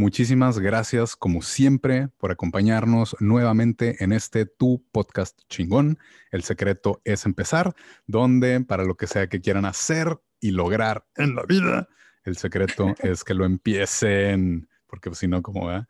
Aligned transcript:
Muchísimas 0.00 0.60
gracias, 0.60 1.16
como 1.16 1.42
siempre, 1.42 2.06
por 2.18 2.30
acompañarnos 2.30 3.16
nuevamente 3.18 4.04
en 4.04 4.12
este 4.12 4.46
Tu 4.46 4.80
Podcast 4.92 5.40
Chingón. 5.48 5.98
El 6.30 6.44
secreto 6.44 7.02
es 7.02 7.26
empezar, 7.26 7.74
donde 8.06 8.60
para 8.60 8.84
lo 8.84 8.96
que 8.96 9.08
sea 9.08 9.28
que 9.28 9.40
quieran 9.40 9.64
hacer 9.64 10.20
y 10.38 10.52
lograr 10.52 11.04
en 11.16 11.34
la 11.34 11.42
vida, 11.42 11.88
el 12.22 12.36
secreto 12.36 12.94
es 13.00 13.24
que 13.24 13.34
lo 13.34 13.44
empiecen, 13.44 14.68
porque 14.86 15.12
si 15.16 15.26
no, 15.26 15.42
¿cómo 15.42 15.66
va? 15.66 15.88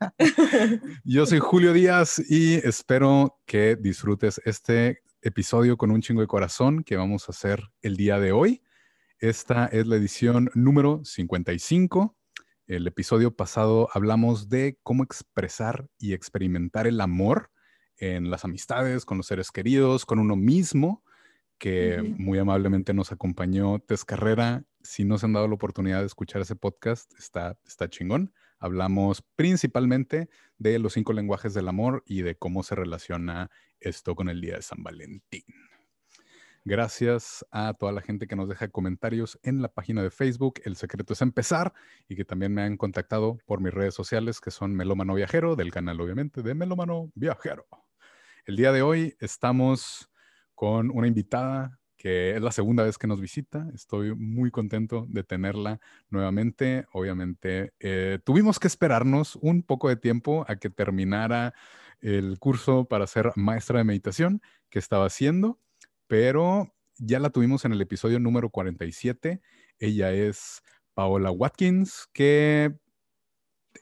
Yo 1.04 1.24
soy 1.24 1.38
Julio 1.38 1.72
Díaz 1.72 2.22
y 2.28 2.56
espero 2.56 3.40
que 3.46 3.76
disfrutes 3.76 4.38
este 4.44 5.00
episodio 5.22 5.78
con 5.78 5.90
un 5.90 6.02
chingo 6.02 6.20
de 6.20 6.26
corazón 6.26 6.84
que 6.84 6.98
vamos 6.98 7.26
a 7.26 7.32
hacer 7.32 7.62
el 7.80 7.96
día 7.96 8.20
de 8.20 8.32
hoy. 8.32 8.62
Esta 9.18 9.64
es 9.64 9.86
la 9.86 9.96
edición 9.96 10.50
número 10.52 11.00
55 11.06 12.16
el 12.66 12.86
episodio 12.86 13.34
pasado 13.34 13.88
hablamos 13.92 14.48
de 14.48 14.78
cómo 14.82 15.04
expresar 15.04 15.88
y 15.98 16.12
experimentar 16.12 16.86
el 16.86 17.00
amor 17.00 17.50
en 17.96 18.30
las 18.30 18.44
amistades, 18.44 19.04
con 19.04 19.18
los 19.18 19.26
seres 19.26 19.52
queridos, 19.52 20.04
con 20.04 20.18
uno 20.18 20.36
mismo, 20.36 21.02
que 21.58 22.02
muy 22.18 22.38
amablemente 22.38 22.92
nos 22.92 23.12
acompañó 23.12 23.78
Tess 23.78 24.04
Carrera. 24.04 24.64
Si 24.82 25.04
no 25.04 25.16
se 25.16 25.26
han 25.26 25.32
dado 25.32 25.48
la 25.48 25.54
oportunidad 25.54 26.00
de 26.00 26.06
escuchar 26.06 26.42
ese 26.42 26.56
podcast, 26.56 27.12
está, 27.18 27.58
está 27.66 27.88
chingón. 27.88 28.32
Hablamos 28.58 29.22
principalmente 29.36 30.28
de 30.58 30.78
los 30.78 30.94
cinco 30.94 31.12
lenguajes 31.12 31.54
del 31.54 31.68
amor 31.68 32.02
y 32.06 32.22
de 32.22 32.36
cómo 32.36 32.62
se 32.62 32.74
relaciona 32.74 33.50
esto 33.80 34.14
con 34.14 34.28
el 34.28 34.40
Día 34.40 34.56
de 34.56 34.62
San 34.62 34.82
Valentín. 34.82 35.44
Gracias 36.68 37.46
a 37.52 37.74
toda 37.74 37.92
la 37.92 38.00
gente 38.00 38.26
que 38.26 38.34
nos 38.34 38.48
deja 38.48 38.66
comentarios 38.66 39.38
en 39.44 39.62
la 39.62 39.68
página 39.68 40.02
de 40.02 40.10
Facebook. 40.10 40.54
El 40.64 40.74
secreto 40.74 41.12
es 41.12 41.22
empezar 41.22 41.72
y 42.08 42.16
que 42.16 42.24
también 42.24 42.52
me 42.52 42.62
han 42.62 42.76
contactado 42.76 43.38
por 43.46 43.60
mis 43.60 43.72
redes 43.72 43.94
sociales 43.94 44.40
que 44.40 44.50
son 44.50 44.74
Melómano 44.74 45.14
Viajero, 45.14 45.54
del 45.54 45.70
canal 45.70 46.00
obviamente 46.00 46.42
de 46.42 46.54
Melómano 46.56 47.12
Viajero. 47.14 47.68
El 48.46 48.56
día 48.56 48.72
de 48.72 48.82
hoy 48.82 49.14
estamos 49.20 50.10
con 50.56 50.90
una 50.90 51.06
invitada 51.06 51.78
que 51.96 52.34
es 52.34 52.42
la 52.42 52.50
segunda 52.50 52.82
vez 52.82 52.98
que 52.98 53.06
nos 53.06 53.20
visita. 53.20 53.68
Estoy 53.72 54.16
muy 54.16 54.50
contento 54.50 55.06
de 55.08 55.22
tenerla 55.22 55.78
nuevamente. 56.10 56.84
Obviamente 56.90 57.74
eh, 57.78 58.18
tuvimos 58.24 58.58
que 58.58 58.66
esperarnos 58.66 59.36
un 59.36 59.62
poco 59.62 59.88
de 59.88 59.94
tiempo 59.94 60.44
a 60.48 60.56
que 60.56 60.68
terminara 60.68 61.54
el 62.00 62.40
curso 62.40 62.86
para 62.86 63.06
ser 63.06 63.30
maestra 63.36 63.78
de 63.78 63.84
meditación 63.84 64.42
que 64.68 64.80
estaba 64.80 65.06
haciendo 65.06 65.60
pero 66.06 66.74
ya 66.98 67.18
la 67.20 67.30
tuvimos 67.30 67.64
en 67.64 67.72
el 67.72 67.80
episodio 67.80 68.18
número 68.18 68.50
47. 68.50 69.40
Ella 69.78 70.12
es 70.12 70.62
Paola 70.94 71.30
Watkins, 71.30 72.08
que 72.12 72.78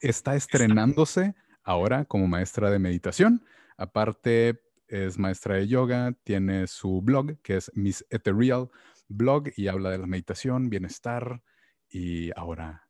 está 0.01 0.35
estrenándose 0.35 1.35
ahora 1.63 2.05
como 2.05 2.27
maestra 2.27 2.69
de 2.69 2.79
meditación. 2.79 3.45
Aparte, 3.77 4.61
es 4.87 5.17
maestra 5.17 5.55
de 5.55 5.67
yoga, 5.67 6.13
tiene 6.23 6.67
su 6.67 7.01
blog 7.01 7.41
que 7.41 7.57
es 7.57 7.71
Miss 7.73 8.05
Ethereal 8.09 8.69
Blog 9.07 9.49
y 9.55 9.67
habla 9.67 9.91
de 9.91 9.97
la 9.97 10.07
meditación, 10.07 10.69
bienestar 10.69 11.41
y 11.89 12.31
ahora 12.37 12.87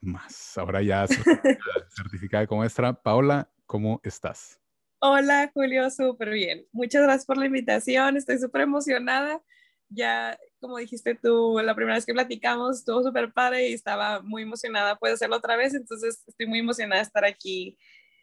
más. 0.00 0.56
Ahora 0.58 0.82
ya 0.82 1.06
certificada 1.88 2.46
como 2.46 2.60
maestra. 2.60 2.94
Paola, 3.02 3.52
¿cómo 3.66 4.00
estás? 4.02 4.61
Hola, 5.04 5.50
Julio, 5.52 5.90
súper 5.90 6.30
bien. 6.30 6.64
Muchas 6.70 7.02
gracias 7.02 7.26
por 7.26 7.36
la 7.36 7.46
invitación. 7.46 8.16
Estoy 8.16 8.38
súper 8.38 8.60
emocionada. 8.60 9.42
Ya, 9.88 10.38
como 10.60 10.76
dijiste 10.78 11.16
tú, 11.20 11.58
la 11.60 11.74
primera 11.74 11.96
vez 11.96 12.06
que 12.06 12.12
platicamos 12.12 12.78
estuvo 12.78 13.02
súper 13.02 13.32
padre 13.32 13.68
y 13.68 13.72
estaba 13.72 14.22
muy 14.22 14.42
emocionada. 14.42 14.94
Puedo 14.94 15.14
hacerlo 15.14 15.38
otra 15.38 15.56
vez, 15.56 15.74
entonces 15.74 16.22
estoy 16.24 16.46
muy 16.46 16.60
emocionada 16.60 17.00
de 17.00 17.06
estar 17.06 17.24
aquí 17.24 17.76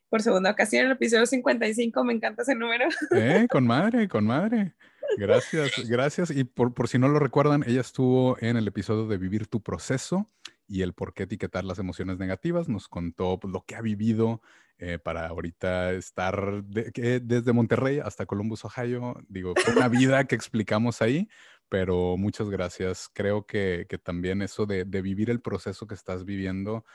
por 0.08 0.22
segunda 0.22 0.52
ocasión. 0.52 0.86
El 0.86 0.94
episodio 0.94 1.26
55, 1.26 2.02
me 2.06 2.14
encanta 2.14 2.44
ese 2.44 2.56
número. 2.56 2.88
Eh, 3.14 3.46
con 3.52 3.68
madre, 3.68 4.08
con 4.08 4.24
madre. 4.24 4.74
Gracias, 5.18 5.88
gracias. 5.88 6.32
Y 6.32 6.44
por, 6.44 6.74
por 6.74 6.88
si 6.88 6.98
no 6.98 7.08
lo 7.08 7.20
recuerdan, 7.20 7.64
ella 7.68 7.82
estuvo 7.82 8.38
en 8.40 8.58
el 8.58 8.68
episodio 8.68 9.08
de 9.08 9.18
Vivir 9.18 9.48
tu 9.48 9.62
proceso 9.62 10.28
y 10.68 10.84
el 10.84 10.94
por 10.94 11.14
qué 11.14 11.24
etiquetar 11.24 11.66
las 11.66 11.80
emociones 11.80 12.20
negativas. 12.20 12.70
Nos 12.70 12.88
contó 12.88 13.40
pues, 13.40 13.52
lo 13.52 13.66
que 13.66 13.76
ha 13.76 13.82
vivido 13.82 14.42
eh, 14.82 14.98
para 14.98 15.28
ahorita 15.28 15.92
estar 15.92 16.64
desde 16.64 17.52
Monterrey 17.52 18.00
hasta 18.00 18.26
Columbus, 18.26 18.64
Ohio. 18.64 19.16
Digo, 19.28 19.54
fue 19.58 19.74
una 19.74 19.90
vida 19.90 20.24
que 20.26 20.36
explicamos 20.36 21.02
ahí, 21.02 21.28
pero 21.68 22.16
muchas 22.16 22.50
gracias. 22.50 23.10
Creo 23.14 23.46
que, 23.46 23.86
también 24.04 24.42
eso 24.42 24.66
de, 24.66 24.86
vivir 24.86 25.32
el 25.32 25.42
proceso 25.42 25.86
que 25.86 25.96
estás 25.96 26.24
viviendo 26.24 26.86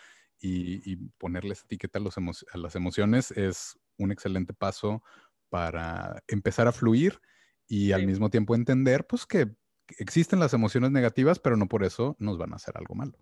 y, 0.40 0.96
ponerles 1.18 1.64
etiqueta 1.64 1.98
a, 1.98 2.58
las 2.58 2.74
emociones 2.74 3.30
es 3.32 3.78
un 3.98 4.12
excelente 4.12 4.54
paso 4.54 5.02
para 5.50 6.22
empezar 6.26 6.66
a 6.68 6.72
fluir 6.72 7.20
y 7.66 7.92
al 7.92 8.06
mismo 8.06 8.30
tiempo 8.30 8.54
entender 8.54 9.06
pues 9.06 9.26
que 9.26 9.50
existen 9.98 10.40
las 10.40 10.54
emociones 10.54 10.90
negativas, 10.90 11.38
pero 11.38 11.56
no 11.56 11.68
por 11.68 11.84
eso 11.84 12.16
nos 12.18 12.38
van 12.38 12.52
a 12.52 12.56
hacer 12.56 12.76
algo 12.76 12.94
malo. 12.94 13.18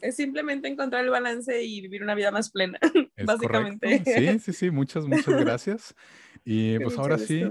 Es 0.00 0.16
simplemente 0.16 0.68
encontrar 0.68 1.04
el 1.04 1.10
balance 1.10 1.62
y 1.62 1.80
vivir 1.82 2.02
una 2.02 2.14
vida 2.14 2.30
más 2.30 2.50
plena, 2.50 2.78
básicamente. 3.24 4.02
Sí, 4.04 4.38
sí, 4.38 4.52
sí, 4.52 4.70
muchas, 4.70 5.06
muchas 5.06 5.26
gracias. 5.44 5.94
Y 6.44 6.78
pues 6.80 6.98
ahora 6.98 7.18
sí, 7.18 7.44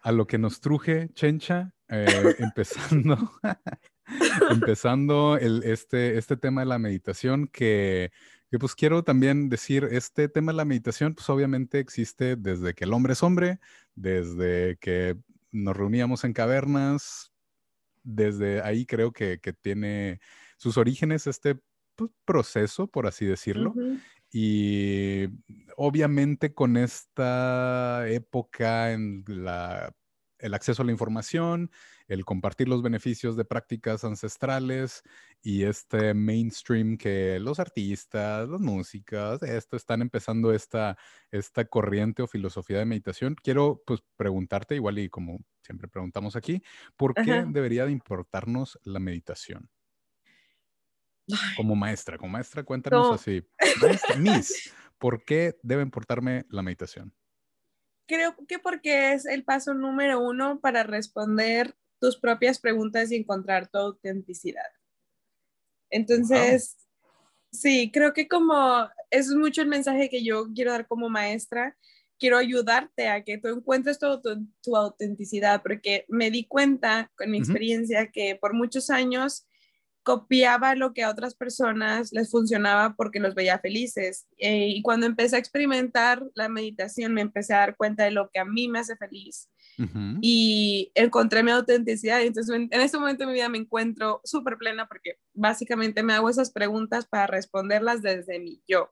a 0.00 0.12
lo 0.12 0.26
que 0.26 0.38
nos 0.38 0.60
truje, 0.60 1.10
Chencha, 1.12 1.74
eh, 1.88 2.36
empezando, 2.38 3.32
empezando 4.50 5.36
el, 5.36 5.62
este, 5.64 6.16
este 6.16 6.36
tema 6.36 6.62
de 6.62 6.68
la 6.68 6.78
meditación 6.78 7.48
que, 7.48 8.12
que 8.50 8.58
pues 8.58 8.74
quiero 8.74 9.02
también 9.02 9.48
decir, 9.48 9.88
este 9.90 10.28
tema 10.28 10.52
de 10.52 10.56
la 10.56 10.64
meditación 10.64 11.14
pues 11.14 11.28
obviamente 11.28 11.80
existe 11.80 12.36
desde 12.36 12.74
que 12.74 12.84
el 12.84 12.92
hombre 12.92 13.12
es 13.12 13.22
hombre, 13.22 13.58
desde 13.94 14.78
que 14.80 15.16
nos 15.52 15.76
reuníamos 15.76 16.24
en 16.24 16.32
cavernas, 16.32 17.32
desde 18.02 18.62
ahí 18.62 18.86
creo 18.86 19.12
que, 19.12 19.38
que 19.40 19.52
tiene 19.52 20.20
sus 20.56 20.76
orígenes 20.76 21.26
este 21.26 21.60
pues, 21.96 22.10
proceso, 22.24 22.86
por 22.86 23.06
así 23.06 23.26
decirlo. 23.26 23.74
Y 24.32 25.26
obviamente 25.76 26.54
con 26.54 26.76
esta 26.76 28.08
época 28.08 28.92
en 28.92 29.24
la, 29.26 29.92
el 30.40 30.54
acceso 30.54 30.82
a 30.82 30.84
la 30.84 30.92
información, 30.92 31.70
el 32.08 32.24
compartir 32.24 32.68
los 32.68 32.82
beneficios 32.82 33.36
de 33.36 33.44
prácticas 33.44 34.04
ancestrales 34.04 35.02
y 35.42 35.64
este 35.64 36.14
mainstream 36.14 36.96
que 36.96 37.38
los 37.40 37.60
artistas, 37.60 38.48
las 38.48 38.60
músicas, 38.60 39.42
esto 39.42 39.76
están 39.76 40.02
empezando 40.02 40.52
esta, 40.52 40.98
esta 41.30 41.64
corriente 41.64 42.22
o 42.22 42.26
filosofía 42.26 42.78
de 42.78 42.84
meditación. 42.84 43.36
Quiero 43.42 43.82
pues 43.86 44.00
preguntarte, 44.16 44.74
igual 44.74 44.98
y 44.98 45.08
como 45.08 45.40
siempre 45.62 45.88
preguntamos 45.88 46.36
aquí, 46.36 46.62
¿por 46.96 47.14
qué 47.14 47.44
debería 47.46 47.86
de 47.86 47.92
importarnos 47.92 48.78
la 48.82 48.98
meditación? 48.98 49.70
Como 51.56 51.76
maestra, 51.76 52.18
como 52.18 52.32
maestra, 52.32 52.64
cuéntanos 52.64 53.12
así. 53.12 53.46
Miss, 54.18 54.74
¿por 54.98 55.24
qué 55.24 55.58
debe 55.62 55.82
importarme 55.82 56.44
la 56.48 56.62
meditación? 56.62 57.14
Creo 58.10 58.34
que 58.48 58.58
porque 58.58 59.12
es 59.12 59.24
el 59.24 59.44
paso 59.44 59.72
número 59.72 60.18
uno 60.18 60.58
para 60.58 60.82
responder 60.82 61.76
tus 62.00 62.18
propias 62.18 62.58
preguntas 62.58 63.12
y 63.12 63.14
encontrar 63.14 63.68
tu 63.68 63.78
autenticidad. 63.78 64.66
Entonces, 65.90 66.76
sí, 67.52 67.88
creo 67.92 68.12
que 68.12 68.26
como 68.26 68.88
es 69.10 69.28
mucho 69.28 69.62
el 69.62 69.68
mensaje 69.68 70.10
que 70.10 70.24
yo 70.24 70.48
quiero 70.52 70.72
dar 70.72 70.88
como 70.88 71.08
maestra, 71.08 71.76
quiero 72.18 72.36
ayudarte 72.36 73.06
a 73.06 73.22
que 73.22 73.38
tú 73.38 73.46
encuentres 73.46 74.00
tu, 74.00 74.20
tu, 74.60 74.76
autenticidad, 74.76 75.62
porque 75.62 76.04
me 76.08 76.32
di 76.32 76.46
cuenta 76.46 77.12
con 77.16 77.30
mi 77.30 77.38
experiencia 77.38 78.10
que 78.10 78.34
por 78.34 78.54
muchos 78.54 78.90
años 78.90 79.46
copiaba 80.10 80.74
lo 80.74 80.92
que 80.92 81.04
a 81.04 81.10
otras 81.10 81.36
personas 81.36 82.12
les 82.12 82.32
funcionaba 82.32 82.94
porque 82.96 83.20
los 83.20 83.36
veía 83.36 83.60
felices. 83.60 84.26
Eh, 84.38 84.66
y 84.70 84.82
cuando 84.82 85.06
empecé 85.06 85.36
a 85.36 85.38
experimentar 85.38 86.24
la 86.34 86.48
meditación, 86.48 87.14
me 87.14 87.20
empecé 87.20 87.54
a 87.54 87.58
dar 87.58 87.76
cuenta 87.76 88.02
de 88.02 88.10
lo 88.10 88.28
que 88.28 88.40
a 88.40 88.44
mí 88.44 88.66
me 88.66 88.80
hace 88.80 88.96
feliz. 88.96 89.48
Y 90.20 90.92
encontré 90.94 91.42
mi 91.42 91.52
autenticidad. 91.52 92.20
Entonces, 92.20 92.54
en, 92.54 92.68
en 92.70 92.80
este 92.82 92.98
momento 92.98 93.22
de 93.22 93.28
mi 93.28 93.34
vida 93.34 93.48
me 93.48 93.56
encuentro 93.56 94.20
súper 94.24 94.58
plena 94.58 94.86
porque 94.88 95.14
básicamente 95.32 96.02
me 96.02 96.12
hago 96.12 96.28
esas 96.28 96.50
preguntas 96.50 97.06
para 97.06 97.28
responderlas 97.28 98.02
desde 98.02 98.40
mi 98.40 98.60
yo. 98.68 98.90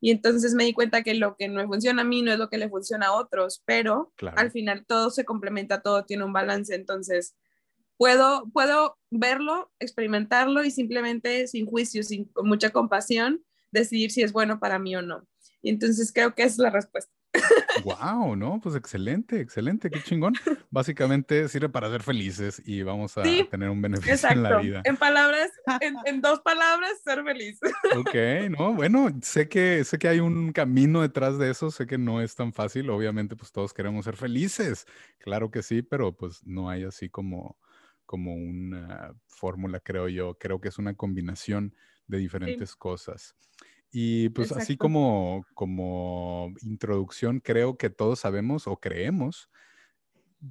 Y 0.00 0.10
entonces 0.10 0.54
me 0.54 0.64
di 0.64 0.74
cuenta 0.74 1.02
que 1.02 1.14
lo 1.14 1.36
que 1.36 1.48
no 1.48 1.60
me 1.62 1.66
funciona 1.66 2.02
a 2.02 2.04
mí 2.04 2.22
no 2.22 2.30
es 2.30 2.38
lo 2.38 2.50
que 2.50 2.58
le 2.58 2.68
funciona 2.68 3.06
a 3.06 3.12
otros, 3.14 3.62
pero 3.64 4.12
al 4.36 4.50
final 4.50 4.84
todo 4.86 5.10
se 5.10 5.24
complementa, 5.24 5.80
todo 5.80 6.04
tiene 6.04 6.24
un 6.24 6.32
balance. 6.32 6.74
Entonces, 6.74 7.36
puedo, 7.96 8.48
puedo 8.52 8.98
verlo, 9.10 9.70
experimentarlo 9.78 10.64
y 10.64 10.70
simplemente 10.70 11.46
sin 11.46 11.66
juicio, 11.66 12.02
sin, 12.02 12.26
con 12.26 12.48
mucha 12.48 12.70
compasión, 12.70 13.44
decidir 13.70 14.10
si 14.10 14.22
es 14.22 14.32
bueno 14.32 14.58
para 14.60 14.78
mí 14.78 14.96
o 14.96 15.02
no. 15.02 15.26
Y 15.62 15.70
entonces 15.70 16.12
creo 16.12 16.34
que 16.34 16.42
esa 16.42 16.54
es 16.54 16.58
la 16.58 16.70
respuesta. 16.70 17.12
Wow, 17.84 18.36
no, 18.36 18.60
pues 18.62 18.76
excelente, 18.76 19.40
excelente, 19.40 19.90
qué 19.90 20.02
chingón. 20.02 20.34
Básicamente 20.70 21.48
sirve 21.48 21.68
para 21.68 21.90
ser 21.90 22.02
felices 22.02 22.62
y 22.64 22.82
vamos 22.82 23.16
a 23.16 23.22
tener 23.22 23.70
un 23.70 23.80
beneficio 23.80 24.30
en 24.30 24.42
la 24.42 24.58
vida. 24.58 24.82
En 24.84 24.96
palabras, 24.96 25.50
en, 26.04 26.20
dos 26.20 26.40
palabras, 26.40 27.00
ser 27.02 27.24
feliz. 27.24 27.58
Ok, 27.96 28.14
no, 28.58 28.74
bueno, 28.74 29.08
sé 29.22 29.48
que 29.48 29.84
sé 29.84 29.98
que 29.98 30.08
hay 30.08 30.20
un 30.20 30.52
camino 30.52 31.00
detrás 31.00 31.38
de 31.38 31.50
eso, 31.50 31.70
sé 31.70 31.86
que 31.86 31.98
no 31.98 32.20
es 32.20 32.34
tan 32.34 32.52
fácil. 32.52 32.90
Obviamente, 32.90 33.36
pues 33.36 33.52
todos 33.52 33.72
queremos 33.72 34.04
ser 34.04 34.16
felices, 34.16 34.86
claro 35.18 35.50
que 35.50 35.62
sí, 35.62 35.82
pero 35.82 36.12
pues 36.12 36.44
no 36.44 36.68
hay 36.68 36.84
así 36.84 37.08
como 37.08 37.58
como 38.12 38.34
una 38.34 39.14
fórmula, 39.26 39.80
creo 39.80 40.06
yo. 40.06 40.34
Creo 40.34 40.60
que 40.60 40.68
es 40.68 40.76
una 40.76 40.92
combinación 40.92 41.74
de 42.06 42.18
diferentes 42.18 42.76
cosas. 42.76 43.34
Y 43.90 44.28
pues 44.28 44.52
así 44.52 44.76
como, 44.76 45.46
como 45.54 46.52
introducción, 46.60 47.40
creo 47.40 47.78
que 47.78 47.88
todos 47.88 48.18
sabemos 48.18 48.66
o 48.66 48.76
creemos, 48.76 49.48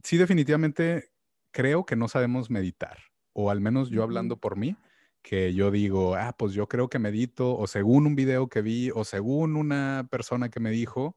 sí 0.04 0.18
definitivamente 0.18 1.12
creo 1.52 1.86
que 1.86 1.96
no 1.96 2.08
sabemos 2.08 2.50
meditar, 2.50 2.98
o 3.34 3.52
al 3.52 3.62
menos 3.62 3.92
yo 3.92 4.02
hablando 4.02 4.38
por 4.40 4.58
mí, 4.58 4.76
que 5.22 5.54
yo 5.54 5.70
digo, 5.70 6.16
ah, 6.16 6.34
pues 6.36 6.54
yo 6.54 6.68
creo 6.68 6.90
que 6.90 6.98
medito, 6.98 7.56
o 7.56 7.68
según 7.68 8.08
un 8.08 8.16
video 8.16 8.50
que 8.50 8.64
vi, 8.64 8.90
o 8.90 9.04
según 9.04 9.56
una 9.56 10.08
persona 10.10 10.50
que 10.50 10.60
me 10.60 10.72
dijo, 10.72 11.16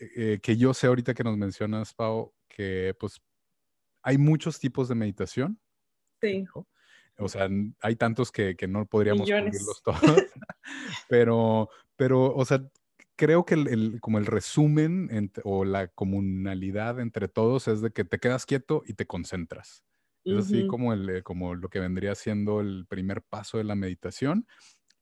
eh, 0.00 0.10
eh, 0.16 0.38
que 0.42 0.56
yo 0.56 0.74
sé 0.74 0.88
ahorita 0.88 1.14
que 1.14 1.22
nos 1.22 1.36
mencionas, 1.36 1.94
Pau, 1.94 2.34
que 2.48 2.96
pues 2.98 3.20
hay 4.02 4.16
muchos 4.18 4.58
tipos 4.58 4.88
de 4.88 4.94
meditación. 4.94 5.60
Sí. 6.20 6.46
O 7.18 7.28
sea, 7.28 7.48
hay 7.80 7.96
tantos 7.96 8.30
que, 8.30 8.56
que 8.56 8.68
no 8.68 8.86
podríamos 8.86 9.28
cubrirlos 9.28 9.82
todos. 9.82 10.00
pero, 11.08 11.68
pero, 11.96 12.34
o 12.34 12.44
sea, 12.44 12.62
creo 13.16 13.44
que 13.44 13.54
el, 13.54 13.98
como 14.00 14.18
el 14.18 14.26
resumen 14.26 15.32
o 15.42 15.64
la 15.64 15.88
comunalidad 15.88 17.00
entre 17.00 17.26
todos 17.26 17.66
es 17.66 17.80
de 17.80 17.90
que 17.90 18.04
te 18.04 18.18
quedas 18.18 18.46
quieto 18.46 18.84
y 18.86 18.94
te 18.94 19.06
concentras. 19.06 19.84
Es 20.24 20.46
así 20.46 20.66
como, 20.66 20.92
el, 20.92 21.08
eh, 21.08 21.22
como 21.22 21.54
lo 21.54 21.68
que 21.68 21.80
vendría 21.80 22.14
siendo 22.14 22.60
el 22.60 22.86
primer 22.86 23.22
paso 23.22 23.58
de 23.58 23.64
la 23.64 23.74
meditación. 23.74 24.46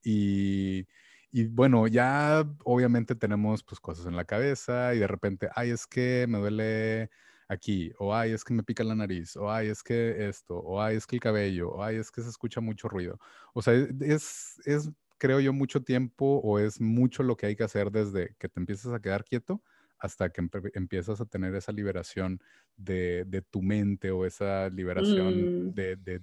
Y, 0.03 0.87
y, 1.33 1.47
bueno, 1.49 1.87
ya 1.89 2.49
obviamente 2.65 3.17
tenemos 3.17 3.65
pues 3.65 3.81
cosas 3.81 4.07
en 4.07 4.17
la 4.17 4.25
cabeza 4.25 4.95
y 4.95 5.01
de 5.01 5.07
repente, 5.07 5.49
ay, 5.55 5.71
es 5.71 5.87
que 5.87 6.27
me 6.29 6.39
duele 6.39 7.11
aquí, 7.49 7.93
o 7.99 8.15
ay, 8.15 8.33
es 8.33 8.45
que 8.45 8.55
me 8.55 8.63
pica 8.63 8.85
la 8.85 8.95
nariz, 8.95 9.37
o 9.37 9.51
ay, 9.51 9.69
es 9.69 9.83
que 9.83 10.29
esto, 10.29 10.57
o 10.59 10.81
ay, 10.81 10.97
es 10.97 11.07
que 11.07 11.17
el 11.17 11.21
cabello, 11.21 11.71
o 11.71 11.83
ay, 11.83 11.97
es 11.97 12.11
que 12.11 12.23
se 12.23 12.29
escucha 12.29 12.61
mucho 12.61 12.89
ruido. 12.89 13.19
O 13.55 13.63
sea, 13.63 13.75
es, 14.01 14.61
es, 14.65 14.91
creo 15.19 15.41
yo, 15.41 15.53
mucho 15.53 15.83
tiempo 15.83 16.41
o 16.43 16.59
es 16.59 16.81
mucho 16.81 17.23
lo 17.23 17.37
que 17.37 17.47
hay 17.47 17.57
que 17.57 17.65
hacer 17.65 17.91
desde 17.91 18.35
que 18.39 18.49
te 18.49 18.61
empiezas 18.61 18.93
a 18.93 19.01
quedar 19.01 19.25
quieto 19.25 19.63
hasta 19.99 20.31
que 20.31 20.43
empiezas 20.75 21.21
a 21.21 21.27
tener 21.27 21.55
esa 21.55 21.73
liberación 21.73 22.41
de, 22.77 23.25
de 23.27 23.41
tu 23.43 23.63
mente 23.63 24.11
o 24.11 24.27
esa 24.27 24.69
liberación 24.69 25.69
mm. 25.69 25.75
de, 25.75 25.97
de, 25.97 26.21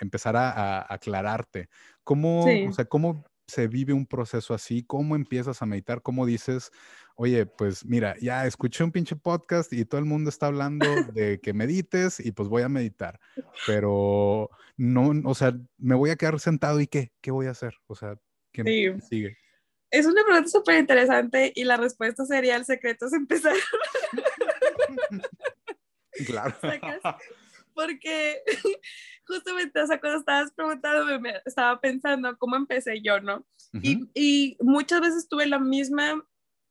empezar 0.00 0.36
a, 0.36 0.92
aclararte. 0.92 1.68
¿Cómo, 2.04 2.44
o 2.44 2.72
sea, 2.72 2.84
¿Cómo 2.84 3.24
se 3.48 3.66
vive 3.66 3.92
un 3.92 4.06
proceso 4.06 4.54
así? 4.54 4.84
¿Cómo 4.84 5.16
empiezas 5.16 5.62
a 5.62 5.66
meditar? 5.66 6.02
¿Cómo 6.02 6.26
dices, 6.26 6.70
oye, 7.16 7.46
pues 7.46 7.84
mira, 7.84 8.14
ya 8.20 8.46
escuché 8.46 8.84
un 8.84 8.92
pinche 8.92 9.16
podcast 9.16 9.72
y 9.72 9.84
todo 9.84 9.98
el 9.98 10.04
mundo 10.04 10.28
está 10.28 10.46
hablando 10.46 10.86
de 11.14 11.40
que 11.40 11.54
medites 11.54 12.20
y 12.20 12.32
pues 12.32 12.48
voy 12.48 12.62
a 12.62 12.68
meditar, 12.68 13.18
pero 13.66 14.50
no, 14.76 15.12
o 15.24 15.34
sea, 15.34 15.54
me 15.78 15.94
voy 15.94 16.10
a 16.10 16.16
quedar 16.16 16.38
sentado 16.38 16.80
y 16.80 16.86
qué, 16.86 17.12
qué 17.20 17.30
voy 17.30 17.46
a 17.46 17.52
hacer? 17.52 17.74
O 17.86 17.94
sea, 17.94 18.16
¿qué 18.52 18.98
sigue? 19.08 19.38
Es 19.90 20.04
una 20.04 20.22
pregunta 20.22 20.50
súper 20.50 20.78
interesante 20.78 21.50
y 21.54 21.64
la 21.64 21.78
respuesta 21.78 22.26
sería 22.26 22.56
el 22.56 22.66
secreto 22.66 23.06
es 23.06 23.14
empezar. 23.14 23.56
claro. 26.26 26.54
Porque 27.78 28.42
justamente, 29.24 29.80
o 29.80 29.86
sea, 29.86 30.00
cuando 30.00 30.18
estabas 30.18 30.50
preguntando, 30.52 31.20
me 31.20 31.34
estaba 31.46 31.80
pensando 31.80 32.36
cómo 32.36 32.56
empecé 32.56 33.00
yo, 33.00 33.20
¿no? 33.20 33.46
y, 33.72 34.00
y, 34.14 34.56
muchas 34.58 35.00
veces 35.00 35.28
tuve 35.28 35.46
la 35.46 35.60
misma 35.60 36.26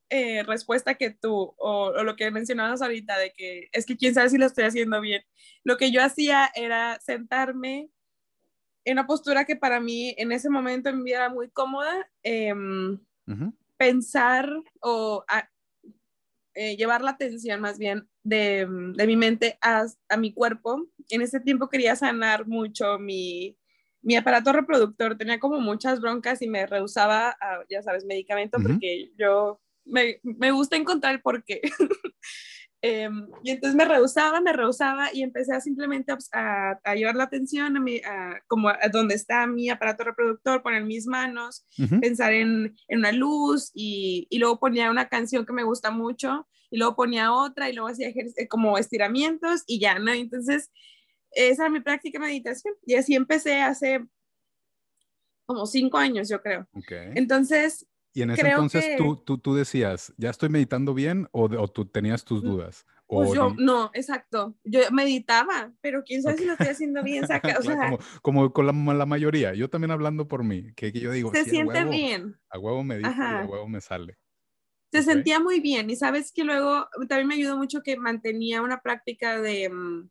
eh, 0.09 0.43
respuesta 0.43 0.95
que 0.95 1.11
tú 1.11 1.53
o, 1.57 2.03
lo 2.03 2.15
que 2.17 2.29
mencionabas 2.29 2.81
ahorita 2.81 3.17
de 3.17 3.31
que 3.31 3.69
es 3.71 3.85
que 3.85 3.95
quién 3.95 4.13
sabe 4.13 4.29
si 4.29 4.37
lo 4.37 4.47
estoy 4.47 4.65
haciendo 4.65 4.99
bien. 4.99 5.23
Lo 5.63 5.77
que 5.77 5.91
yo 5.91 6.03
hacía 6.03 6.51
era 6.55 6.99
sentarme 6.99 7.89
en 8.83 8.93
una 8.93 9.07
postura 9.07 9.45
que 9.45 9.55
para 9.55 9.79
mí 9.79 10.13
en 10.17 10.33
ese 10.33 10.49
momento 10.49 10.91
me 10.91 11.11
era 11.11 11.29
muy 11.29 11.49
cómoda, 11.51 12.09
em, 12.21 12.99
pensar 13.77 14.51
o 14.81 15.23
eh, 16.53 16.75
llevar 16.75 17.01
la 17.01 17.11
atención 17.11 17.61
más 17.61 17.77
bien 17.77 18.09
de, 18.27 18.67
de 18.95 19.07
mi 19.07 19.15
mente 19.15 19.57
a, 19.61 19.85
a, 20.09 20.17
mi 20.17 20.33
cuerpo. 20.33 20.85
En 21.09 21.21
ese 21.21 21.39
tiempo 21.39 21.69
quería 21.69 21.95
sanar 21.95 22.45
mucho 22.45 22.99
mi, 22.99 23.57
mi 24.01 24.15
aparato 24.15 24.51
reproductor 24.51 25.17
tenía 25.17 25.39
como 25.39 25.59
muchas 25.59 26.01
broncas 26.01 26.41
y 26.41 26.47
me 26.47 26.65
rehusaba, 26.65 27.29
a, 27.29 27.63
ya 27.69 27.81
sabes, 27.81 28.05
medicamento 28.05 28.57
porque 28.61 29.11
yo 29.17 29.61
me, 29.85 30.19
me 30.23 30.51
gusta 30.51 30.75
encontrar 30.75 31.15
el 31.15 31.21
por 31.21 31.43
qué. 31.43 31.61
Em, 32.83 33.27
y 33.43 33.49
entonces 33.49 33.75
me 33.75 33.85
rehusaba, 33.85 34.39
me 34.39 34.53
rehusaba 34.53 35.11
y 35.11 35.23
empecé 35.23 35.51
a 35.51 35.59
simplemente 35.59 36.13
a, 36.31 36.79
a, 36.83 36.95
llevar 36.95 37.15
la 37.15 37.23
atención 37.23 37.75
a, 37.75 37.79
mi, 37.79 37.97
a 37.97 38.39
como 38.45 38.69
a 38.69 38.77
donde 38.91 39.15
está 39.15 39.47
mi 39.47 39.71
aparato 39.71 40.03
reproductor, 40.03 40.61
poner 40.61 40.83
mis 40.83 41.07
manos, 41.07 41.65
pensar 41.99 42.33
en, 42.33 42.75
en, 42.87 42.99
una 42.99 43.11
luz 43.11 43.71
y, 43.73 44.27
y, 44.29 44.37
luego 44.37 44.59
ponía 44.59 44.91
una 44.91 45.09
canción 45.09 45.43
que 45.43 45.53
me 45.53 45.63
gusta 45.63 45.89
mucho 45.89 46.47
y 46.69 46.77
luego 46.77 46.95
ponía 46.95 47.33
otra 47.33 47.69
y 47.69 47.73
luego 47.73 47.89
hacía 47.89 48.11
como 48.49 48.77
estiramientos 48.77 49.63
y 49.65 49.79
ya, 49.79 49.99
¿no? 49.99 50.11
Entonces, 50.11 50.71
esa 51.31 51.63
era 51.63 51.69
mi 51.69 51.79
práctica 51.81 52.19
de 52.19 52.25
meditación 52.25 52.73
y 52.85 52.95
así 52.95 53.15
empecé 53.15 53.61
hace 53.61 54.05
como 55.45 55.65
cinco 55.65 55.97
años, 55.97 56.29
yo 56.29 56.41
creo. 56.41 56.67
Okay. 56.73 57.11
Entonces, 57.15 57.87
y 58.13 58.23
en 58.23 58.31
ese 58.31 58.47
entonces 58.47 58.97
tú, 58.97 59.15
tú, 59.17 59.37
tú, 59.37 59.53
decías, 59.53 60.13
¿ya 60.17 60.31
estoy 60.31 60.49
meditando 60.49 60.93
bien 60.93 61.27
o, 61.31 61.43
o 61.43 61.67
tú 61.67 61.85
tenías 61.85 62.25
tus 62.25 62.43
mm, 62.43 62.47
dudas? 62.47 62.85
Pues 63.05 63.31
yo, 63.33 63.53
no, 63.57 63.91
exacto. 63.93 64.57
Yo 64.63 64.81
meditaba, 64.91 65.71
pero 65.81 66.03
quién 66.03 66.21
sabe 66.23 66.37
si 66.37 66.45
lo 66.45 66.53
estoy 66.53 66.67
haciendo 66.67 67.03
bien. 67.03 67.25
Saca, 67.27 67.57
o 67.59 67.61
sea, 67.63 67.77
como, 67.77 67.99
como, 68.21 68.53
con 68.53 68.65
la, 68.65 68.93
la, 68.93 69.05
mayoría. 69.05 69.53
Yo 69.53 69.69
también 69.69 69.91
hablando 69.91 70.27
por 70.27 70.43
mí, 70.43 70.73
que, 70.75 70.91
que 70.91 70.99
yo 70.99 71.11
digo, 71.11 71.31
se 71.31 71.45
siente 71.45 71.85
bien. 71.85 72.35
A 72.49 72.59
huevo 72.59 72.83
medito 72.83 73.09
a 73.09 73.45
huevo 73.45 73.67
me 73.67 73.79
sale. 73.79 74.17
Se 74.91 75.03
sentía 75.03 75.39
muy 75.39 75.59
bien 75.59 75.89
y 75.89 75.95
sabes 75.95 76.31
que 76.31 76.43
luego 76.43 76.87
también 77.09 77.27
me 77.27 77.35
ayudó 77.35 77.57
mucho 77.57 77.81
que 77.83 77.97
mantenía 77.97 78.61
una 78.61 78.81
práctica 78.81 79.41
de, 79.41 79.69
mm, 79.69 80.09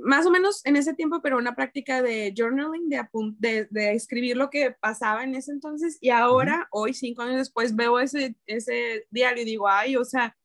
más 0.00 0.26
o 0.26 0.30
menos 0.30 0.64
en 0.64 0.76
ese 0.76 0.94
tiempo, 0.94 1.20
pero 1.22 1.38
una 1.38 1.54
práctica 1.54 2.02
de 2.02 2.32
journaling, 2.36 2.88
de, 2.88 3.66
de, 3.70 3.92
escribir 3.92 4.36
lo 4.36 4.50
que 4.50 4.70
pasaba 4.72 5.24
en 5.24 5.34
ese 5.34 5.52
entonces. 5.52 5.98
Y 6.00 6.10
ahora, 6.10 6.68
hoy, 6.70 6.94
cinco 6.94 7.22
años 7.22 7.38
después, 7.38 7.74
veo 7.74 7.98
ese, 7.98 8.36
ese 8.46 9.06
diario 9.10 9.42
y 9.42 9.46
digo, 9.46 9.68
ay, 9.68 9.96
o 9.96 10.04
sea, 10.04 10.36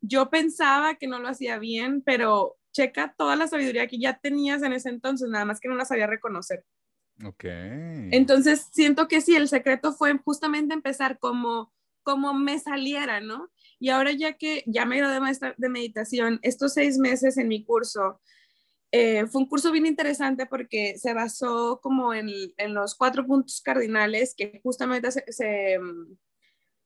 yo 0.00 0.30
pensaba 0.30 0.96
que 0.96 1.06
no 1.06 1.18
lo 1.18 1.28
hacía 1.28 1.58
bien, 1.58 2.02
pero 2.02 2.56
checa 2.72 3.14
toda 3.16 3.36
la 3.36 3.48
sabiduría 3.48 3.86
que 3.86 3.98
ya 3.98 4.18
tenías 4.18 4.62
en 4.62 4.72
ese 4.72 4.88
entonces, 4.88 5.28
nada 5.28 5.44
más 5.44 5.60
que 5.60 5.68
no 5.68 5.74
la 5.74 5.84
sabía 5.84 6.06
reconocer. 6.06 6.64
Ok. 7.24 7.44
Entonces, 7.44 8.68
siento 8.72 9.08
que 9.08 9.20
sí, 9.20 9.34
el 9.34 9.48
secreto 9.48 9.92
fue 9.92 10.16
justamente 10.18 10.74
empezar 10.74 11.18
como, 11.18 11.72
como 12.08 12.32
me 12.32 12.58
saliera, 12.58 13.20
¿no? 13.20 13.50
Y 13.78 13.90
ahora 13.90 14.12
ya 14.12 14.32
que 14.38 14.64
ya 14.66 14.86
me 14.86 14.96
gradué 14.96 15.20
de 15.20 15.54
de 15.58 15.68
meditación, 15.68 16.40
estos 16.40 16.72
seis 16.72 16.96
meses 16.96 17.36
en 17.36 17.48
mi 17.48 17.62
curso, 17.64 18.18
eh, 18.92 19.26
fue 19.26 19.42
un 19.42 19.46
curso 19.46 19.70
bien 19.70 19.84
interesante 19.84 20.46
porque 20.46 20.96
se 20.96 21.12
basó 21.12 21.80
como 21.82 22.14
en, 22.14 22.30
en 22.56 22.72
los 22.72 22.94
cuatro 22.94 23.26
puntos 23.26 23.60
cardinales 23.60 24.34
que 24.34 24.58
justamente 24.62 25.10
se, 25.10 25.78
mm, 25.78 26.16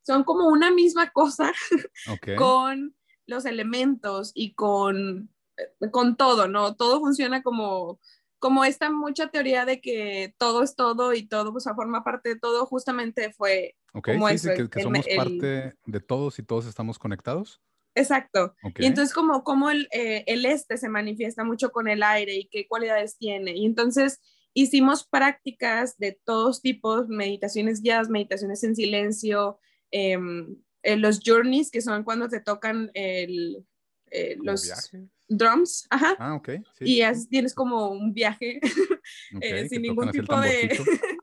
son 0.02 0.24
como 0.24 0.48
una 0.48 0.72
misma 0.72 1.12
cosa 1.12 1.52
con 2.36 2.96
los 3.26 3.44
elementos 3.44 4.32
y 4.34 4.54
con, 4.54 5.30
eh, 5.56 5.90
con 5.92 6.16
todo, 6.16 6.48
¿no? 6.48 6.74
Todo 6.74 6.98
funciona 6.98 7.44
como, 7.44 8.00
como 8.40 8.64
esta 8.64 8.90
mucha 8.90 9.28
teoría 9.28 9.64
de 9.66 9.80
que 9.80 10.34
todo 10.36 10.64
es 10.64 10.74
todo 10.74 11.14
y 11.14 11.28
todo, 11.28 11.52
pues, 11.52 11.64
forma 11.76 12.02
parte 12.02 12.30
de 12.30 12.40
todo, 12.40 12.66
justamente 12.66 13.32
fue 13.32 13.76
como 14.00 14.28
eso. 14.28 14.50
que, 14.70 14.82
somos 14.82 15.06
parte 15.16 15.74
de 15.84 16.00
todos 16.00 16.38
y 16.38 16.42
todos 16.42 16.66
estamos 16.66 16.98
conectados. 16.98 17.60
Exacto. 17.94 18.54
Y 18.78 18.86
entonces 18.86 19.12
como, 19.12 19.44
como 19.44 19.70
el, 19.70 19.86
eh, 19.92 20.24
el 20.26 20.46
este 20.46 20.78
se 20.78 20.88
manifiesta 20.88 21.44
mucho 21.44 21.70
con 21.72 21.88
el 21.88 22.02
aire 22.02 22.34
y 22.34 22.46
qué 22.46 22.66
cualidades 22.66 23.18
tiene. 23.18 23.54
Y 23.54 23.66
entonces 23.66 24.20
hicimos 24.54 25.06
prácticas 25.06 25.98
de 25.98 26.18
todos 26.24 26.62
tipos, 26.62 27.08
meditaciones 27.08 27.82
guiadas, 27.82 28.08
meditaciones 28.08 28.64
en 28.64 28.76
silencio, 28.76 29.58
em, 29.90 30.56
eh, 30.82 30.96
los 30.96 31.20
journeys, 31.24 31.70
que 31.70 31.80
son 31.80 32.02
cuando 32.02 32.28
te 32.28 32.40
tocan 32.40 32.90
el, 32.94 33.64
eh, 34.10 34.36
los 34.42 34.90
drums, 35.28 35.86
ajá. 35.90 36.16
Ah, 36.18 36.34
ok. 36.34 36.50
y 36.80 37.02
tienes 37.28 37.54
como 37.54 37.88
un 37.88 38.12
viaje 38.12 38.60
eh, 39.40 39.68
sin 39.68 39.82
ningún 39.82 40.10
tipo 40.10 40.38
de... 40.40 40.78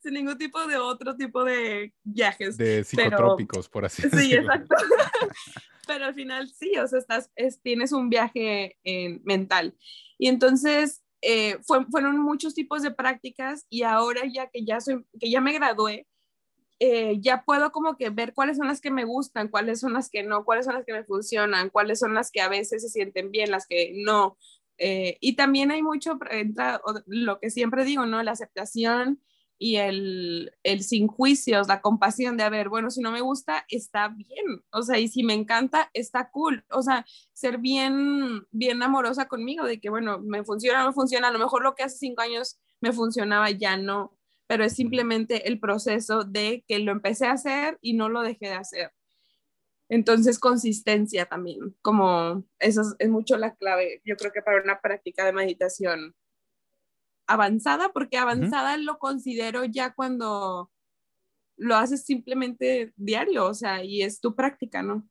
sin 0.00 0.14
ningún 0.14 0.38
tipo 0.38 0.66
de 0.66 0.76
otro 0.76 1.16
tipo 1.16 1.44
de 1.44 1.92
viajes. 2.02 2.56
De 2.56 2.84
psicotrópicos, 2.84 3.68
por 3.68 3.84
así 3.84 4.02
decirlo. 4.02 4.20
Sí, 4.20 4.34
exacto. 4.34 4.74
pero 5.86 6.06
al 6.06 6.14
final 6.14 6.48
sí, 6.48 6.76
o 6.78 6.86
sea, 6.86 6.98
estás, 6.98 7.30
tienes 7.62 7.92
un 7.92 8.10
viaje 8.10 8.76
mental. 9.24 9.76
Y 10.18 10.28
entonces 10.28 11.02
eh, 11.22 11.58
fueron 11.90 12.18
muchos 12.20 12.54
tipos 12.54 12.82
de 12.82 12.90
prácticas 12.90 13.66
y 13.70 13.82
ahora 13.82 14.22
ya 14.32 14.48
que 14.48 14.64
ya, 14.64 14.80
soy, 14.80 15.04
que 15.18 15.30
ya 15.30 15.40
me 15.40 15.52
gradué, 15.52 16.06
eh, 16.78 17.16
ya 17.20 17.42
puedo 17.42 17.72
como 17.72 17.96
que 17.96 18.10
ver 18.10 18.34
cuáles 18.34 18.58
son 18.58 18.68
las 18.68 18.80
que 18.80 18.90
me 18.90 19.04
gustan, 19.04 19.48
cuáles 19.48 19.80
son 19.80 19.94
las 19.94 20.10
que 20.10 20.22
no, 20.22 20.44
cuáles 20.44 20.66
son 20.66 20.74
las 20.74 20.84
que 20.84 20.92
me 20.92 21.04
funcionan, 21.04 21.70
cuáles 21.70 21.98
son 21.98 22.14
las 22.14 22.30
que 22.30 22.42
a 22.42 22.48
veces 22.48 22.82
se 22.82 22.90
sienten 22.90 23.30
bien, 23.30 23.50
las 23.50 23.66
que 23.66 23.92
no. 23.96 24.36
Eh, 24.78 25.16
y 25.20 25.36
también 25.36 25.70
hay 25.70 25.82
mucho, 25.82 26.18
entra, 26.30 26.82
lo 27.06 27.40
que 27.40 27.50
siempre 27.50 27.84
digo, 27.84 28.04
¿no? 28.04 28.22
La 28.22 28.32
aceptación 28.32 29.22
y 29.58 29.76
el, 29.76 30.52
el, 30.62 30.82
sin 30.82 31.06
juicios, 31.06 31.68
la 31.68 31.80
compasión 31.80 32.36
de, 32.36 32.44
a 32.44 32.50
ver, 32.50 32.68
bueno, 32.68 32.90
si 32.90 33.00
no 33.00 33.10
me 33.10 33.20
gusta, 33.20 33.64
está 33.68 34.08
bien, 34.08 34.62
o 34.70 34.82
sea, 34.82 34.98
y 34.98 35.08
si 35.08 35.22
me 35.22 35.34
encanta, 35.34 35.90
está 35.94 36.30
cool, 36.30 36.64
o 36.70 36.82
sea, 36.82 37.06
ser 37.32 37.58
bien, 37.58 38.46
bien 38.50 38.82
amorosa 38.82 39.28
conmigo, 39.28 39.64
de 39.64 39.80
que, 39.80 39.90
bueno, 39.90 40.18
me 40.18 40.44
funciona, 40.44 40.80
no 40.80 40.88
me 40.88 40.92
funciona, 40.92 41.28
a 41.28 41.32
lo 41.32 41.38
mejor 41.38 41.62
lo 41.62 41.74
que 41.74 41.84
hace 41.84 41.98
cinco 41.98 42.22
años 42.22 42.58
me 42.80 42.92
funcionaba, 42.92 43.50
ya 43.50 43.76
no, 43.76 44.16
pero 44.46 44.64
es 44.64 44.74
simplemente 44.74 45.48
el 45.48 45.58
proceso 45.58 46.24
de 46.24 46.64
que 46.68 46.78
lo 46.78 46.92
empecé 46.92 47.26
a 47.26 47.32
hacer 47.32 47.78
y 47.80 47.94
no 47.94 48.08
lo 48.08 48.22
dejé 48.22 48.46
de 48.46 48.54
hacer. 48.54 48.92
Entonces, 49.88 50.38
consistencia 50.38 51.26
también, 51.26 51.76
como 51.80 52.44
eso 52.58 52.82
es, 52.98 53.08
mucho 53.08 53.36
la 53.36 53.54
clave, 53.54 54.02
yo 54.04 54.16
creo 54.16 54.32
que 54.32 54.42
para 54.42 54.62
una 54.62 54.80
práctica 54.80 55.24
de 55.24 55.32
meditación 55.32 56.14
avanzada, 57.26 57.90
porque 57.92 58.18
avanzada 58.18 58.76
lo 58.76 58.98
considero 58.98 59.64
ya 59.64 59.94
cuando 59.94 60.70
lo 61.56 61.76
haces 61.76 62.04
simplemente 62.04 62.92
diario, 62.96 63.46
o 63.46 63.54
sea, 63.54 63.82
y 63.82 64.02
es 64.02 64.20
tu 64.20 64.34
práctica, 64.34 64.82
¿no? 64.82 65.08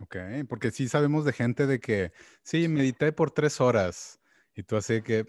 Ok, 0.00 0.16
porque 0.48 0.70
sí 0.70 0.88
sabemos 0.88 1.24
de 1.24 1.32
gente 1.32 1.66
de 1.66 1.80
que, 1.80 2.12
sí, 2.42 2.68
medité 2.68 3.12
por 3.12 3.30
tres 3.30 3.60
horas 3.60 4.20
y 4.54 4.62
tú 4.62 4.76
así 4.76 5.02
que, 5.02 5.26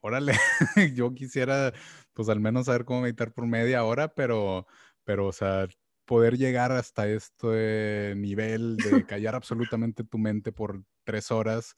órale, 0.00 0.32
yo 0.94 1.14
quisiera 1.14 1.72
pues 2.12 2.28
al 2.28 2.40
menos 2.40 2.66
saber 2.66 2.84
cómo 2.84 3.02
meditar 3.02 3.32
por 3.32 3.46
media 3.46 3.84
hora, 3.84 4.14
pero, 4.14 4.66
pero, 5.04 5.28
o 5.28 5.32
sea, 5.32 5.66
poder 6.04 6.36
llegar 6.36 6.72
hasta 6.72 7.08
este 7.08 8.14
nivel 8.16 8.76
de 8.76 9.06
callar 9.06 9.34
absolutamente 9.34 10.04
tu 10.04 10.18
mente 10.18 10.52
por 10.52 10.84
tres 11.04 11.30
horas 11.30 11.76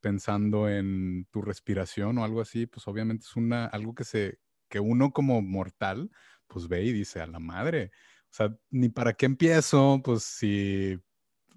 pensando 0.00 0.68
en 0.68 1.26
tu 1.30 1.42
respiración 1.42 2.18
o 2.18 2.24
algo 2.24 2.40
así, 2.40 2.66
pues 2.66 2.86
obviamente 2.88 3.24
es 3.26 3.36
una, 3.36 3.66
algo 3.66 3.94
que 3.94 4.04
se, 4.04 4.40
que 4.68 4.80
uno 4.80 5.12
como 5.12 5.42
mortal, 5.42 6.10
pues 6.46 6.68
ve 6.68 6.84
y 6.84 6.92
dice, 6.92 7.20
a 7.20 7.26
la 7.26 7.38
madre, 7.40 7.92
o 8.24 8.32
sea, 8.32 8.56
ni 8.70 8.88
para 8.88 9.14
qué 9.14 9.26
empiezo, 9.26 10.00
pues 10.04 10.22
si, 10.24 10.98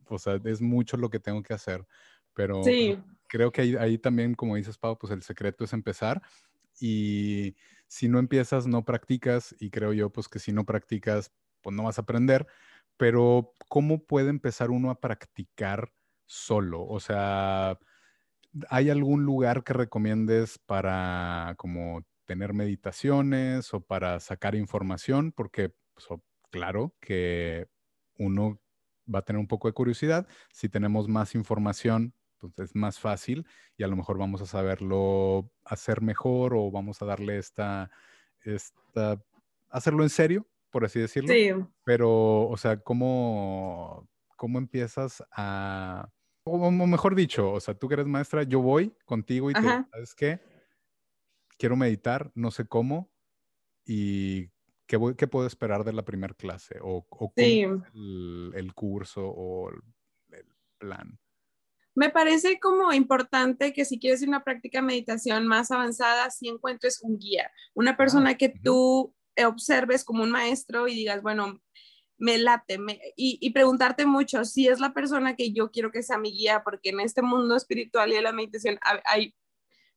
o 0.08 0.18
sea, 0.20 0.40
es 0.46 0.62
mucho 0.62 0.98
lo 0.98 1.10
que 1.10 1.20
tengo 1.20 1.44
que 1.44 1.54
hacer, 1.54 1.86
pero 2.34 2.78
sí. 2.80 2.98
creo 3.28 3.52
que 3.52 3.62
ahí, 3.62 3.76
ahí 3.78 3.98
también, 3.98 4.36
como 4.36 4.56
dices, 4.56 4.78
Pau, 4.78 4.98
pues 4.98 5.12
el 5.14 5.24
secreto 5.24 5.64
es 5.64 5.74
empezar 5.74 6.22
y 6.80 7.56
si 7.88 8.08
no 8.10 8.20
empiezas, 8.20 8.68
no 8.68 8.86
practicas 8.86 9.56
y 9.60 9.70
creo 9.70 9.94
yo 9.94 10.12
pues 10.12 10.28
que 10.28 10.40
si 10.40 10.52
no 10.54 10.66
practicas, 10.66 11.34
pues 11.62 11.76
no 11.76 11.84
vas 11.84 11.98
a 12.00 12.02
aprender, 12.04 12.48
pero 12.98 13.54
¿cómo 13.70 14.06
puede 14.06 14.30
empezar 14.30 14.72
uno 14.72 14.90
a 14.92 15.00
practicar 15.00 15.94
solo? 16.26 16.86
O 16.86 17.00
sea, 17.00 17.80
¿hay 18.70 18.90
algún 18.90 19.24
lugar 19.24 19.64
que 19.64 19.74
recomiendes 19.74 20.60
para 20.60 21.56
como 21.58 22.04
tener 22.26 22.54
meditaciones 22.54 23.74
o 23.74 23.82
para 23.82 24.20
sacar 24.20 24.56
información? 24.56 25.32
Porque, 25.32 25.74
pues, 25.94 26.08
claro 26.52 26.94
que 27.00 27.68
uno 28.18 28.60
va 29.14 29.20
a 29.20 29.22
tener 29.24 29.40
un 29.40 29.48
poco 29.48 29.68
de 29.68 29.74
curiosidad. 29.74 30.28
Si 30.52 30.70
tenemos 30.70 31.08
más 31.08 31.36
información, 31.36 32.14
pues 32.38 32.58
es 32.60 32.76
más 32.76 33.00
fácil 33.00 33.46
y 33.78 33.84
a 33.84 33.88
lo 33.88 33.96
mejor 33.96 34.18
vamos 34.18 34.42
a 34.42 34.46
saberlo 34.46 35.52
hacer 35.64 36.02
mejor 36.02 36.54
o 36.56 36.72
vamos 36.72 37.02
a 37.02 37.06
darle 37.06 37.38
esta, 37.38 37.90
esta, 38.42 39.22
hacerlo 39.70 40.04
en 40.04 40.10
serio, 40.10 40.48
por 40.70 40.86
así 40.86 41.00
decirlo. 41.00 41.34
Sí. 41.34 41.52
Pero, 41.86 42.48
o 42.48 42.58
sea, 42.58 42.78
¿cómo, 42.78 44.08
cómo 44.36 44.58
empiezas 44.60 45.24
a, 45.32 46.10
o 46.46 46.72
mejor 46.72 47.16
dicho, 47.16 47.52
o 47.52 47.60
sea, 47.60 47.74
tú 47.74 47.88
que 47.88 47.96
eres 47.96 48.08
maestra, 48.08 48.44
yo 48.44 48.62
voy 48.62 48.94
contigo 49.06 49.50
y 49.50 49.54
te, 49.54 49.62
¿sabes 49.62 50.16
qué? 50.16 50.40
Quiero 51.58 51.76
meditar, 51.76 52.32
no 52.36 52.52
sé 52.52 52.66
cómo, 52.66 53.12
y 53.86 54.50
¿qué, 54.88 55.00
qué 55.18 55.28
puedo 55.28 55.48
esperar 55.48 55.84
de 55.84 55.94
la 55.94 56.04
primera 56.04 56.34
clase? 56.34 56.80
¿O, 56.82 56.98
o 57.10 57.32
cómo 57.32 57.34
el, 57.38 58.52
el, 58.56 58.74
curso 58.74 59.26
o 59.26 59.70
el 59.70 59.82
plan? 60.78 61.20
Me 61.96 62.10
parece 62.10 62.60
como 62.60 62.92
importante 62.92 63.72
que 63.72 63.86
si 63.86 64.00
quieres 64.00 64.24
una 64.24 64.44
práctica 64.44 64.80
de 64.80 64.88
meditación 64.88 65.48
más 65.48 65.70
avanzada, 65.72 66.30
si 66.32 66.50
encuentres 66.50 67.02
un 67.04 67.20
guía, 67.20 67.52
una 67.76 67.92
ah, 67.92 67.98
persona 67.98 68.36
que 68.36 68.50
tú 68.50 69.14
observes 69.46 70.04
como 70.04 70.24
un 70.24 70.32
maestro 70.32 70.88
y 70.88 70.96
digas, 70.96 71.22
bueno, 71.22 71.62
me 72.24 72.38
late, 72.38 72.80
y, 73.18 73.50
preguntarte 73.50 74.06
mucho 74.06 74.46
si 74.46 74.70
es 74.70 74.80
la 74.80 74.94
persona 74.94 75.36
que 75.36 75.52
yo 75.52 75.72
quiero 75.72 75.92
que 75.92 76.04
sea 76.04 76.18
mi 76.18 76.32
guía, 76.32 76.62
porque 76.64 76.92
en 76.92 77.02
este 77.02 77.22
mundo 77.22 77.58
espiritual 77.58 78.14
y 78.14 78.16
de 78.16 78.22
la 78.22 78.32
meditación 78.32 78.80
hay 79.04 79.36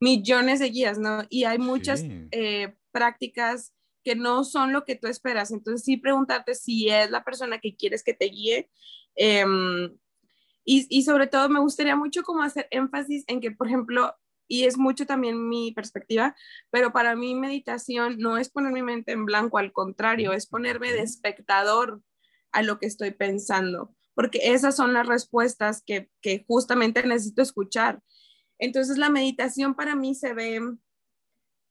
millones 0.00 0.58
de 0.58 0.70
guías, 0.70 0.98
¿no? 0.98 1.22
Y 1.30 1.44
hay 1.44 1.58
muchas 1.58 2.02
eh, 2.32 2.74
prácticas 2.90 3.72
que 4.02 4.16
no 4.16 4.42
son 4.42 4.72
lo 4.72 4.84
que 4.84 4.96
tú 4.96 5.06
esperas. 5.06 5.52
Entonces, 5.52 5.84
sí 5.84 5.98
preguntarte 5.98 6.56
si 6.56 6.88
es 6.88 7.12
la 7.12 7.22
persona 7.22 7.60
que 7.60 7.76
quieres 7.76 8.02
que 8.02 8.12
te 8.12 8.26
guíe. 8.26 8.68
Em, 9.14 9.96
y, 10.64 11.02
sobre 11.04 11.28
todo 11.28 11.48
me 11.48 11.60
gustaría 11.60 11.94
mucho 11.94 12.24
como 12.24 12.42
hacer 12.42 12.66
énfasis 12.72 13.22
en 13.28 13.40
que, 13.40 13.52
por 13.52 13.68
ejemplo, 13.68 14.16
y 14.48 14.64
es 14.64 14.76
mucho 14.76 15.06
también 15.06 15.48
mi 15.48 15.70
perspectiva, 15.70 16.34
pero 16.70 16.92
para 16.92 17.14
mí 17.14 17.36
meditación 17.36 18.18
no 18.18 18.36
es 18.36 18.48
poner 18.48 18.72
mi 18.72 18.82
mente 18.82 19.12
en 19.12 19.26
blanco, 19.26 19.58
al 19.58 19.72
contrario, 19.72 20.32
es 20.32 20.46
ponerme 20.48 20.92
de 20.92 21.02
espectador 21.02 22.02
a 22.56 22.62
lo 22.62 22.78
que 22.78 22.86
estoy 22.86 23.10
pensando, 23.10 23.94
porque 24.14 24.40
esas 24.42 24.74
son 24.74 24.94
las 24.94 25.06
respuestas 25.06 25.82
que, 25.84 26.10
que 26.22 26.42
justamente 26.48 27.06
necesito 27.06 27.42
escuchar. 27.42 28.02
Entonces 28.58 28.96
la 28.96 29.10
meditación 29.10 29.74
para 29.74 29.94
mí 29.94 30.14
se 30.14 30.32
ve, 30.32 30.60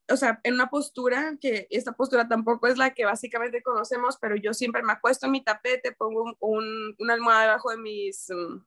o 0.07 0.15
sea, 0.15 0.39
en 0.43 0.53
una 0.53 0.69
postura, 0.69 1.39
que 1.41 1.65
esta 1.71 1.93
postura 1.93 2.27
tampoco 2.27 2.67
es 2.67 2.77
la 2.77 2.93
que 2.93 3.03
básicamente 3.03 3.63
conocemos, 3.63 4.17
pero 4.21 4.35
yo 4.35 4.53
siempre 4.53 4.83
me 4.83 4.93
acuesto 4.93 5.25
en 5.25 5.31
mi 5.31 5.43
tapete, 5.43 5.91
pongo 5.91 6.37
un, 6.39 6.95
una 6.99 7.13
almohada 7.15 7.41
debajo 7.41 7.71
de 7.71 7.77
mis... 7.77 8.29
Mm, 8.29 8.63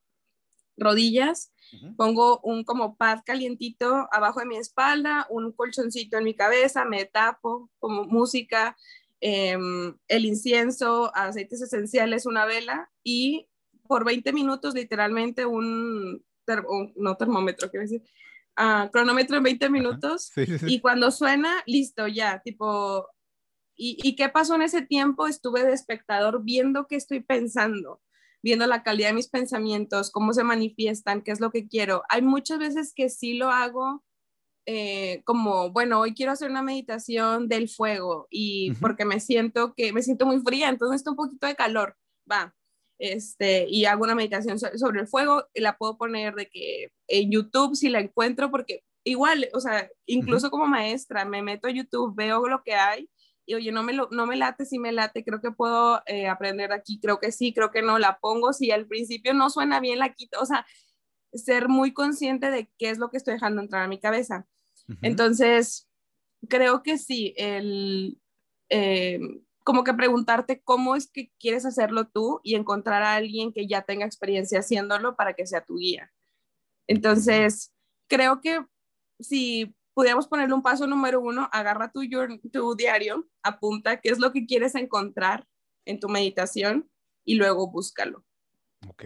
rodillas, 0.79 1.53
pongo 1.97 2.41
un 2.43 2.65
como 2.65 2.97
pad 2.97 3.21
calientito 3.25 4.09
abajo 4.13 4.41
de 4.41 4.47
mi 4.47 4.57
espalda, 4.57 5.27
un 5.29 5.53
colchoncito 5.53 6.17
en 6.17 6.25
mi 6.25 6.35
cabeza, 6.35 6.85
me 6.85 7.05
tapo, 7.05 7.71
como 7.79 8.05
música, 8.05 8.77
em, 9.21 9.97
el 10.09 10.25
incienso, 10.25 11.11
aceites 11.15 11.63
esenciales, 11.63 12.27
una 12.27 12.45
vela 12.45 12.91
y 13.03 13.49
por 13.87 14.05
20 14.05 14.33
minutos 14.33 14.75
literalmente 14.75 15.47
un, 15.47 16.25
no 16.97 17.17
termómetro, 17.17 17.71
quiero 17.71 17.85
decir, 17.85 18.03
uh, 18.59 18.91
cronómetro 18.91 19.37
en 19.37 19.43
20 19.43 19.71
minutos 19.71 20.31
y 20.37 20.81
cuando 20.81 21.11
suena, 21.11 21.63
listo, 21.67 22.07
ya, 22.07 22.41
tipo, 22.45 23.07
¿y, 23.77 23.99
¿y 24.03 24.17
qué 24.17 24.29
pasó 24.29 24.55
en 24.55 24.63
ese 24.63 24.83
tiempo? 24.83 25.27
Estuve 25.27 25.65
de 25.65 25.73
espectador 25.73 26.43
viendo 26.45 26.87
qué 26.87 26.97
estoy 26.97 27.21
pensando 27.21 28.01
viendo 28.43 28.67
la 28.67 28.83
calidad 28.83 29.09
de 29.09 29.15
mis 29.15 29.29
pensamientos, 29.29 30.11
cómo 30.11 30.33
se 30.33 30.45
manifiestan, 30.45 31.23
qué 31.23 31.33
es 31.33 31.41
lo 31.41 31.51
que 31.51 31.67
quiero. 31.67 32.03
Hay 32.09 32.23
muchas 32.23 32.59
veces 32.59 32.93
que 32.95 33.09
sí 33.09 33.35
lo 33.35 33.51
hago 33.51 34.05
eh, 34.71 35.23
como, 35.25 35.71
bueno, 35.71 35.99
hoy 35.99 36.13
quiero 36.13 36.33
hacer 36.33 36.51
una 36.51 36.61
meditación 36.63 37.49
del 37.49 37.71
fuego 37.71 38.27
y 38.29 38.75
porque 38.83 39.07
me 39.07 39.19
siento 39.19 39.73
que 39.75 39.95
me 39.95 40.03
siento 40.03 40.27
muy 40.27 40.41
fría, 40.41 40.69
entonces 40.69 40.97
está 40.97 41.13
un 41.13 41.17
poquito 41.17 41.47
de 41.47 41.57
calor, 41.57 41.97
va. 42.31 42.55
Este, 42.99 43.67
y 43.67 43.87
hago 43.87 44.05
una 44.05 44.15
meditación 44.15 44.59
sobre 44.59 45.01
el 45.01 45.09
fuego, 45.09 45.47
la 45.55 45.79
puedo 45.79 45.97
poner 45.97 46.35
de 46.35 46.51
que 46.51 46.93
en 47.07 47.31
YouTube 47.31 47.77
si 47.77 47.89
la 47.89 48.01
encuentro, 48.01 48.51
porque 48.51 48.85
igual, 49.05 49.49
o 49.55 49.61
sea, 49.61 49.89
incluso 50.05 50.51
como 50.51 50.67
maestra, 50.67 51.25
me 51.25 51.41
meto 51.41 51.69
a 51.69 51.71
YouTube, 51.71 52.15
veo 52.15 52.47
lo 52.47 52.63
que 52.63 52.75
hay 52.75 53.09
y 53.47 53.55
oye, 53.55 53.73
no 53.73 53.83
me, 53.83 53.95
lo, 53.95 54.11
no 54.11 54.27
me 54.27 54.37
late, 54.37 54.67
si 54.67 54.79
me 54.79 54.93
late, 54.93 55.25
creo 55.25 55.41
que 55.41 55.51
puedo 55.51 56.03
eh, 56.05 56.29
aprender 56.29 56.73
aquí, 56.75 57.01
creo 57.01 57.21
que 57.21 57.33
sí, 57.33 57.55
creo 57.55 57.71
que 57.71 57.81
no, 57.81 57.99
la 57.99 58.19
pongo, 58.19 58.53
si 58.53 58.71
al 58.71 58.87
principio 58.87 59.33
no 59.33 59.49
suena 59.49 59.81
bien, 59.81 59.99
la 59.99 60.13
quito, 60.13 60.39
o 60.39 60.45
sea, 60.45 60.67
ser 61.33 61.71
muy 61.71 61.95
consciente 61.95 62.51
de 62.51 62.71
qué 62.79 62.91
es 62.91 62.99
lo 62.99 63.09
que 63.11 63.17
estoy 63.17 63.33
dejando 63.33 63.63
entrar 63.63 63.85
a 63.85 63.89
mi 63.89 63.99
cabeza. 63.99 64.47
Entonces, 65.03 65.89
creo 66.49 66.83
que 66.83 66.99
sí, 66.99 67.35
el, 67.37 68.19
eh, 68.71 69.21
como 69.65 69.85
que 69.85 69.93
preguntarte 69.95 70.63
cómo 70.63 70.97
es 70.97 71.11
que 71.11 71.31
quieres 71.39 71.67
hacerlo 71.67 72.09
tú 72.09 72.41
y 72.43 72.55
encontrar 72.55 73.03
a 73.03 73.15
alguien 73.15 73.53
que 73.53 73.67
ya 73.67 73.83
tenga 73.83 74.07
experiencia 74.07 74.61
haciéndolo 74.61 75.17
para 75.17 75.35
que 75.35 75.47
sea 75.47 75.65
tu 75.65 75.77
guía. 75.77 76.11
Entonces, 76.87 77.75
creo 78.09 78.41
que 78.41 78.65
si 79.21 79.75
pudiéramos 79.93 80.27
ponerle 80.27 80.55
un 80.55 80.63
paso 80.63 80.87
número 80.87 81.21
uno, 81.21 81.49
agarra 81.53 81.91
tu, 81.91 82.01
tu 82.53 82.77
diario, 82.77 83.29
apunta 83.43 84.01
qué 84.01 84.11
es 84.11 84.19
lo 84.19 84.33
que 84.33 84.47
quieres 84.47 84.75
encontrar 84.75 85.47
en 85.85 86.01
tu 86.01 86.09
meditación 86.09 86.89
y 87.25 87.35
luego 87.35 87.71
búscalo. 87.71 88.25
Ok, 88.89 89.05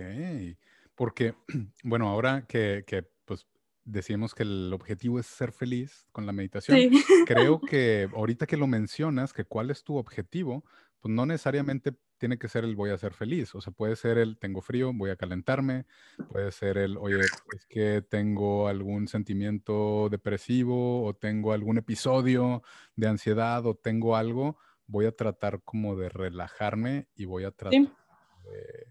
porque, 0.95 1.35
bueno, 1.83 2.09
ahora 2.09 2.47
que, 2.47 2.85
que 2.87 3.09
pues 3.25 3.47
decimos 3.85 4.35
que 4.35 4.45
el 4.45 4.73
objetivo 4.73 5.19
es 5.19 5.27
ser 5.27 5.53
feliz 5.53 6.07
con 6.12 6.27
la 6.27 6.33
meditación, 6.33 6.79
creo 7.27 7.61
que 7.61 8.09
ahorita 8.15 8.47
que 8.47 8.57
lo 8.57 8.67
mencionas, 8.67 9.33
que 9.33 9.45
cuál 9.45 9.71
es 9.71 9.85
tu 9.85 9.97
objetivo, 9.97 10.65
pues 11.01 11.12
no 11.12 11.27
necesariamente 11.27 11.93
tiene 12.17 12.39
que 12.39 12.49
ser 12.49 12.62
el 12.62 12.77
voy 12.77 12.91
a 12.91 12.99
ser 12.99 13.12
feliz, 13.15 13.53
o 13.57 13.61
sea, 13.61 13.73
puede 13.73 13.97
ser 13.97 14.17
el 14.17 14.39
tengo 14.39 14.61
frío, 14.61 14.93
voy 14.95 15.11
a 15.11 15.17
calentarme, 15.17 15.87
puede 16.31 16.53
ser 16.53 16.79
el, 16.79 16.97
oye, 16.97 17.19
es 17.19 17.67
que 17.69 18.01
tengo 18.03 18.69
algún 18.69 19.09
sentimiento 19.09 20.09
depresivo 20.09 21.05
o 21.05 21.15
tengo 21.15 21.53
algún 21.53 21.79
episodio 21.79 22.62
de 22.95 23.09
ansiedad 23.09 23.67
o 23.67 23.75
tengo 23.75 24.15
algo, 24.15 24.57
voy 24.87 25.07
a 25.07 25.17
tratar 25.17 25.62
como 25.65 25.97
de 25.97 26.09
relajarme 26.09 27.09
y 27.17 27.25
voy 27.25 27.43
a 27.43 27.51
tratar 27.51 27.81
de, 27.81 28.87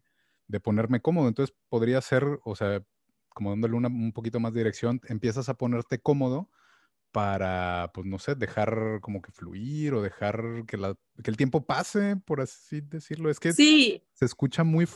de, 0.47 0.59
ponerme 0.59 1.01
cómodo. 1.01 1.29
Entonces 1.29 1.55
podría 1.69 2.01
ser, 2.01 2.41
o 2.43 2.55
sea, 2.57 2.83
como 3.33 3.51
dándole 3.51 3.75
una, 3.75 3.87
un 3.87 4.11
poquito 4.13 4.39
más 4.39 4.53
de 4.53 4.59
dirección, 4.59 5.01
empiezas 5.07 5.49
a 5.49 5.55
ponerte 5.55 5.99
cómodo 5.99 6.49
para, 7.11 7.91
pues 7.93 8.07
no 8.07 8.19
sé, 8.19 8.35
dejar 8.35 8.99
como 9.01 9.21
que 9.21 9.31
fluir 9.31 9.93
o 9.93 10.01
dejar 10.01 10.65
que, 10.65 10.77
la, 10.77 10.95
que 11.23 11.29
el 11.29 11.37
tiempo 11.37 11.65
pase, 11.65 12.15
por 12.15 12.41
así 12.41 12.81
decirlo. 12.81 13.29
Es 13.29 13.39
que 13.39 13.53
sí. 13.53 14.03
se 14.13 14.25
escucha 14.25 14.63
muy 14.63 14.87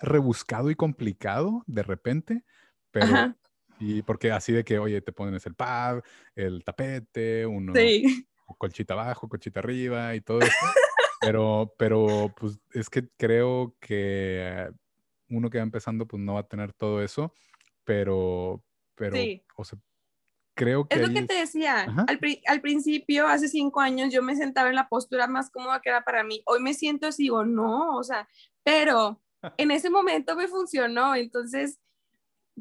rebuscado 0.00 0.70
y 0.70 0.74
complicado 0.74 1.62
de 1.66 1.82
repente, 1.82 2.44
pero... 2.90 3.34
Y 3.78 4.02
porque 4.02 4.30
así 4.30 4.52
de 4.52 4.62
que, 4.62 4.78
oye, 4.78 5.00
te 5.00 5.10
pones 5.10 5.44
el 5.44 5.56
pad, 5.56 6.02
el 6.36 6.62
tapete, 6.62 7.44
uno, 7.44 7.72
sí. 7.74 8.28
colchita 8.56 8.94
abajo, 8.94 9.28
colchita 9.28 9.58
arriba 9.58 10.14
y 10.14 10.20
todo 10.20 10.38
eso. 10.38 10.52
pero, 11.20 11.74
pero, 11.78 12.32
pues 12.38 12.60
es 12.72 12.88
que 12.88 13.08
creo 13.16 13.74
que 13.80 14.70
uno 15.32 15.50
que 15.50 15.58
va 15.58 15.64
empezando, 15.64 16.06
pues 16.06 16.22
no 16.22 16.34
va 16.34 16.40
a 16.40 16.48
tener 16.48 16.72
todo 16.72 17.02
eso, 17.02 17.32
pero, 17.84 18.62
pero, 18.94 19.16
o 19.56 19.64
sea, 19.64 19.78
creo 20.54 20.86
que... 20.86 20.96
Es 20.96 21.08
lo 21.08 21.12
que 21.12 21.26
te 21.26 21.34
decía, 21.34 21.82
al, 21.82 22.20
al, 22.46 22.60
principio, 22.60 23.26
hace 23.26 23.48
cinco 23.48 23.80
años, 23.80 24.12
yo 24.12 24.22
me 24.22 24.36
sentaba 24.36 24.68
en 24.68 24.76
la 24.76 24.88
postura 24.88 25.26
más 25.26 25.50
cómoda 25.50 25.80
que 25.80 25.88
era 25.88 26.04
para 26.04 26.24
mí. 26.24 26.42
Hoy 26.46 26.60
me 26.60 26.74
siento 26.74 27.06
así, 27.06 27.24
digo, 27.24 27.44
no, 27.44 27.96
o 27.96 28.02
sea, 28.02 28.28
pero 28.62 29.20
en 29.56 29.70
ese 29.70 29.90
momento 29.90 30.36
me 30.36 30.48
funcionó, 30.48 31.14
entonces, 31.14 31.80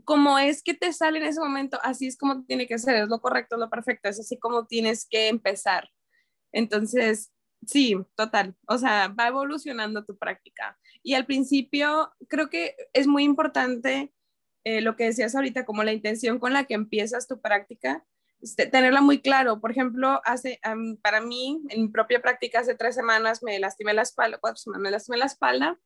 como 0.06 0.40
es 0.40 0.64
que 0.64 0.74
te 0.74 0.94
sale 0.94 1.20
en 1.20 1.26
ese 1.26 1.40
momento, 1.40 1.78
así 1.84 2.08
es 2.08 2.18
como 2.18 2.44
tiene 2.46 2.68
que 2.68 2.80
ser, 2.80 2.96
es 2.96 3.10
lo 3.10 3.20
correcto, 3.20 3.56
es 3.56 3.60
lo 3.60 3.70
perfecto, 3.70 4.10
es 4.10 4.20
así 4.20 4.40
como 4.40 4.66
tienes 4.66 5.06
que 5.10 5.28
empezar. 5.28 5.90
Entonces, 6.54 7.32
sí, 7.66 7.98
total, 8.16 8.56
o 8.68 8.78
sea, 8.78 9.08
va 9.10 9.28
evolucionando 9.28 10.06
tu 10.06 10.18
práctica. 10.18 10.78
Y 11.04 11.14
al 11.14 11.26
principio, 11.26 12.12
creo 12.28 12.50
que 12.50 12.76
es 12.94 13.08
muy 13.08 13.24
importante 13.24 14.14
eh, 14.64 14.82
lo 14.82 14.96
que 14.96 15.06
decías 15.06 15.36
ahorita, 15.36 15.66
como 15.66 15.84
la 15.84 15.94
intención 15.94 16.40
con 16.40 16.54
la 16.54 16.66
que 16.66 16.76
empiezas 16.76 17.28
tu 17.28 17.42
práctica, 17.42 18.06
este, 18.42 18.66
tenerla 18.66 19.02
muy 19.02 19.22
claro. 19.22 19.60
Por 19.60 19.72
ejemplo, 19.72 20.22
hace, 20.26 20.60
para 21.02 21.22
mí, 21.22 21.62
en 21.70 21.82
mi 21.84 21.88
propia 21.90 22.22
práctica, 22.22 22.60
hace 22.60 22.76
tres 22.76 22.96
semanas 22.96 23.44
me 23.44 23.60
lastimé 23.60 23.94
la 23.94 24.02
espalda, 24.02 24.40
cuatro 24.40 24.58
semanas 24.58 24.82
me 24.82 24.92
lastimé 24.92 25.18
la 25.18 25.26
espalda 25.26 25.80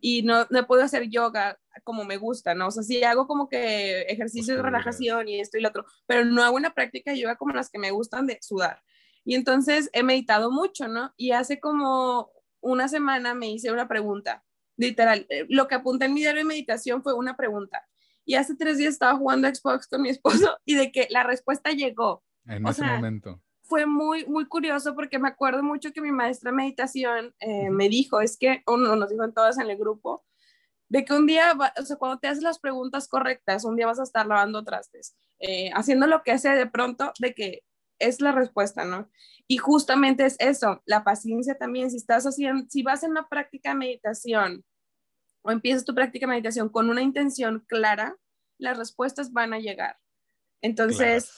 y 0.00 0.22
no, 0.22 0.48
no 0.50 0.66
puedo 0.66 0.82
hacer 0.82 1.08
yoga 1.08 1.56
como 1.84 2.04
me 2.04 2.16
gusta, 2.16 2.56
¿no? 2.56 2.66
O 2.66 2.70
sea, 2.72 2.82
sí 2.82 3.04
hago 3.04 3.28
como 3.28 3.48
que 3.48 4.02
ejercicios 4.02 4.56
de 4.56 4.62
relajación 4.64 5.28
y 5.28 5.38
esto 5.38 5.58
y 5.58 5.60
lo 5.60 5.68
otro, 5.68 5.86
pero 6.06 6.24
no 6.24 6.42
hago 6.42 6.56
una 6.56 6.74
práctica 6.74 7.12
de 7.12 7.20
yoga 7.20 7.36
como 7.36 7.54
las 7.54 7.70
que 7.70 7.78
me 7.78 7.92
gustan 7.92 8.26
de 8.26 8.38
sudar. 8.40 8.82
Y 9.24 9.34
entonces 9.34 9.90
he 9.92 10.02
meditado 10.02 10.50
mucho, 10.50 10.88
¿no? 10.88 11.12
Y 11.16 11.32
hace 11.32 11.60
como 11.60 12.30
una 12.60 12.88
semana 12.88 13.34
me 13.34 13.50
hice 13.50 13.70
una 13.72 13.88
pregunta, 13.88 14.44
literal, 14.76 15.26
eh, 15.28 15.46
lo 15.48 15.68
que 15.68 15.74
apunté 15.74 16.06
en 16.06 16.14
mi 16.14 16.20
diario 16.20 16.40
de 16.40 16.44
meditación 16.46 17.02
fue 17.02 17.14
una 17.14 17.36
pregunta 17.36 17.86
y 18.24 18.36
hace 18.36 18.54
tres 18.54 18.78
días 18.78 18.92
estaba 18.92 19.18
jugando 19.18 19.52
Xbox 19.52 19.88
con 19.88 20.02
mi 20.02 20.08
esposo 20.08 20.56
y 20.64 20.74
de 20.74 20.92
que 20.92 21.08
la 21.10 21.24
respuesta 21.24 21.72
llegó. 21.72 22.22
En 22.46 22.66
ese 22.66 22.84
momento. 22.84 23.40
Fue 23.62 23.86
muy, 23.86 24.24
muy 24.26 24.46
curioso 24.46 24.94
porque 24.94 25.18
me 25.18 25.28
acuerdo 25.28 25.62
mucho 25.62 25.92
que 25.92 26.00
mi 26.00 26.10
maestra 26.10 26.50
de 26.50 26.56
meditación 26.56 27.34
eh, 27.40 27.70
me 27.70 27.88
dijo, 27.88 28.20
es 28.20 28.36
que, 28.36 28.62
uno 28.66 28.96
nos 28.96 29.10
dijo 29.10 29.24
en 29.24 29.32
todas 29.32 29.58
en 29.58 29.70
el 29.70 29.76
grupo, 29.76 30.24
de 30.88 31.04
que 31.04 31.12
un 31.12 31.26
día, 31.26 31.56
o 31.76 31.84
sea, 31.84 31.96
cuando 31.96 32.18
te 32.18 32.26
haces 32.26 32.42
las 32.42 32.58
preguntas 32.58 33.06
correctas, 33.06 33.64
un 33.64 33.76
día 33.76 33.86
vas 33.86 34.00
a 34.00 34.04
estar 34.04 34.26
lavando 34.26 34.64
trastes, 34.64 35.16
eh, 35.38 35.70
haciendo 35.74 36.08
lo 36.08 36.22
que 36.22 36.32
hace 36.32 36.50
de 36.50 36.66
pronto, 36.66 37.12
de 37.20 37.32
que 37.32 37.62
es 38.00 38.20
la 38.20 38.32
respuesta, 38.32 38.84
¿no? 38.84 39.10
Y 39.46 39.58
justamente 39.58 40.24
es 40.26 40.36
eso, 40.38 40.82
la 40.86 41.04
paciencia 41.04 41.56
también, 41.56 41.90
si 41.90 41.96
estás 41.96 42.24
haciendo, 42.24 42.66
si 42.68 42.82
vas 42.82 43.02
en 43.02 43.12
una 43.12 43.28
práctica 43.28 43.70
de 43.70 43.76
meditación 43.76 44.64
o 45.42 45.50
empiezas 45.50 45.84
tu 45.84 45.94
práctica 45.94 46.26
de 46.26 46.30
meditación 46.30 46.68
con 46.68 46.90
una 46.90 47.02
intención 47.02 47.64
clara, 47.68 48.16
las 48.58 48.78
respuestas 48.78 49.32
van 49.32 49.54
a 49.54 49.58
llegar. 49.58 49.98
Entonces, 50.60 51.32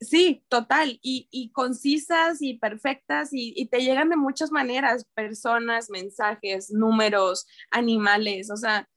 sí, 0.00 0.44
total, 0.48 0.98
y, 1.02 1.50
concisas 1.52 2.42
y 2.42 2.54
perfectas 2.54 3.30
y, 3.32 3.66
te 3.66 3.80
llegan 3.80 4.08
de 4.08 4.16
muchas 4.16 4.50
maneras, 4.50 5.06
personas, 5.14 5.90
mensajes, 5.90 6.70
números, 6.70 7.46
animales, 7.70 8.50
o 8.50 8.56
sea, 8.56 8.88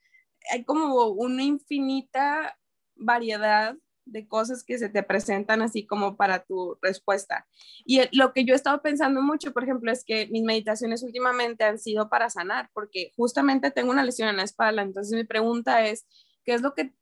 hay 0.52 0.64
como 0.64 1.08
una 1.10 1.44
infinita 1.44 2.58
variedad 2.96 3.76
de 4.06 4.28
cosas 4.28 4.64
que 4.64 4.78
se 4.78 4.90
te 4.90 5.04
presentan 5.04 5.62
así 5.62 5.86
como 5.86 6.16
para 6.16 6.44
tu 6.44 6.78
respuesta. 6.82 7.48
Y 7.86 8.02
lo 8.18 8.34
que 8.34 8.46
yo 8.46 8.54
he 8.54 8.56
estado 8.58 8.82
pensando 8.82 9.22
mucho, 9.22 9.54
por 9.54 9.64
ejemplo, 9.64 9.92
es 9.92 10.04
que 10.04 10.28
mis 10.28 10.44
meditaciones 10.44 11.04
últimamente 11.04 11.64
han 11.64 11.80
sido 11.80 12.10
para 12.10 12.30
sanar, 12.30 12.70
porque 12.74 13.12
justamente 13.16 13.72
tengo 13.72 13.92
una 13.92 14.04
lesión 14.04 14.30
en 14.30 14.38
la 14.38 14.44
espalda. 14.44 14.82
Entonces 14.82 15.16
mi 15.16 15.24
pregunta 15.24 15.86
es, 15.88 16.06
¿qué 16.44 16.54
es 16.54 16.62
lo 16.62 16.74
que, 16.74 16.94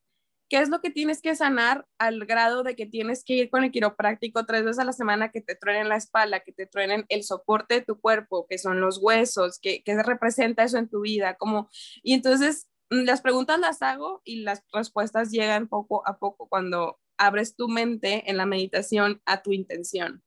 qué 0.49 0.57
es 0.57 0.69
lo 0.69 0.81
que 0.81 0.89
tienes 0.89 1.21
que 1.21 1.35
sanar 1.35 1.85
al 1.97 2.25
grado 2.25 2.63
de 2.63 2.75
que 2.75 2.85
tienes 2.85 3.23
que 3.23 3.33
ir 3.33 3.49
con 3.49 3.63
el 3.63 3.71
quiropráctico 3.71 4.45
tres 4.45 4.63
veces 4.63 4.79
a 4.79 4.85
la 4.85 4.93
semana 4.93 5.29
que 5.29 5.41
te 5.41 5.55
truenen 5.55 5.89
la 5.89 5.95
espalda, 5.95 6.41
que 6.41 6.51
te 6.51 6.65
truenen 6.65 7.05
el 7.09 7.23
soporte 7.23 7.75
de 7.75 7.81
tu 7.81 7.99
cuerpo, 7.99 8.47
que 8.47 8.57
son 8.57 8.81
los 8.81 8.99
huesos, 9.01 9.59
que, 9.59 9.83
que 9.83 10.01
representa 10.03 10.63
eso 10.63 10.77
en 10.77 10.89
tu 10.89 11.01
vida? 11.01 11.35
Como, 11.35 11.69
y 12.03 12.13
entonces 12.13 12.67
las 12.89 13.21
preguntas 13.21 13.59
las 13.59 13.81
hago 13.81 14.21
y 14.23 14.41
las 14.41 14.63
respuestas 14.73 15.31
llegan 15.31 15.67
poco 15.67 16.07
a 16.07 16.17
poco 16.17 16.47
cuando 16.47 16.99
abres 17.17 17.55
tu 17.55 17.67
mente 17.67 18.29
en 18.29 18.37
la 18.37 18.45
meditación 18.45 19.21
a 19.25 19.41
tu 19.41 19.51
intención. 19.51 20.23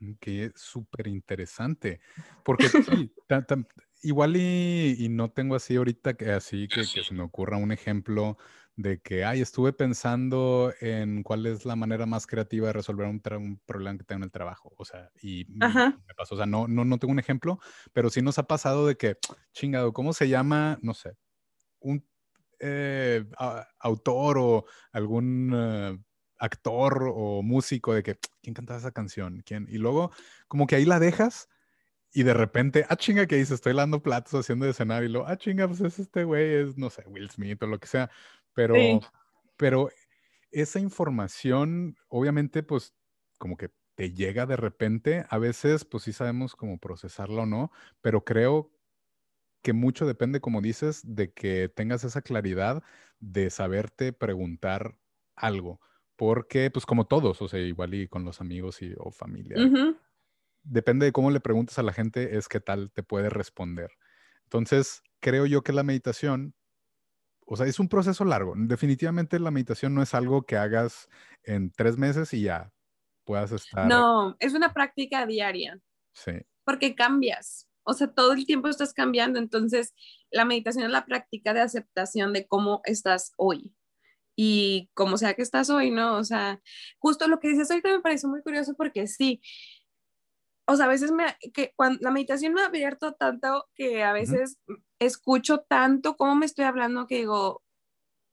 Mm, 0.00 0.12
que 0.20 0.52
súper 0.54 1.06
interesante, 1.06 2.00
porque 2.44 2.68
sí, 3.08 3.12
igual 4.02 4.36
y, 4.36 5.08
no 5.10 5.30
tengo 5.30 5.54
así 5.54 5.76
ahorita 5.76 6.14
que 6.14 6.32
así 6.32 6.68
que, 6.68 6.84
se 6.84 7.14
me 7.14 7.22
ocurra 7.22 7.56
un 7.56 7.72
ejemplo 7.72 8.36
de 8.76 9.00
que, 9.00 9.24
ay, 9.24 9.40
estuve 9.40 9.72
pensando 9.72 10.70
en 10.80 11.22
cuál 11.22 11.46
es 11.46 11.64
la 11.64 11.76
manera 11.76 12.04
más 12.04 12.26
creativa 12.26 12.66
de 12.66 12.74
resolver 12.74 13.06
un, 13.06 13.20
problema 13.64 13.96
que 13.96 14.04
tengo 14.04 14.18
en 14.18 14.24
el 14.24 14.30
trabajo, 14.30 14.74
o 14.76 14.84
sea, 14.84 15.10
y 15.22 15.46
me 15.48 16.14
pasó, 16.14 16.34
o 16.34 16.36
sea, 16.36 16.44
no, 16.44 16.68
no, 16.68 16.84
no 16.84 16.98
tengo 16.98 17.12
un 17.12 17.18
ejemplo, 17.18 17.58
pero 17.94 18.10
sí 18.10 18.20
nos 18.20 18.38
ha 18.38 18.46
pasado 18.46 18.86
de 18.86 18.96
que, 18.96 19.16
chingado, 19.54 19.94
¿cómo 19.94 20.12
se 20.12 20.28
llama? 20.28 20.78
No 20.82 20.92
sé, 20.92 21.16
un 21.80 22.06
eh, 22.58 23.24
autor 23.78 24.38
o 24.38 24.64
algún 24.92 25.52
eh, 25.54 25.98
actor 26.38 27.12
o 27.14 27.42
músico 27.42 27.94
de 27.94 28.02
que, 28.02 28.18
¿quién 28.42 28.54
cantaba 28.54 28.78
esa 28.78 28.92
canción? 28.92 29.42
¿Quién? 29.44 29.66
Y 29.70 29.78
luego, 29.78 30.10
como 30.48 30.66
que 30.66 30.76
ahí 30.76 30.84
la 30.84 30.98
dejas 30.98 31.48
y 32.12 32.22
de 32.22 32.34
repente, 32.34 32.86
ah, 32.88 32.96
chinga, 32.96 33.26
que 33.26 33.36
dice, 33.36 33.54
estoy 33.54 33.74
lavando 33.74 34.02
platos 34.02 34.34
haciendo 34.34 34.64
de 34.64 34.72
cenar 34.72 35.04
y 35.04 35.08
luego, 35.08 35.26
ah, 35.26 35.36
chinga, 35.36 35.68
pues 35.68 35.80
es 35.82 35.98
este 35.98 36.24
güey, 36.24 36.54
es, 36.54 36.78
no 36.78 36.88
sé, 36.88 37.04
Will 37.06 37.30
Smith 37.30 37.62
o 37.62 37.66
lo 37.66 37.78
que 37.78 37.88
sea. 37.88 38.10
Pero, 38.54 38.74
pero 39.56 39.90
esa 40.50 40.80
información, 40.80 41.96
obviamente, 42.08 42.62
pues 42.62 42.94
como 43.38 43.56
que 43.56 43.70
te 43.96 44.12
llega 44.12 44.46
de 44.46 44.56
repente. 44.56 45.26
A 45.28 45.38
veces, 45.38 45.84
pues 45.84 46.04
sí 46.04 46.12
sabemos 46.12 46.54
cómo 46.54 46.78
procesarla 46.78 47.42
o 47.42 47.46
no, 47.46 47.72
pero 48.00 48.24
creo 48.24 48.70
que 49.66 49.72
mucho 49.72 50.06
depende, 50.06 50.40
como 50.40 50.60
dices, 50.60 51.02
de 51.04 51.32
que 51.32 51.68
tengas 51.68 52.04
esa 52.04 52.22
claridad 52.22 52.84
de 53.18 53.50
saberte 53.50 54.12
preguntar 54.12 54.96
algo. 55.34 55.80
porque 56.14 56.70
pues 56.70 56.86
como 56.86 57.08
todos, 57.08 57.42
o 57.42 57.48
sea, 57.48 57.58
igual 57.58 57.92
y 57.94 58.06
con 58.06 58.24
los 58.24 58.40
amigos 58.40 58.80
y, 58.80 58.94
o 58.96 59.10
familia. 59.10 59.56
Depende 60.62 61.06
de 61.06 61.10
cómo 61.10 61.32
le 61.32 61.40
preguntes 61.40 61.80
a 61.80 61.82
la 61.82 61.92
gente, 61.92 62.38
es 62.38 62.46
qué 62.46 62.60
tal 62.60 62.92
te 62.92 63.02
puede 63.02 63.28
responder. 63.28 63.90
Entonces, 64.44 65.02
creo 65.18 65.46
yo 65.46 65.62
que 65.62 65.72
la 65.72 65.82
meditación, 65.82 66.54
o 67.44 67.56
sea, 67.56 67.66
es 67.66 67.80
un 67.80 67.88
proceso 67.88 68.24
largo. 68.24 68.54
Definitivamente 68.56 69.40
la 69.40 69.50
meditación 69.50 69.96
no 69.96 70.02
es 70.02 70.14
algo 70.14 70.42
que 70.46 70.56
hagas 70.56 71.08
en 71.42 71.72
tres 71.72 71.98
meses 71.98 72.32
y 72.34 72.42
ya 72.42 72.72
puedas 73.24 73.50
estar. 73.50 73.88
No, 73.88 74.36
es 74.38 74.54
una 74.54 74.72
práctica 74.72 75.26
diaria. 75.26 75.80
Sí. 76.12 76.34
Porque 76.64 76.94
cambias. 76.94 77.65
O 77.86 77.94
sea, 77.94 78.08
todo 78.08 78.32
el 78.32 78.46
tiempo 78.46 78.68
estás 78.68 78.92
cambiando. 78.92 79.38
Entonces, 79.38 79.94
la 80.30 80.44
meditación 80.44 80.84
es 80.84 80.90
la 80.90 81.06
práctica 81.06 81.54
de 81.54 81.60
aceptación 81.60 82.32
de 82.32 82.46
cómo 82.46 82.82
estás 82.84 83.32
hoy. 83.36 83.72
Y 84.36 84.90
como 84.94 85.16
sea 85.16 85.34
que 85.34 85.42
estás 85.42 85.70
hoy, 85.70 85.90
¿no? 85.90 86.16
O 86.16 86.24
sea, 86.24 86.60
justo 86.98 87.26
lo 87.28 87.40
que 87.40 87.48
dices 87.48 87.70
ahorita 87.70 87.90
me 87.90 88.00
parece 88.00 88.26
muy 88.26 88.42
curioso 88.42 88.74
porque 88.76 89.06
sí, 89.06 89.40
o 90.66 90.76
sea, 90.76 90.86
a 90.86 90.88
veces 90.88 91.12
me, 91.12 91.24
que 91.54 91.72
cuando 91.76 92.00
la 92.02 92.10
meditación 92.10 92.52
me 92.52 92.62
ha 92.62 92.66
abierto 92.66 93.14
tanto 93.14 93.66
que 93.74 94.02
a 94.02 94.12
veces 94.12 94.58
escucho 94.98 95.60
tanto 95.60 96.16
cómo 96.16 96.34
me 96.34 96.46
estoy 96.46 96.64
hablando 96.64 97.06
que 97.06 97.18
digo, 97.18 97.62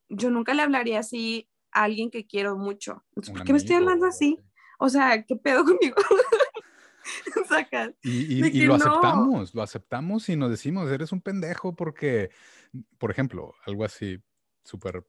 yo 0.09 0.31
nunca 0.31 0.53
le 0.53 0.63
hablaría 0.63 0.99
así 0.99 1.47
a 1.71 1.83
alguien 1.83 2.09
que 2.09 2.25
quiero 2.25 2.57
mucho. 2.57 3.05
¿Por 3.13 3.43
qué 3.43 3.53
me 3.53 3.59
estoy 3.59 3.75
hablando 3.75 4.07
así? 4.07 4.39
O 4.79 4.89
sea, 4.89 5.23
¿qué 5.23 5.35
pedo 5.35 5.63
conmigo? 5.63 5.95
y, 8.03 8.45
y, 8.45 8.65
lo 8.65 8.75
aceptamos, 8.75 9.53
lo 9.53 9.61
aceptamos 9.61 10.29
y 10.29 10.35
nos 10.35 10.49
decimos, 10.49 10.89
eres 10.89 11.11
un 11.11 11.21
pendejo 11.21 11.75
porque, 11.75 12.31
por 12.97 13.11
ejemplo, 13.11 13.53
algo 13.65 13.85
así 13.85 14.19
súper 14.63 15.05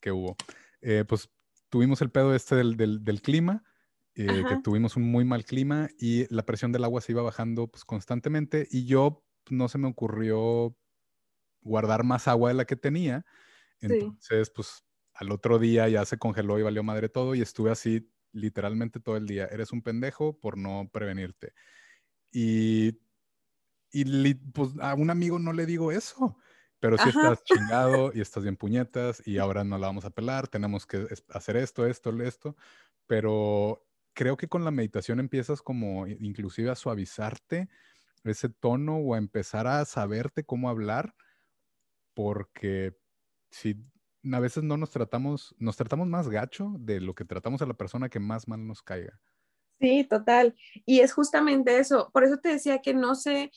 que 0.00 0.12
hubo, 0.12 0.36
eh, 0.80 1.04
pues 1.06 1.30
tuvimos 1.68 2.02
el 2.02 2.10
pedo 2.10 2.34
este 2.34 2.56
del, 2.56 2.76
del, 2.76 3.04
del 3.04 3.22
clima 3.22 3.64
eh, 4.20 4.42
que 4.48 4.56
tuvimos 4.64 4.96
un 4.96 5.08
muy 5.08 5.24
mal 5.24 5.44
clima 5.44 5.88
y 5.96 6.26
la 6.34 6.44
presión 6.44 6.72
del 6.72 6.82
agua 6.82 7.00
se 7.00 7.12
iba 7.12 7.22
bajando 7.22 7.68
pues, 7.68 7.84
constantemente 7.84 8.66
y 8.68 8.84
yo 8.84 9.24
no 9.48 9.68
se 9.68 9.78
me 9.78 9.86
ocurrió 9.86 10.76
guardar 11.60 12.02
más 12.02 12.26
agua 12.26 12.48
de 12.50 12.56
la 12.56 12.64
que 12.64 12.74
tenía. 12.74 13.24
Entonces, 13.80 14.50
pues 14.50 14.84
al 15.14 15.30
otro 15.30 15.60
día 15.60 15.88
ya 15.88 16.04
se 16.04 16.18
congeló 16.18 16.58
y 16.58 16.62
valió 16.62 16.82
madre 16.82 17.08
todo 17.08 17.36
y 17.36 17.42
estuve 17.42 17.70
así 17.70 18.10
literalmente 18.32 19.00
todo 19.00 19.16
el 19.16 19.26
día. 19.26 19.46
Eres 19.46 19.72
un 19.72 19.82
pendejo 19.82 20.38
por 20.38 20.58
no 20.58 20.88
prevenirte. 20.92 21.52
Y, 22.32 23.00
y 23.92 24.34
pues 24.34 24.70
a 24.80 24.94
un 24.94 25.10
amigo 25.10 25.38
no 25.38 25.52
le 25.52 25.66
digo 25.66 25.92
eso. 25.92 26.38
Pero 26.80 26.96
si 26.98 27.08
estás 27.08 27.42
chingado 27.42 28.12
y 28.14 28.20
estás 28.20 28.44
bien 28.44 28.56
puñetas 28.56 29.22
y 29.26 29.38
ahora 29.38 29.64
no 29.64 29.78
la 29.78 29.88
vamos 29.88 30.04
a 30.04 30.10
pelar, 30.10 30.46
tenemos 30.48 30.86
que 30.86 31.06
hacer 31.30 31.56
esto, 31.56 31.86
esto, 31.86 32.10
esto. 32.22 32.56
Pero 33.06 33.86
creo 34.14 34.36
que 34.36 34.48
con 34.48 34.64
la 34.64 34.70
meditación 34.70 35.20
empiezas 35.20 35.62
como 35.62 36.06
inclusive 36.06 36.70
a 36.70 36.76
suavizarte 36.76 37.68
ese 38.24 38.48
tono 38.48 38.98
o 38.98 39.14
a 39.14 39.18
empezar 39.18 39.66
a 39.66 39.84
saberte 39.84 40.44
cómo 40.44 40.68
hablar, 40.68 41.14
porque 42.14 42.96
si 43.50 43.84
a 44.32 44.40
veces 44.40 44.64
no 44.64 44.76
nos 44.76 44.90
tratamos, 44.90 45.54
nos 45.58 45.76
tratamos 45.76 46.08
más 46.08 46.28
gacho 46.28 46.72
de 46.78 47.00
lo 47.00 47.14
que 47.14 47.24
tratamos 47.24 47.62
a 47.62 47.66
la 47.66 47.74
persona 47.74 48.08
que 48.08 48.20
más 48.20 48.48
mal 48.48 48.66
nos 48.66 48.82
caiga. 48.82 49.20
Sí, 49.80 50.04
total. 50.04 50.56
Y 50.86 51.00
es 51.00 51.12
justamente 51.12 51.78
eso. 51.78 52.10
Por 52.12 52.24
eso 52.24 52.38
te 52.38 52.48
decía 52.48 52.80
que 52.82 52.94
no 52.94 53.14
sé, 53.14 53.52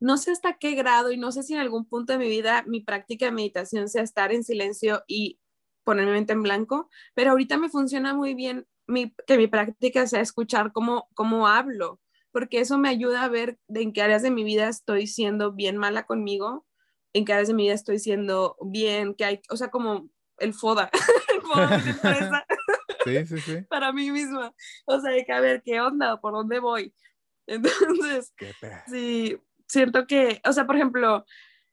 no 0.00 0.16
sé 0.16 0.30
hasta 0.30 0.56
qué 0.58 0.74
grado 0.74 1.12
y 1.12 1.18
no 1.18 1.32
sé 1.32 1.42
si 1.42 1.52
en 1.52 1.60
algún 1.60 1.86
punto 1.86 2.12
de 2.12 2.18
mi 2.18 2.28
vida 2.28 2.64
mi 2.66 2.80
práctica 2.80 3.26
de 3.26 3.32
meditación 3.32 3.88
sea 3.88 4.02
estar 4.02 4.32
en 4.32 4.42
silencio 4.42 5.02
y 5.06 5.38
poner 5.84 6.06
mi 6.06 6.12
mente 6.12 6.32
en 6.32 6.42
blanco, 6.42 6.90
pero 7.14 7.30
ahorita 7.30 7.58
me 7.58 7.68
funciona 7.68 8.14
muy 8.14 8.34
bien 8.34 8.66
que 9.26 9.36
mi 9.36 9.46
práctica 9.46 10.06
sea 10.06 10.20
escuchar 10.20 10.72
cómo, 10.72 11.08
cómo 11.14 11.46
hablo, 11.46 12.00
porque 12.32 12.60
eso 12.60 12.76
me 12.78 12.88
ayuda 12.88 13.22
a 13.22 13.28
ver 13.28 13.58
en 13.68 13.92
qué 13.92 14.02
áreas 14.02 14.22
de 14.22 14.30
mi 14.30 14.44
vida 14.44 14.68
estoy 14.68 15.06
siendo 15.06 15.52
bien 15.52 15.76
mala 15.76 16.04
conmigo, 16.04 16.66
en 17.12 17.24
qué 17.24 17.32
áreas 17.32 17.48
de 17.48 17.54
mi 17.54 17.64
vida 17.64 17.74
estoy 17.74 17.98
siendo 17.98 18.56
bien, 18.60 19.14
que 19.14 19.24
hay, 19.24 19.40
o 19.48 19.56
sea, 19.56 19.70
como 19.70 20.10
el 20.38 20.54
FODA, 20.54 20.90
sí, 23.04 23.26
sí, 23.26 23.38
sí. 23.38 23.62
para 23.68 23.92
mí 23.92 24.10
misma. 24.10 24.52
O 24.86 25.00
sea, 25.00 25.12
hay 25.12 25.24
que 25.24 25.40
ver 25.40 25.62
qué 25.62 25.80
onda, 25.80 26.20
por 26.20 26.32
dónde 26.32 26.58
voy. 26.58 26.94
Entonces, 27.46 28.34
sí, 28.88 29.38
siento 29.68 30.06
que, 30.06 30.40
o 30.44 30.52
sea, 30.52 30.66
por 30.66 30.76
ejemplo, 30.76 31.24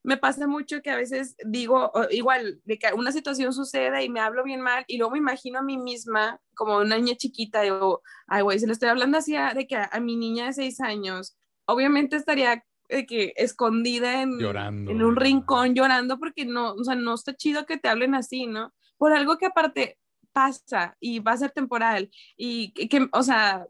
me 0.04 0.18
pasa 0.18 0.48
mucho 0.48 0.82
que 0.82 0.92
a 0.92 0.98
veces 0.98 1.36
digo, 1.46 1.92
igual, 2.12 2.62
de 2.66 2.78
que 2.78 2.94
una 2.94 3.12
situación 3.12 3.54
sucede 3.54 4.04
y 4.04 4.10
me 4.10 4.20
hablo 4.20 4.44
bien 4.44 4.62
mal 4.62 4.84
y 4.88 4.98
luego 4.98 5.14
me 5.14 5.20
imagino 5.20 5.60
a 5.60 5.64
mí 5.64 5.78
misma 5.78 6.40
como 6.56 6.78
una 6.78 6.98
niña 6.98 7.16
chiquita, 7.16 7.62
digo, 7.62 8.02
ay, 8.28 8.44
güey, 8.44 8.60
se 8.60 8.68
le 8.68 8.74
estoy 8.74 8.90
hablando 8.90 9.18
así 9.18 9.36
de 9.56 9.66
que 9.66 9.78
a, 9.78 10.00
mi 10.02 10.18
niña 10.18 10.48
de 10.48 10.54
seis 10.54 10.82
años, 10.82 11.38
obviamente 11.66 12.18
estaría 12.18 12.64
de 12.96 13.06
que 13.06 13.34
escondida 13.36 14.22
en, 14.22 14.40
en 14.40 15.04
un 15.04 15.16
rincón 15.16 15.76
llorando 15.76 16.20
porque 16.20 16.46
no, 16.46 16.74
o 16.74 16.84
sea, 16.84 16.96
no 16.96 17.14
está 17.16 17.36
chido 17.36 17.66
que 17.66 17.78
te 17.78 17.90
hablen 17.90 18.16
así, 18.16 18.46
¿no? 18.46 18.74
Por 18.98 19.14
algo 19.14 19.38
que 19.38 19.48
aparte 19.48 19.98
pasa 20.32 20.98
y 21.00 21.20
va 21.20 21.34
a 21.34 21.38
ser 21.38 21.52
temporal 21.52 22.10
y 22.36 22.72
que, 22.74 23.08
o 23.12 23.24
sea, 23.24 23.68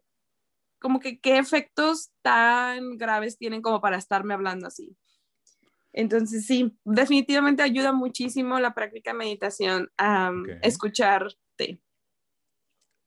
como 0.80 1.00
que 1.00 1.20
qué 1.20 1.38
efectos 1.38 2.12
tan 2.22 2.98
graves 2.98 3.38
tienen 3.38 3.62
como 3.62 3.80
para 3.82 3.98
estarme 3.98 4.34
hablando 4.34 4.68
así. 4.68 4.98
Entonces, 5.94 6.46
sí, 6.46 6.76
definitivamente 6.84 7.62
ayuda 7.62 7.94
muchísimo 7.94 8.60
la 8.60 8.74
práctica 8.74 9.12
de 9.12 9.18
meditación 9.18 9.92
a 9.98 10.32
escucharte. 10.62 11.80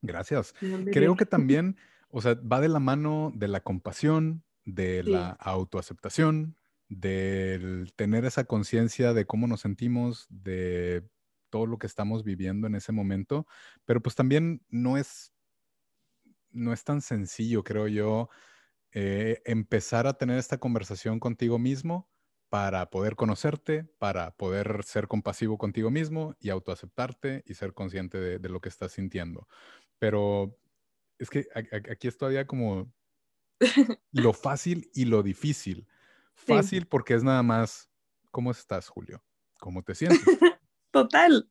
Gracias. 0.02 0.54
Creo 0.92 1.16
que 1.16 1.26
también, 1.26 1.76
o 2.08 2.22
sea, 2.22 2.34
va 2.34 2.60
de 2.60 2.68
la 2.68 2.78
mano 2.78 3.32
de 3.34 3.48
la 3.48 3.60
compasión, 3.60 4.44
de 4.66 5.04
la 5.04 5.30
autoaceptación, 5.30 6.58
del 6.88 7.92
tener 7.94 8.24
esa 8.24 8.44
conciencia 8.44 9.14
de 9.14 9.24
cómo 9.24 9.46
nos 9.46 9.60
sentimos, 9.60 10.26
de 10.28 11.08
todo 11.50 11.66
lo 11.66 11.78
que 11.78 11.86
estamos 11.86 12.24
viviendo 12.24 12.66
en 12.66 12.74
ese 12.74 12.92
momento, 12.92 13.46
pero 13.84 14.02
pues 14.02 14.14
también 14.16 14.62
no 14.68 14.98
es, 14.98 15.32
no 16.50 16.72
es 16.72 16.84
tan 16.84 17.00
sencillo, 17.00 17.62
creo 17.62 17.86
yo, 17.86 18.28
eh, 18.92 19.40
empezar 19.44 20.06
a 20.06 20.14
tener 20.14 20.38
esta 20.38 20.58
conversación 20.58 21.20
contigo 21.20 21.58
mismo 21.58 22.10
para 22.48 22.90
poder 22.90 23.14
conocerte, 23.14 23.84
para 23.98 24.32
poder 24.36 24.82
ser 24.84 25.06
compasivo 25.06 25.58
contigo 25.58 25.90
mismo 25.90 26.34
y 26.40 26.50
autoaceptarte 26.50 27.44
y 27.46 27.54
ser 27.54 27.72
consciente 27.72 28.18
de, 28.18 28.48
lo 28.48 28.60
que 28.60 28.68
estás 28.68 28.92
sintiendo. 28.92 29.48
Pero 29.98 30.56
es 31.18 31.30
que 31.30 31.46
aquí 31.54 32.08
es 32.08 32.16
todavía 32.16 32.46
como 32.46 32.92
lo 34.12 34.32
fácil 34.32 34.90
y 34.94 35.04
lo 35.04 35.22
difícil. 35.22 35.86
Fácil 36.34 36.86
porque 36.86 37.14
es 37.14 37.24
nada 37.24 37.42
más, 37.42 37.90
¿cómo 38.30 38.50
estás, 38.50 38.88
Julio? 38.88 39.22
¿Cómo 39.58 39.82
te 39.82 39.94
sientes? 39.94 40.20
Total. 40.90 41.48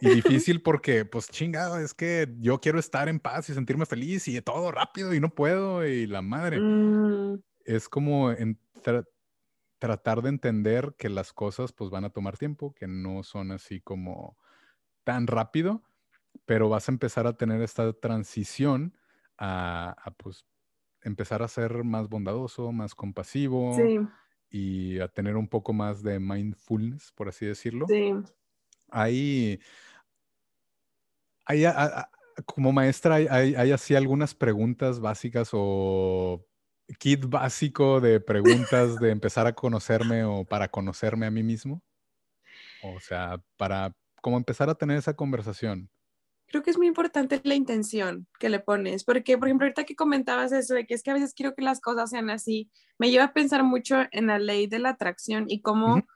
Y 0.00 0.10
difícil 0.10 0.62
porque, 0.62 1.04
pues 1.04 1.28
chingado, 1.28 1.78
es 1.78 1.94
que 1.94 2.34
yo 2.38 2.60
quiero 2.60 2.78
estar 2.78 3.08
en 3.08 3.20
paz 3.20 3.48
y 3.48 3.54
sentirme 3.54 3.86
feliz 3.86 4.28
y 4.28 4.40
todo 4.42 4.70
rápido 4.70 5.14
y 5.14 5.20
no 5.20 5.34
puedo 5.34 5.86
y 5.86 6.06
la 6.06 6.22
madre. 6.22 6.58
Mm. 6.60 7.40
Es 7.64 7.88
como 7.88 8.32
tratar 9.78 10.22
de 10.22 10.28
entender 10.28 10.94
que 10.98 11.08
las 11.08 11.32
cosas 11.32 11.72
pues 11.72 11.90
van 11.90 12.04
a 12.04 12.10
tomar 12.10 12.36
tiempo, 12.36 12.74
que 12.74 12.86
no 12.86 13.22
son 13.22 13.52
así 13.52 13.80
como 13.80 14.36
tan 15.04 15.26
rápido, 15.26 15.82
pero 16.44 16.68
vas 16.68 16.88
a 16.88 16.92
empezar 16.92 17.26
a 17.26 17.36
tener 17.36 17.62
esta 17.62 17.92
transición 17.92 18.96
a, 19.38 20.14
pues 20.18 20.44
empezar 21.06 21.42
a 21.42 21.48
ser 21.48 21.84
más 21.84 22.08
bondadoso, 22.08 22.72
más 22.72 22.94
compasivo 22.94 23.76
y 24.50 24.98
a 24.98 25.08
tener 25.08 25.36
un 25.36 25.48
poco 25.48 25.72
más 25.72 26.02
de 26.02 26.18
mindfulness, 26.18 27.12
por 27.12 27.28
así 27.28 27.46
decirlo. 27.46 27.86
Sí. 27.86 28.12
Ahí, 28.90 29.60
como 32.44 32.72
maestra, 32.72 33.14
hay, 33.14 33.54
hay 33.54 33.72
así 33.72 33.94
algunas 33.94 34.34
preguntas 34.34 34.98
básicas 34.98 35.50
o 35.52 36.44
kit 36.98 37.24
básico 37.26 38.00
de 38.00 38.20
preguntas 38.20 38.98
de 39.00 39.10
empezar 39.10 39.46
a 39.46 39.54
conocerme 39.54 40.24
o 40.24 40.44
para 40.44 40.68
conocerme 40.68 41.26
a 41.26 41.30
mí 41.30 41.42
mismo? 41.42 41.82
O 42.82 42.98
sea, 43.00 43.40
para 43.56 43.92
como 44.22 44.36
empezar 44.36 44.68
a 44.68 44.74
tener 44.74 44.98
esa 44.98 45.14
conversación. 45.14 45.88
Creo 46.48 46.62
que 46.62 46.70
es 46.70 46.78
muy 46.78 46.86
importante 46.86 47.40
la 47.44 47.54
intención 47.54 48.28
que 48.38 48.48
le 48.48 48.60
pones, 48.60 49.04
porque, 49.04 49.36
por 49.36 49.48
ejemplo, 49.48 49.66
ahorita 49.66 49.84
que 49.84 49.96
comentabas 49.96 50.52
eso 50.52 50.74
de 50.74 50.86
que 50.86 50.94
es 50.94 51.02
que 51.02 51.10
a 51.10 51.14
veces 51.14 51.34
quiero 51.34 51.54
que 51.54 51.62
las 51.62 51.80
cosas 51.80 52.10
sean 52.10 52.30
así, 52.30 52.70
me 52.98 53.10
lleva 53.10 53.24
a 53.24 53.32
pensar 53.32 53.64
mucho 53.64 53.96
en 54.12 54.28
la 54.28 54.38
ley 54.38 54.66
de 54.66 54.78
la 54.78 54.90
atracción 54.90 55.46
y 55.48 55.60
cómo, 55.60 56.06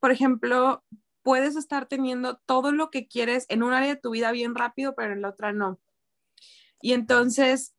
por 0.00 0.10
ejemplo, 0.10 0.84
puedes 1.22 1.56
estar 1.56 1.86
teniendo 1.86 2.40
todo 2.46 2.72
lo 2.72 2.90
que 2.90 3.06
quieres 3.08 3.46
en 3.48 3.62
un 3.62 3.72
área 3.72 3.94
de 3.94 4.00
tu 4.00 4.10
vida 4.10 4.32
bien 4.32 4.54
rápido, 4.54 4.94
pero 4.96 5.12
en 5.12 5.22
la 5.22 5.30
otra 5.30 5.52
no. 5.52 5.80
Y 6.80 6.92
entonces, 6.92 7.74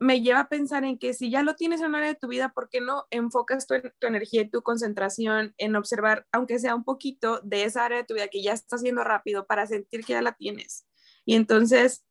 me 0.00 0.20
lleva 0.20 0.40
a 0.40 0.48
pensar 0.48 0.84
en 0.84 0.98
que 0.98 1.12
si 1.12 1.30
ya 1.30 1.42
lo 1.42 1.56
tienes 1.56 1.80
en 1.80 1.88
un 1.88 1.96
área 1.96 2.08
de 2.08 2.14
tu 2.14 2.28
vida, 2.28 2.50
¿por 2.50 2.68
qué 2.68 2.80
no 2.80 3.06
enfocas 3.10 3.66
tu, 3.66 3.74
energía 4.00 4.42
y 4.42 4.50
tu 4.50 4.62
concentración 4.62 5.54
en 5.58 5.76
observar, 5.76 6.26
aunque 6.32 6.58
sea 6.58 6.74
un 6.74 6.84
poquito, 6.84 7.40
de 7.42 7.64
esa 7.64 7.84
área 7.84 7.98
de 7.98 8.04
tu 8.04 8.14
vida 8.14 8.28
que 8.28 8.42
ya 8.42 8.52
está 8.52 8.76
haciendo 8.76 9.02
rápido 9.04 9.46
para 9.46 9.66
sentir 9.66 10.04
que 10.04 10.12
ya 10.12 10.22
la 10.22 10.32
tienes? 10.32 10.87
Y 11.28 11.34
entonces 11.34 12.06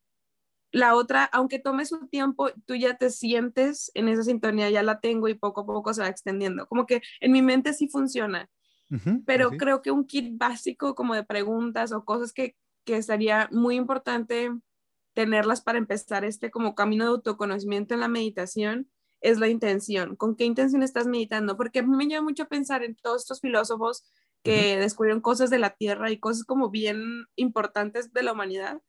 la 0.72 0.94
otra, 0.94 1.24
aunque 1.24 1.58
tome 1.58 1.88
su 1.88 2.08
tiempo, 2.08 2.50
tú 2.68 2.76
ya 2.76 2.98
te 2.98 3.10
sientes 3.10 3.90
en 3.96 4.10
esa 4.10 4.22
sintonía, 4.22 4.70
ya 4.70 4.84
la 4.84 5.00
tengo 5.00 5.28
y 5.28 5.34
poco 5.34 5.62
a 5.62 5.66
poco 5.66 5.92
se 5.92 6.02
va 6.02 6.08
extendiendo. 6.08 6.68
Como 6.68 6.86
que 6.86 7.02
en 7.20 7.32
mi 7.32 7.42
mente 7.42 7.74
sí 7.74 7.88
funciona, 7.88 8.48
pero 9.26 9.50
creo 9.58 9.82
que 9.82 9.90
un 9.90 10.06
kit 10.06 10.38
básico 10.38 10.94
como 10.94 11.16
de 11.16 11.24
preguntas 11.24 11.92
o 11.94 12.06
cosas 12.06 12.32
que, 12.32 12.56
que 12.86 12.98
estaría 12.98 13.50
muy 13.52 13.76
importante 13.76 14.52
tenerlas 15.14 15.62
para 15.62 15.80
empezar 15.80 16.24
este 16.24 16.52
como 16.52 16.76
camino 16.76 17.06
de 17.06 17.10
autoconocimiento 17.10 17.96
en 17.96 18.02
la 18.02 18.08
meditación 18.08 18.88
es 19.20 19.40
la 19.40 19.48
intención. 19.48 20.16
¿Con 20.16 20.36
qué 20.36 20.46
intención 20.46 20.84
estás 20.84 21.08
meditando? 21.08 21.58
Porque 21.58 21.80
a 21.80 21.82
mí 21.82 21.96
me 21.98 22.06
lleva 22.06 22.22
mucho 22.22 22.44
a 22.44 22.50
pensar 22.50 22.84
en 22.84 22.96
todos 22.96 23.24
estos 23.24 23.42
filósofos 23.42 24.04
que 24.48 24.78
descubrieron 24.78 25.22
cosas 25.22 25.50
de 25.50 25.60
la 25.60 25.72
Tierra 25.72 26.12
y 26.12 26.20
cosas 26.20 26.44
como 26.44 26.70
bien 26.70 27.26
importantes 27.36 28.14
de 28.14 28.24
la 28.24 28.34
humanidad. 28.34 28.82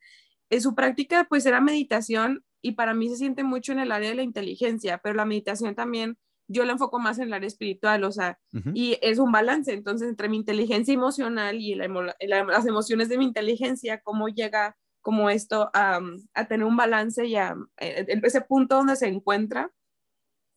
En 0.49 0.61
su 0.61 0.75
práctica 0.75 1.27
pues 1.29 1.45
era 1.45 1.61
meditación 1.61 2.43
y 2.61 2.73
para 2.73 2.93
mí 2.93 3.09
se 3.09 3.17
siente 3.17 3.43
mucho 3.43 3.71
en 3.71 3.79
el 3.79 3.91
área 3.91 4.09
de 4.09 4.15
la 4.15 4.23
inteligencia, 4.23 4.99
pero 5.03 5.15
la 5.15 5.25
meditación 5.25 5.75
también 5.75 6.17
yo 6.49 6.65
la 6.65 6.73
enfoco 6.73 6.99
más 6.99 7.19
en 7.19 7.25
el 7.25 7.33
área 7.33 7.47
espiritual, 7.47 8.03
o 8.03 8.11
sea, 8.11 8.39
y 8.73 8.97
es 9.03 9.19
un 9.19 9.31
balance, 9.31 9.71
entonces, 9.71 10.09
entre 10.09 10.29
mi 10.29 10.37
inteligencia 10.37 10.93
emocional 10.93 11.57
y 11.61 11.75
las 11.75 12.65
emociones 12.65 13.07
de 13.07 13.19
mi 13.19 13.25
inteligencia, 13.25 14.01
cómo 14.01 14.29
llega 14.29 14.75
como 15.01 15.29
esto 15.29 15.69
a, 15.73 15.99
a 16.33 16.47
tener 16.47 16.65
un 16.65 16.75
balance 16.75 17.25
y 17.25 17.35
a, 17.35 17.55
eh, 17.77 18.05
ese 18.23 18.41
punto 18.41 18.77
donde 18.77 18.95
se 18.95 19.07
encuentra, 19.07 19.71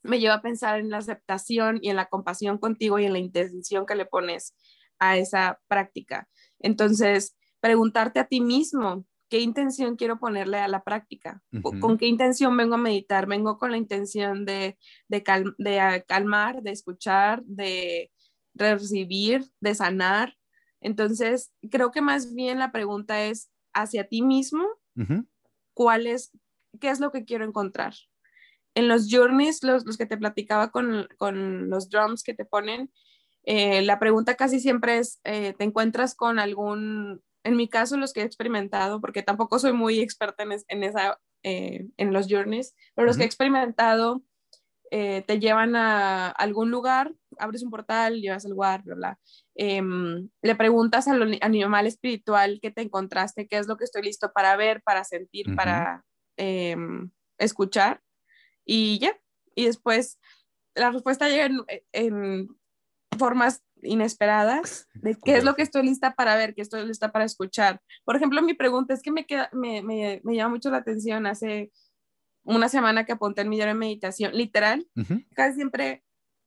me 0.03 0.19
lleva 0.19 0.35
a 0.35 0.43
pensar 0.43 0.81
en 0.81 0.91
la 0.91 0.99
aceptación 0.99 1.79
y 1.81 1.91
en 1.91 1.97
la 1.97 2.07
compasión 2.07 2.59
contigo 2.59 2.99
y 2.99 3.05
en 3.05 3.13
la 3.13 3.19
intención 3.19 3.87
que 3.87 3.95
le 3.95 4.07
pones 4.07 4.55
a 5.03 5.17
esa 5.17 5.61
práctica. 5.67 6.29
Entonces, 6.61 7.37
preguntarte 7.59 8.21
a 8.21 8.29
ti 8.29 8.41
mismo, 8.41 9.05
¿qué 9.29 9.41
intención 9.41 9.97
quiero 9.97 10.21
ponerle 10.21 10.59
a 10.59 10.69
la 10.69 10.85
práctica? 10.85 11.43
¿Con 11.81 11.99
qué 11.99 12.07
intención 12.07 12.57
vengo 12.57 12.77
a 12.77 12.79
meditar? 12.79 13.27
¿Vengo 13.27 13.59
con 13.59 13.73
la 13.73 13.79
intención 13.79 14.45
de, 14.45 14.79
de, 15.09 15.25
de 15.59 16.05
calmar, 16.07 16.63
de 16.63 16.71
escuchar, 16.71 17.43
de 17.45 18.13
recibir, 18.55 19.45
de 19.61 19.75
sanar? 19.75 20.37
Entonces, 20.81 21.53
creo 21.69 21.91
que 21.91 22.01
más 22.01 22.33
bien 22.33 22.61
la 22.61 22.71
pregunta 22.71 23.25
es 23.25 23.51
hacia 23.75 24.07
ti 24.07 24.23
mismo, 24.23 24.65
¿cuál 25.75 26.07
es, 26.07 26.31
qué 26.81 26.91
es 26.91 27.01
lo 27.01 27.11
que 27.11 27.25
quiero 27.25 27.45
encontrar? 27.45 27.95
en 28.75 28.89
los 28.89 29.09
journeys, 29.11 29.63
los, 29.63 29.85
los 29.85 29.99
que 29.99 30.07
te 30.07 30.17
platicaba 30.17 30.71
con, 30.71 31.07
con, 31.19 31.69
los 31.69 31.91
drums 31.91 32.23
que 32.23 32.33
te 32.33 32.47
ponen, 32.47 32.91
eh, 33.45 33.83
la 33.83 33.99
pregunta 33.99 34.37
casi 34.37 34.61
siempre 34.61 34.99
es, 34.99 35.21
eh, 35.25 35.55
¿te 35.57 35.65
encuentras 35.65 36.15
con 36.15 36.39
algún, 36.39 37.23
en 37.45 37.57
mi 37.57 37.69
caso 37.69 37.97
los 37.97 38.13
que 38.13 38.21
he 38.21 38.25
experimentado, 38.25 39.01
porque 39.01 39.23
tampoco 39.23 39.59
soy 39.59 39.73
muy 39.73 40.01
experta 40.01 40.45
en, 40.45 40.53
en 40.69 40.85
esa, 40.85 41.21
eh, 41.43 41.87
en 41.97 42.13
los 42.13 42.29
journeys, 42.29 42.75
pero 42.95 43.07
los 43.07 43.17
que 43.17 43.25
he 43.25 43.27
experimentado 43.27 44.23
te 44.91 45.39
llevan 45.41 45.75
a 45.75 46.29
algún 46.29 46.71
lugar, 46.71 47.15
abres 47.39 47.63
un 47.63 47.71
portal, 47.71 48.21
llevas 48.21 48.45
al 48.45 48.51
lugar, 48.51 48.83
bla, 48.83 48.95
bla. 48.95 49.19
Em, 49.55 50.29
le 50.43 50.55
preguntas 50.55 51.09
al 51.09 51.39
animal 51.41 51.87
espiritual 51.87 52.59
que 52.61 52.71
te 52.71 52.83
encontraste, 52.83 53.49
qué 53.49 53.57
es 53.57 53.67
lo 53.67 53.79
que 53.79 53.85
estoy 53.85 54.03
listo 54.03 54.33
para 54.35 54.55
ver, 54.55 54.83
para 54.83 55.05
sentir, 55.05 55.57
para 55.57 56.05
em, 56.37 57.11
escuchar 57.39 58.03
y 58.67 58.99
ya. 58.99 59.19
Y 59.55 59.65
después 59.65 60.19
la 60.75 60.91
respuesta 60.91 61.29
llega 61.29 61.49
en, 61.93 62.49
formas 63.19 63.63
inesperadas 63.83 64.89
de 64.95 65.17
qué 65.25 65.37
es 65.37 65.45
lo 65.45 65.55
que 65.55 65.63
estoy 65.63 65.83
lista 65.83 66.15
para 66.15 66.37
ver, 66.37 66.55
qué 66.55 66.63
estoy 66.63 66.87
lista 66.87 67.11
para 67.11 67.25
escuchar. 67.25 67.81
Por 68.05 68.17
ejemplo, 68.17 68.43
mi 68.43 68.55
pregunta 68.55 68.95
es 68.95 69.03
que 69.03 69.11
me, 69.11 69.27
queda, 69.27 69.49
me, 69.53 69.83
me, 69.83 70.21
me 70.25 70.35
llama 70.35 70.55
mucho 70.55 70.71
la 70.71 70.79
atención 70.79 71.27
hace 71.27 71.71
una 72.45 72.69
semana 72.69 73.05
que 73.05 73.13
apunté 73.13 73.43
el 73.43 73.49
millón 73.49 73.69
de 73.69 73.75
meditación, 73.75 74.33
literal, 74.33 74.87
casi 75.35 75.57
siempre 75.57 76.03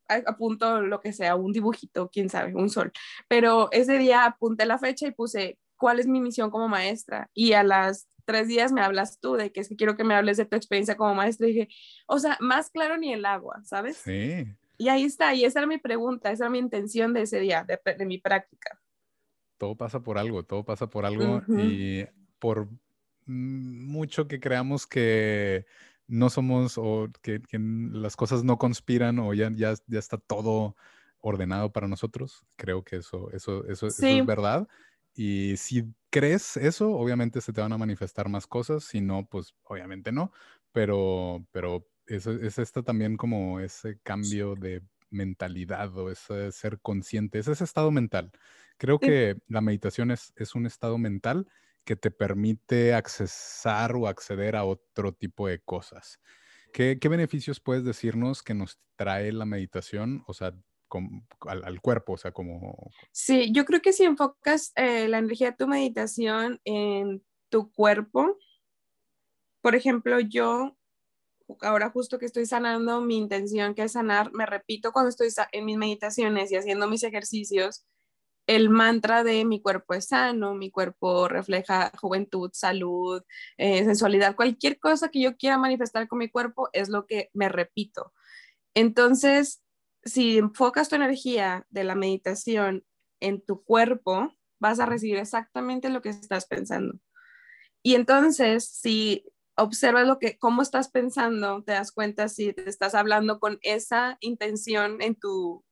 apunto 0.07 0.81
lo 0.81 0.99
que 0.99 1.13
sea, 1.13 1.35
un 1.35 1.51
dibujito, 1.51 2.09
quién 2.11 2.29
sabe, 2.29 2.53
un 2.53 2.69
sol. 2.69 2.91
Pero 3.27 3.69
ese 3.71 3.97
día 3.97 4.25
apunté 4.25 4.65
la 4.65 4.77
fecha 4.77 5.07
y 5.07 5.11
puse 5.11 5.57
cuál 5.77 5.99
es 5.99 6.07
mi 6.07 6.19
misión 6.19 6.51
como 6.51 6.67
maestra. 6.67 7.29
Y 7.33 7.53
a 7.53 7.63
las 7.63 8.07
tres 8.25 8.47
días 8.47 8.71
me 8.71 8.81
hablas 8.81 9.19
tú 9.19 9.33
de 9.33 9.51
que 9.51 9.61
es 9.61 9.69
que 9.69 9.75
quiero 9.75 9.95
que 9.95 10.03
me 10.03 10.15
hables 10.15 10.37
de 10.37 10.45
tu 10.45 10.55
experiencia 10.55 10.95
como 10.95 11.15
maestra. 11.15 11.47
Y 11.47 11.53
dije, 11.53 11.69
o 12.07 12.19
sea, 12.19 12.37
más 12.39 12.69
claro 12.69 12.97
ni 12.97 13.13
el 13.13 13.25
agua, 13.25 13.61
¿sabes? 13.63 13.97
Sí. 13.97 14.45
Y 14.77 14.89
ahí 14.89 15.03
está, 15.03 15.33
y 15.33 15.45
esa 15.45 15.59
era 15.59 15.67
mi 15.67 15.77
pregunta, 15.77 16.31
esa 16.31 16.45
era 16.45 16.51
mi 16.51 16.59
intención 16.59 17.13
de 17.13 17.21
ese 17.23 17.39
día, 17.39 17.65
de, 17.65 18.05
mi 18.05 18.17
práctica. 18.17 18.79
Todo 19.57 19.75
pasa 19.75 20.01
por 20.01 20.17
algo, 20.17 20.43
todo 20.43 20.63
pasa 20.63 20.87
por 20.87 21.05
algo 21.05 21.41
y 21.47 22.05
por 22.39 22.67
mucho 23.25 24.27
que 24.27 24.39
creamos 24.39 24.85
que 24.85 25.65
no 26.07 26.29
somos 26.29 26.77
o 26.77 27.09
que, 27.21 27.41
las 27.91 28.15
cosas 28.15 28.43
no 28.43 28.57
conspiran 28.57 29.19
o 29.19 29.33
ya, 29.33 29.49
ya, 29.53 29.73
ya 29.87 29.99
está 29.99 30.17
todo 30.17 30.75
ordenado 31.19 31.71
para 31.71 31.87
nosotros, 31.87 32.43
creo 32.55 32.83
que 32.83 32.97
eso, 32.97 33.31
eso, 33.31 33.65
eso, 33.65 33.87
eso 33.87 34.05
es 34.07 34.25
verdad. 34.25 34.67
Y 35.15 35.55
si 35.57 35.85
crees 36.09 36.57
eso, 36.57 36.91
obviamente 36.91 37.41
se 37.41 37.53
te 37.53 37.61
van 37.61 37.73
a 37.73 37.77
manifestar 37.77 38.29
más 38.29 38.45
cosas, 38.45 38.83
si 38.83 39.01
no, 39.01 39.25
pues 39.25 39.55
obviamente 39.63 40.11
no, 40.11 40.31
pero, 40.71 41.45
pero 41.51 41.87
eso, 42.07 42.31
es 42.31 42.57
esto 42.59 42.83
también 42.83 43.17
como 43.17 43.59
ese 43.59 43.99
cambio 44.03 44.55
de 44.55 44.81
mentalidad 45.09 45.95
o 45.97 46.09
ese 46.09 46.51
ser 46.51 46.79
consciente, 46.81 47.39
es 47.39 47.47
ese 47.47 47.63
estado 47.63 47.91
mental. 47.91 48.31
Creo 48.77 48.99
que 48.99 49.37
la 49.47 49.61
meditación 49.61 50.11
es, 50.11 50.33
es 50.35 50.55
un 50.55 50.65
estado 50.65 50.97
mental 50.97 51.47
que 51.85 51.95
te 51.95 52.11
permite 52.11 52.93
accesar 52.93 53.95
o 53.95 54.07
acceder 54.07 54.55
a 54.55 54.65
otro 54.65 55.13
tipo 55.13 55.47
de 55.47 55.59
cosas. 55.59 56.19
¿Qué, 56.73 56.99
¿Qué, 56.99 57.07
beneficios 57.07 57.59
puedes 57.59 57.85
decirnos 57.85 58.43
que 58.43 58.53
nos 58.53 58.79
trae 58.97 59.31
la 59.31 59.45
meditación? 59.45 60.23
O 60.27 60.33
sea, 60.33 60.53
al, 61.47 61.81
cuerpo, 61.81 62.13
o 62.13 62.17
sea, 62.17 62.31
como... 62.31 62.91
Sí, 63.11 63.51
yo 63.51 63.65
creo 63.65 63.81
que 63.81 63.93
si 63.93 64.03
enfocas 64.03 64.71
eh, 64.75 65.07
la 65.07 65.19
energía 65.19 65.51
de 65.51 65.57
tu 65.57 65.67
meditación 65.67 66.59
en 66.63 67.23
tu 67.49 67.71
cuerpo, 67.71 68.37
por 69.61 69.75
ejemplo, 69.75 70.19
yo 70.19 70.77
ahora 71.61 71.89
justo 71.89 72.19
que 72.19 72.25
estoy 72.25 72.45
sanando, 72.45 73.01
mi 73.01 73.17
intención 73.17 73.75
que 73.75 73.83
es 73.83 73.93
sanar, 73.93 74.31
me 74.33 74.45
repito 74.45 74.91
cuando 74.91 75.09
estoy 75.09 75.29
en 75.51 75.65
mis 75.65 75.77
meditaciones 75.77 76.51
y 76.51 76.55
haciendo 76.55 76.87
mis 76.87 77.03
ejercicios, 77.03 77.85
el 78.47 78.69
mantra 78.69 79.23
de 79.23 79.43
mi 79.45 79.61
cuerpo 79.61 79.93
es 79.95 80.07
sano, 80.07 80.53
mi 80.53 80.69
cuerpo 80.69 81.27
refleja 81.27 81.91
juventud, 81.99 82.51
salud, 82.53 83.23
eh, 83.57 83.83
sensualidad, 83.83 84.35
cualquier 84.35 84.79
cosa 84.79 85.09
que 85.09 85.21
yo 85.21 85.35
quiera 85.35 85.57
manifestar 85.57 86.07
con 86.07 86.19
mi 86.19 86.29
cuerpo 86.29 86.69
es 86.73 86.89
lo 86.89 87.07
que 87.07 87.29
me 87.33 87.49
repito. 87.49 88.13
Entonces, 88.75 89.63
si 90.03 90.37
enfocas 90.37 90.89
tu 90.89 90.95
energía 90.95 91.65
de 91.69 91.83
la 91.83 91.95
meditación 91.95 92.85
en 93.19 93.41
tu 93.41 93.63
cuerpo, 93.63 94.31
vas 94.59 94.79
a 94.79 94.85
recibir 94.85 95.17
exactamente 95.17 95.89
lo 95.89 96.01
que 96.01 96.09
estás 96.09 96.45
pensando. 96.45 96.99
Y 97.81 97.95
entonces, 97.95 98.67
si 98.67 99.25
observas 99.55 100.07
lo 100.07 100.19
que, 100.19 100.37
cómo 100.37 100.61
estás 100.61 100.89
pensando, 100.89 101.63
te 101.63 101.73
das 101.73 101.91
cuenta 101.91 102.27
si 102.27 102.53
te 102.53 102.69
estás 102.69 102.95
hablando 102.95 103.39
con 103.39 103.59
esa 103.61 104.17
intención 104.19 105.01
en 105.01 105.15
tu 105.15 105.63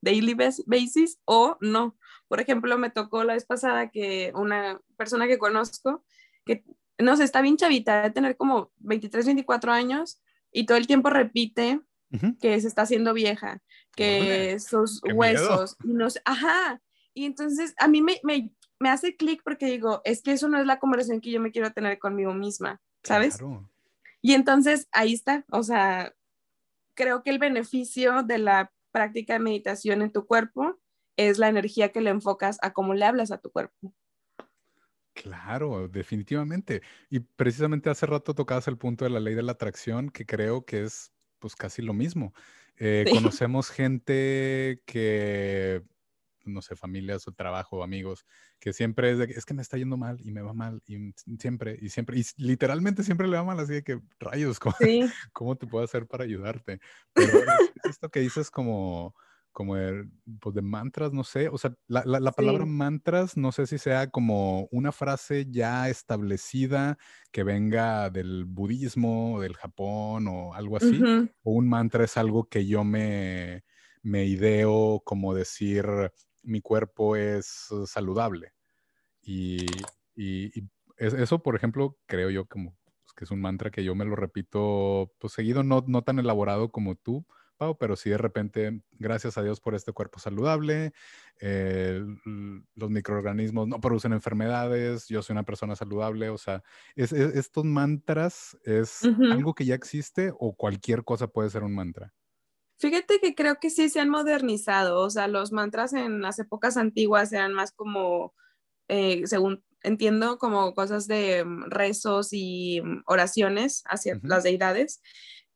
daily 0.00 0.34
basis 0.66 1.20
o 1.24 1.56
no. 1.60 1.96
Por 2.28 2.40
ejemplo, 2.40 2.78
me 2.78 2.90
tocó 2.90 3.24
la 3.24 3.34
vez 3.34 3.44
pasada 3.44 3.90
que 3.90 4.32
una 4.34 4.80
persona 4.96 5.26
que 5.26 5.38
conozco, 5.38 6.04
que 6.44 6.64
no 6.98 7.16
sé, 7.16 7.24
está 7.24 7.40
bien 7.40 7.56
chavita, 7.56 8.02
de 8.02 8.10
tener 8.10 8.36
como 8.36 8.72
23, 8.78 9.26
24 9.26 9.72
años 9.72 10.22
y 10.52 10.66
todo 10.66 10.76
el 10.76 10.86
tiempo 10.86 11.10
repite 11.10 11.80
que 12.40 12.60
se 12.60 12.66
está 12.66 12.82
haciendo 12.82 13.14
vieja, 13.14 13.62
que 13.94 14.58
sus 14.58 15.00
huesos, 15.14 15.76
y 15.84 15.92
no 15.92 16.08
ajá, 16.24 16.82
y 17.14 17.24
entonces 17.24 17.72
a 17.78 17.86
mí 17.86 18.02
me, 18.02 18.20
me, 18.24 18.50
me 18.80 18.88
hace 18.88 19.14
clic 19.14 19.42
porque 19.44 19.66
digo, 19.66 20.00
es 20.04 20.20
que 20.20 20.32
eso 20.32 20.48
no 20.48 20.58
es 20.58 20.66
la 20.66 20.80
conversación 20.80 21.20
que 21.20 21.30
yo 21.30 21.40
me 21.40 21.52
quiero 21.52 21.72
tener 21.72 22.00
conmigo 22.00 22.34
misma, 22.34 22.80
¿sabes? 23.02 23.38
Y 24.22 24.34
entonces 24.34 24.88
ahí 24.92 25.14
está, 25.14 25.44
o 25.50 25.62
sea, 25.62 26.14
creo 26.94 27.22
que 27.22 27.30
el 27.30 27.38
beneficio 27.38 28.22
de 28.22 28.38
la 28.38 28.72
práctica 28.92 29.34
de 29.34 29.38
meditación 29.38 30.02
en 30.02 30.12
tu 30.12 30.26
cuerpo 30.26 30.78
es 31.16 31.38
la 31.38 31.48
energía 31.48 31.90
que 31.90 32.00
le 32.00 32.10
enfocas 32.10 32.58
a 32.62 32.72
cómo 32.72 32.94
le 32.94 33.04
hablas 33.04 33.30
a 33.30 33.38
tu 33.38 33.50
cuerpo. 33.50 33.94
Claro, 35.12 35.88
definitivamente. 35.88 36.82
Y 37.10 37.20
precisamente 37.20 37.90
hace 37.90 38.06
rato 38.06 38.34
tocabas 38.34 38.68
el 38.68 38.78
punto 38.78 39.04
de 39.04 39.10
la 39.10 39.20
ley 39.20 39.34
de 39.34 39.42
la 39.42 39.52
atracción, 39.52 40.10
que 40.10 40.24
creo 40.24 40.64
que 40.64 40.84
es 40.84 41.12
pues 41.38 41.56
casi 41.56 41.82
lo 41.82 41.92
mismo. 41.92 42.32
Eh, 42.76 43.04
conocemos 43.12 43.70
gente 43.70 44.82
que, 44.86 45.82
no 46.44 46.62
sé, 46.62 46.76
familias 46.76 47.26
o 47.28 47.32
trabajo, 47.32 47.82
amigos, 47.82 48.24
que 48.58 48.72
siempre 48.72 49.12
es 49.12 49.18
de, 49.18 49.24
es 49.24 49.44
que 49.44 49.54
me 49.54 49.62
está 49.62 49.76
yendo 49.76 49.96
mal 49.96 50.18
y 50.22 50.30
me 50.30 50.42
va 50.42 50.52
mal 50.52 50.82
y 50.86 51.12
siempre, 51.38 51.78
y 51.80 51.88
siempre, 51.88 52.18
y 52.18 52.24
literalmente 52.36 53.02
siempre 53.02 53.28
le 53.28 53.36
va 53.36 53.44
mal, 53.44 53.60
así 53.60 53.74
de 53.74 53.82
que 53.82 54.00
rayos, 54.18 54.58
¿cómo, 54.58 54.76
¿cómo 55.32 55.56
te 55.56 55.66
puedo 55.66 55.84
hacer 55.84 56.06
para 56.06 56.24
ayudarte? 56.24 56.80
Pero 57.12 57.38
es, 57.38 57.90
esto 57.90 58.08
que 58.08 58.20
dices 58.20 58.50
como, 58.50 59.14
como 59.52 59.76
de, 59.76 60.08
pues 60.40 60.54
de 60.54 60.62
mantras, 60.62 61.12
no 61.12 61.24
sé, 61.24 61.48
o 61.48 61.58
sea, 61.58 61.74
la, 61.88 62.02
la, 62.04 62.32
palabra 62.32 62.64
mantras 62.66 63.36
no 63.36 63.52
sé 63.52 63.66
si 63.66 63.78
sea 63.78 64.08
como 64.08 64.68
una 64.70 64.92
frase 64.92 65.46
ya 65.50 65.88
establecida 65.88 66.98
que 67.32 67.42
venga 67.42 68.10
del 68.10 68.44
budismo, 68.44 69.40
del 69.40 69.56
Japón 69.56 70.28
o 70.28 70.54
algo 70.54 70.76
así, 70.76 71.00
o 71.42 71.52
un 71.52 71.68
mantra 71.68 72.04
es 72.04 72.16
algo 72.16 72.48
que 72.48 72.66
yo 72.66 72.84
me, 72.84 73.64
me 74.02 74.24
ideo 74.24 75.02
como 75.04 75.34
decir 75.34 75.84
mi 76.42 76.60
cuerpo 76.60 77.16
es 77.16 77.68
saludable. 77.86 78.52
Y, 79.22 79.66
y, 80.16 80.50
eso, 80.96 81.42
por 81.42 81.56
ejemplo, 81.56 81.98
creo 82.06 82.30
yo 82.30 82.46
como 82.46 82.76
pues, 82.82 83.12
que 83.16 83.24
es 83.24 83.30
un 83.30 83.40
mantra 83.40 83.70
que 83.70 83.84
yo 83.84 83.94
me 83.94 84.04
lo 84.04 84.16
repito 84.16 85.12
pues 85.18 85.32
seguido, 85.32 85.62
no, 85.62 85.84
no 85.86 86.02
tan 86.02 86.18
elaborado 86.18 86.70
como 86.70 86.94
tú, 86.94 87.26
pero 87.78 87.96
si 87.96 88.08
de 88.08 88.16
repente, 88.16 88.82
gracias 88.92 89.36
a 89.36 89.42
Dios 89.42 89.60
por 89.60 89.74
este 89.74 89.92
cuerpo 89.92 90.18
saludable, 90.18 90.92
eh, 91.40 92.02
los 92.74 92.90
microorganismos 92.90 93.68
no 93.68 93.80
producen 93.80 94.12
enfermedades, 94.12 95.08
yo 95.08 95.22
soy 95.22 95.34
una 95.34 95.42
persona 95.42 95.76
saludable, 95.76 96.30
o 96.30 96.38
sea, 96.38 96.62
estos 96.96 97.64
mantras 97.64 98.56
es 98.64 99.02
algo 99.30 99.54
que 99.54 99.66
ya 99.66 99.74
existe 99.74 100.32
o 100.38 100.54
cualquier 100.54 101.04
cosa 101.04 101.26
puede 101.26 101.50
ser 101.50 101.62
un 101.62 101.74
mantra. 101.74 102.14
Fíjate 102.80 103.20
que 103.20 103.34
creo 103.34 103.56
que 103.60 103.68
sí 103.68 103.90
se 103.90 104.00
han 104.00 104.08
modernizado, 104.08 105.00
o 105.02 105.10
sea, 105.10 105.28
los 105.28 105.52
mantras 105.52 105.92
en 105.92 106.22
las 106.22 106.38
épocas 106.38 106.78
antiguas 106.78 107.30
eran 107.32 107.52
más 107.52 107.72
como, 107.72 108.34
eh, 108.88 109.22
según 109.26 109.62
entiendo, 109.82 110.38
como 110.38 110.74
cosas 110.74 111.06
de 111.06 111.44
mm, 111.44 111.64
rezos 111.70 112.28
y 112.32 112.80
mm, 112.82 113.02
oraciones 113.06 113.82
hacia 113.86 114.18
las 114.22 114.44
deidades. 114.44 115.02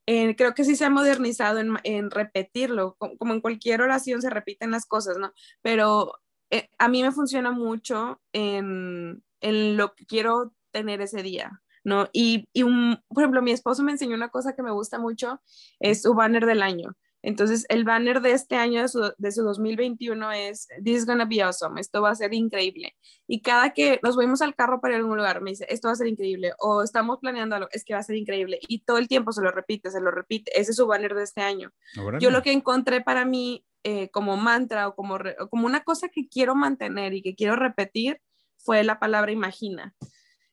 Eh, 0.06 0.36
creo 0.36 0.54
que 0.54 0.64
sí 0.64 0.76
se 0.76 0.84
ha 0.84 0.90
modernizado 0.90 1.60
en, 1.60 2.10
repetirlo, 2.10 2.96
como, 2.98 3.32
en 3.32 3.40
cualquier 3.40 3.80
oración 3.80 4.20
se 4.20 4.28
repiten 4.30 4.70
las 4.70 4.84
cosas, 4.86 5.16
¿no? 5.18 5.32
Pero 5.62 6.20
eh, 6.50 6.68
a 6.78 6.88
mí 6.88 7.02
me 7.02 7.12
funciona 7.12 7.52
mucho 7.52 8.20
en, 8.32 9.22
lo 9.40 9.94
que 9.94 10.06
quiero 10.06 10.54
tener 10.72 11.00
ese 11.00 11.22
día, 11.22 11.62
¿no? 11.84 12.08
Y, 12.12 12.48
y 12.52 12.64
un, 12.64 13.02
por 13.08 13.22
ejemplo, 13.22 13.42
mi 13.42 13.52
esposo 13.52 13.82
me 13.82 13.92
enseñó 13.92 14.14
una 14.14 14.28
cosa 14.30 14.54
que 14.54 14.62
me 14.62 14.72
gusta 14.72 14.98
mucho, 14.98 15.40
es 15.80 16.02
su 16.02 16.14
banner 16.14 16.44
del 16.46 16.62
año. 16.62 16.94
Entonces, 17.24 17.64
el 17.70 17.84
banner 17.84 18.20
de 18.20 18.32
este 18.32 18.56
año, 18.56 18.82
de 18.82 18.88
su, 18.88 19.12
de 19.16 19.32
su 19.32 19.42
2021, 19.42 20.32
es 20.32 20.68
This 20.84 20.98
is 20.98 21.06
gonna 21.06 21.24
be 21.24 21.42
awesome, 21.42 21.80
esto 21.80 22.02
va 22.02 22.10
a 22.10 22.14
ser 22.14 22.34
increíble. 22.34 22.94
Y 23.26 23.40
cada 23.40 23.70
que 23.72 23.98
nos 24.02 24.14
fuimos 24.14 24.42
al 24.42 24.54
carro 24.54 24.80
para 24.80 24.94
ir 24.94 24.96
a 24.96 25.00
algún 25.00 25.16
lugar, 25.16 25.40
me 25.40 25.50
dice, 25.50 25.66
esto 25.70 25.88
va 25.88 25.92
a 25.92 25.96
ser 25.96 26.06
increíble, 26.06 26.52
o 26.58 26.82
estamos 26.82 27.18
planeando 27.20 27.56
algo, 27.56 27.68
es 27.72 27.84
que 27.84 27.94
va 27.94 28.00
a 28.00 28.02
ser 28.04 28.16
increíble. 28.16 28.60
Y 28.68 28.80
todo 28.80 28.98
el 28.98 29.08
tiempo 29.08 29.32
se 29.32 29.40
lo 29.40 29.50
repite, 29.50 29.90
se 29.90 30.00
lo 30.00 30.10
repite. 30.10 30.52
Ese 30.58 30.72
es 30.72 30.76
su 30.76 30.86
banner 30.86 31.14
de 31.14 31.22
este 31.22 31.40
año. 31.40 31.72
Yo 32.20 32.30
lo 32.30 32.42
que 32.42 32.52
encontré 32.52 33.00
para 33.00 33.24
mí 33.24 33.64
eh, 33.84 34.10
como 34.10 34.36
mantra 34.36 34.88
o 34.88 34.94
como, 34.94 35.18
como 35.50 35.66
una 35.66 35.82
cosa 35.82 36.08
que 36.08 36.28
quiero 36.28 36.54
mantener 36.54 37.14
y 37.14 37.22
que 37.22 37.34
quiero 37.34 37.56
repetir 37.56 38.20
fue 38.58 38.84
la 38.84 38.98
palabra 38.98 39.32
imagina. 39.32 39.94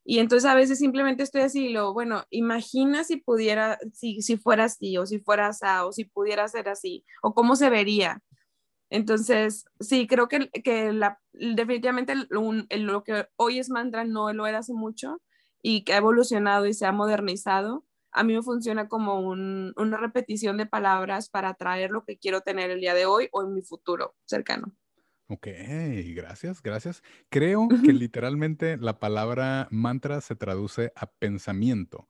Y 0.04 0.20
entonces 0.20 0.50
a 0.50 0.56
veces 0.56 0.80
simplemente 0.80 1.24
estoy 1.24 1.42
así, 1.42 1.70
lo, 1.70 1.94
bueno, 1.94 2.24
imagina 2.32 3.04
si 3.04 3.18
pudiera, 3.18 3.80
si, 3.94 4.22
si 4.22 4.38
fuera 4.38 4.66
así, 4.66 4.98
o 4.98 5.06
si 5.06 5.20
fuera 5.20 5.48
así, 5.48 5.66
o 5.84 5.92
si 5.92 6.06
pudiera 6.06 6.48
ser 6.48 6.70
así, 6.70 7.06
o 7.22 7.34
cómo 7.34 7.56
se 7.56 7.70
vería. 7.70 8.22
Entonces, 8.90 9.66
sí, 9.80 10.08
creo 10.08 10.28
que, 10.28 10.50
que 10.50 10.92
la, 10.94 11.20
definitivamente 11.34 12.14
lo 12.30 13.04
que 13.04 13.28
hoy 13.38 13.60
es 13.60 13.70
mantra 13.70 14.04
no 14.06 14.34
lo 14.34 14.48
era 14.48 14.60
hace 14.60 14.74
mucho 14.74 15.22
y 15.62 15.84
que 15.84 15.94
ha 15.94 15.98
evolucionado 15.98 16.66
y 16.66 16.74
se 16.74 16.86
ha 16.86 16.92
modernizado. 16.92 17.86
A 18.12 18.24
mí 18.24 18.36
me 18.36 18.44
funciona 18.44 18.90
como 18.90 19.22
un, 19.22 19.74
una 19.78 19.98
repetición 19.98 20.58
de 20.58 20.66
palabras 20.66 21.30
para 21.30 21.54
traer 21.54 21.92
lo 21.92 22.04
que 22.04 22.18
quiero 22.18 22.42
tener 22.42 22.70
el 22.72 22.82
día 22.82 22.94
de 22.94 23.06
hoy 23.06 23.30
o 23.32 23.44
en 23.44 23.54
mi 23.54 23.62
futuro 23.62 24.16
cercano. 24.26 24.74
Ok, 25.34 25.48
gracias, 26.14 26.62
gracias. 26.62 27.04
Creo 27.30 27.70
que 27.70 27.94
literalmente 27.94 28.76
la 28.76 29.00
palabra 29.00 29.70
mantra 29.72 30.20
se 30.20 30.36
traduce 30.36 30.92
a 30.94 31.10
pensamiento, 31.10 32.10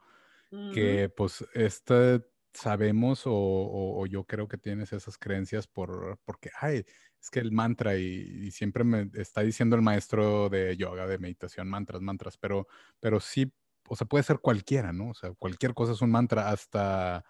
que 0.73 1.07
pues 1.15 1.45
este 1.53 2.25
sabemos 2.51 3.21
o, 3.25 4.05
yo 4.07 4.23
creo 4.23 4.47
que 4.47 4.57
tienes 4.57 4.91
esas 4.91 5.19
creencias 5.19 5.67
por, 5.67 6.19
porque, 6.25 6.49
ay, 6.59 6.83
es 7.21 7.29
que 7.29 7.39
el 7.39 7.51
mantra 7.51 7.95
y, 7.95 8.49
siempre 8.49 8.83
me 8.83 9.11
está 9.13 9.41
diciendo 9.41 9.75
el 9.75 9.83
maestro 9.83 10.49
de 10.49 10.75
yoga, 10.75 11.05
de 11.05 11.19
meditación, 11.19 11.69
mantras, 11.69 12.01
mantras, 12.01 12.37
pero, 12.37 12.67
pero 12.99 13.19
sí, 13.19 13.53
o 13.87 13.95
sea, 13.95 14.07
puede 14.07 14.23
ser 14.23 14.39
cualquiera, 14.39 14.91
¿no? 14.93 15.11
O 15.11 15.13
sea, 15.13 15.31
cualquier 15.33 15.75
cosa 15.75 15.93
es 15.93 16.01
un 16.01 16.09
mantra, 16.09 16.49
hasta, 16.49 17.23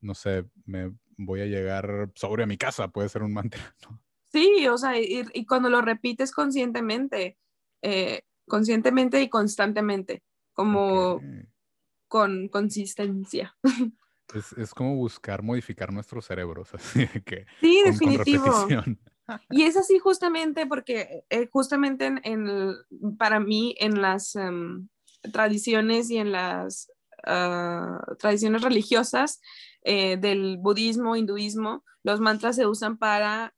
no 0.00 0.14
sé, 0.14 0.46
me 0.64 0.90
voy 1.18 1.42
a 1.42 1.46
llegar 1.46 2.10
sobre 2.14 2.44
a 2.44 2.46
mi 2.46 2.56
casa, 2.56 2.88
puede 2.88 3.10
ser 3.10 3.22
un 3.22 3.34
mantra, 3.34 3.60
¿no? 3.90 4.00
Sí, 4.34 4.66
o 4.66 4.76
sea, 4.76 4.98
y, 4.98 5.46
cuando 5.46 5.70
lo 5.70 5.80
repites 5.80 6.32
conscientemente, 6.32 7.38
eh, 7.82 8.22
conscientemente 8.48 9.22
y 9.22 9.28
constantemente, 9.28 10.24
como 10.52 11.20
con 12.08 12.48
consistencia. 12.48 13.56
Es, 14.56 14.72
como 14.74 14.96
buscar 14.96 15.42
modificar 15.42 15.92
nuestros 15.92 16.24
cerebros, 16.24 16.70
así 16.74 17.06
que. 17.24 17.46
Sí, 17.60 17.82
definitivo. 17.84 18.66
y 19.50 19.62
es 19.62 19.76
así 19.76 20.00
justamente 20.00 20.66
porque, 20.66 21.24
eh, 21.30 21.46
justamente 21.52 22.06
en, 22.24 22.74
para 23.16 23.38
mí, 23.38 23.76
en 23.78 24.02
las 24.02 24.34
em, 24.34 24.88
tradiciones 25.30 26.10
y 26.10 26.16
en 26.16 26.32
las 26.32 26.90
ah, 27.24 28.02
tradiciones 28.18 28.62
religiosas 28.62 29.40
eh, 29.82 30.16
del 30.16 30.56
budismo, 30.56 31.14
hinduismo, 31.14 31.84
los 32.02 32.18
mantras 32.18 32.56
se 32.56 32.66
usan 32.66 32.96
para 32.96 33.54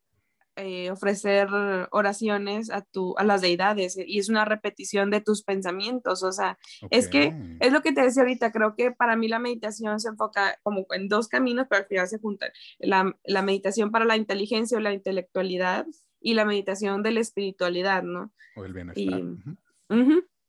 eh, 0.57 0.91
ofrecer 0.91 1.49
oraciones 1.91 2.71
a, 2.71 2.83
tu, 2.83 3.15
a 3.19 3.25
las 3.25 3.43
deidades 3.43 3.99
y 3.99 4.19
es 4.19 4.29
una 4.29 4.45
repetición 4.45 5.11
de 5.11 5.21
tus 5.21 5.43
pensamientos. 5.43 6.23
O 6.23 6.33
sea, 6.33 6.59
es 6.91 7.09
que 7.09 7.35
es 7.61 7.73
lo 7.73 7.83
que 7.83 7.93
te 7.93 8.03
decía 8.03 8.23
ahorita, 8.23 8.53
creo 8.53 8.75
que 8.75 8.91
para 8.91 9.17
mí 9.17 9.29
la 9.29 9.39
meditación 9.39 10.01
se 10.01 10.09
enfoca 10.09 10.59
como 10.63 10.87
en 10.91 11.09
dos 11.09 11.29
caminos, 11.29 11.67
pero 11.69 11.83
al 11.83 11.89
final 11.89 12.09
se 12.09 12.19
juntan. 12.19 12.51
La, 12.79 13.15
la 13.25 13.43
meditación 13.43 13.91
para 13.91 14.07
la 14.07 14.17
inteligencia 14.17 14.79
o 14.79 14.81
la 14.81 14.95
intelectualidad 14.95 15.87
y 16.21 16.35
la 16.35 16.45
meditación 16.45 17.03
de 17.03 17.13
la 17.13 17.21
espiritualidad, 17.21 18.03
¿no? 18.03 18.33
O 18.57 18.65
el 18.65 18.73
bienestar. 18.73 19.23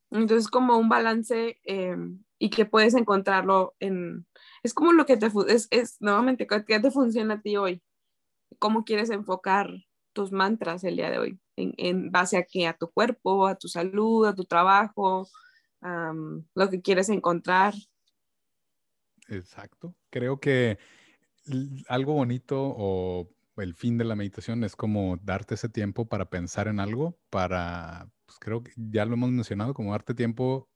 Entonces, 0.09 0.47
como 0.47 0.77
un 0.77 0.87
balance 0.87 1.59
eh, 1.65 1.97
y 2.39 2.49
que 2.49 2.65
puedes 2.65 2.93
encontrarlo 2.93 3.75
en... 3.79 4.25
Es 4.63 4.73
como 4.73 4.93
lo 4.93 5.05
que 5.05 5.17
te... 5.17 5.29
Es, 5.49 5.67
es 5.69 5.97
nuevamente, 5.99 6.47
¿qué 6.47 6.79
te 6.79 6.91
funciona 6.91 7.35
a 7.35 7.41
ti 7.41 7.57
hoy? 7.57 7.83
¿Cómo 8.57 8.85
quieres 8.85 9.09
enfocar 9.09 9.69
tus 10.17 10.31
mantras 10.31 10.83
el 10.83 10.95
día 10.95 11.11
de 11.11 11.19
hoy? 11.19 11.39
¿En, 11.55 12.11
base 12.11 12.37
a 12.37 12.43
qué? 12.43 12.65
¿A 12.65 12.73
tu 12.73 12.89
cuerpo, 12.89 13.45
a 13.45 13.53
tu 13.53 13.67
salud, 13.67 14.25
a 14.25 14.33
tu 14.33 14.45
trabajo, 14.45 15.27
lo 16.55 16.69
que 16.71 16.81
quieres 16.81 17.09
encontrar? 17.09 17.75
Exacto. 19.27 19.93
Creo 20.09 20.39
que 20.39 20.79
algo 21.87 22.13
bonito 22.13 22.57
o 22.59 23.29
el 23.57 23.75
fin 23.75 23.99
de 23.99 24.05
la 24.05 24.15
meditación 24.15 24.63
es 24.63 24.75
como 24.75 25.17
darte 25.21 25.53
ese 25.53 25.69
tiempo 25.69 26.07
para 26.07 26.31
pensar 26.31 26.67
en 26.67 26.79
algo, 26.79 27.19
para, 27.29 28.09
pues 28.25 28.39
creo 28.39 28.63
que 28.63 28.71
ya 28.75 29.05
lo 29.05 29.13
hemos 29.13 29.29
mencionado, 29.29 29.75
como 29.75 29.91
darte 29.91 30.15
tiempo 30.15 30.67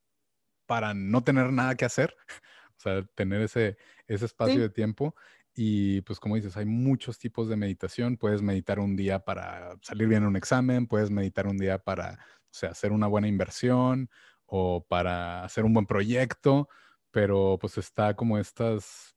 para 0.67 0.93
no 0.93 1.23
tener 1.23 1.51
nada 1.51 1.73
que 1.73 1.86
hacer, 1.86 2.15
o 2.77 2.80
sea, 2.80 3.04
tener 3.15 3.41
ese, 3.41 3.75
ese 4.06 4.25
espacio 4.25 4.62
de 4.62 4.69
tiempo 4.69 5.15
y 5.53 6.01
pues 6.01 6.19
como 6.19 6.35
dices, 6.35 6.55
hay 6.57 6.65
muchos 6.65 7.17
tipos 7.17 7.49
de 7.49 7.57
meditación. 7.57 8.17
Puedes 8.17 8.41
meditar 8.41 8.79
un 8.79 8.95
día 8.95 9.19
para 9.19 9.75
salir 9.81 10.07
bien 10.07 10.23
en 10.23 10.29
un 10.29 10.35
examen, 10.35 10.87
puedes 10.87 11.11
meditar 11.11 11.47
un 11.47 11.57
día 11.57 11.77
para 11.79 12.13
o 12.13 12.53
sea, 12.53 12.69
hacer 12.69 12.91
una 12.91 13.07
buena 13.07 13.27
inversión 13.27 14.09
o 14.45 14.85
para 14.87 15.43
hacer 15.43 15.63
un 15.65 15.73
buen 15.73 15.85
proyecto, 15.85 16.69
pero 17.11 17.57
pues 17.59 17.77
está 17.77 18.15
como 18.15 18.37
estos 18.37 19.15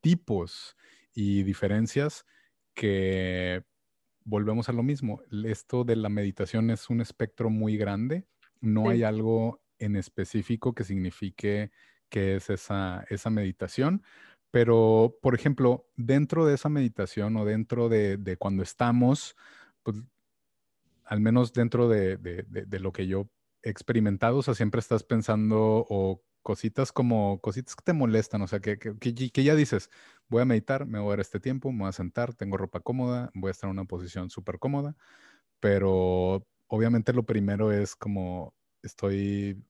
tipos 0.00 0.76
y 1.14 1.42
diferencias 1.42 2.24
que 2.74 3.64
volvemos 4.24 4.68
a 4.68 4.72
lo 4.72 4.82
mismo. 4.82 5.22
Esto 5.44 5.84
de 5.84 5.96
la 5.96 6.08
meditación 6.08 6.70
es 6.70 6.90
un 6.90 7.00
espectro 7.00 7.48
muy 7.48 7.76
grande. 7.76 8.26
No 8.60 8.90
hay 8.90 9.02
algo 9.02 9.62
en 9.78 9.96
específico 9.96 10.74
que 10.74 10.84
signifique 10.84 11.70
que 12.08 12.36
es 12.36 12.50
esa, 12.50 13.04
esa 13.08 13.30
meditación, 13.30 14.02
pero, 14.56 15.18
por 15.20 15.34
ejemplo, 15.34 15.86
dentro 15.96 16.46
de 16.46 16.54
esa 16.54 16.70
meditación 16.70 17.36
o 17.36 17.44
dentro 17.44 17.90
de, 17.90 18.38
cuando 18.38 18.62
estamos, 18.62 19.36
pues, 19.82 19.98
al 21.04 21.20
menos 21.20 21.52
dentro 21.52 21.90
de, 21.90 22.46
lo 22.80 22.90
que 22.90 23.06
yo 23.06 23.28
he 23.62 23.68
experimentado, 23.68 24.38
o 24.38 24.42
sea, 24.42 24.54
siempre 24.54 24.78
estás 24.78 25.02
pensando 25.04 25.84
o 25.90 26.22
cositas 26.40 26.90
como 26.90 27.38
cositas 27.42 27.76
que 27.76 27.84
te 27.84 27.92
molestan, 27.92 28.40
o 28.40 28.46
sea, 28.46 28.60
que, 28.60 28.78
que, 28.78 29.44
ya 29.44 29.54
dices, 29.54 29.90
voy 30.28 30.40
a 30.40 30.46
meditar, 30.46 30.86
me 30.86 31.00
voy 31.00 31.08
a 31.08 31.10
dar 31.10 31.20
este 31.20 31.38
tiempo, 31.38 31.70
me 31.70 31.80
voy 31.80 31.90
a 31.90 31.92
sentar, 31.92 32.32
tengo 32.32 32.56
ropa 32.56 32.80
cómoda, 32.80 33.30
voy 33.34 33.48
a 33.48 33.52
estar 33.52 33.68
en 33.68 33.72
una 33.72 33.84
posición 33.84 34.30
súper 34.30 34.58
cómoda, 34.58 34.96
pero 35.60 36.46
obviamente 36.66 37.12
lo 37.12 37.24
primero 37.24 37.72
es 37.72 37.94
como 37.94 38.54
estoy 38.82 39.62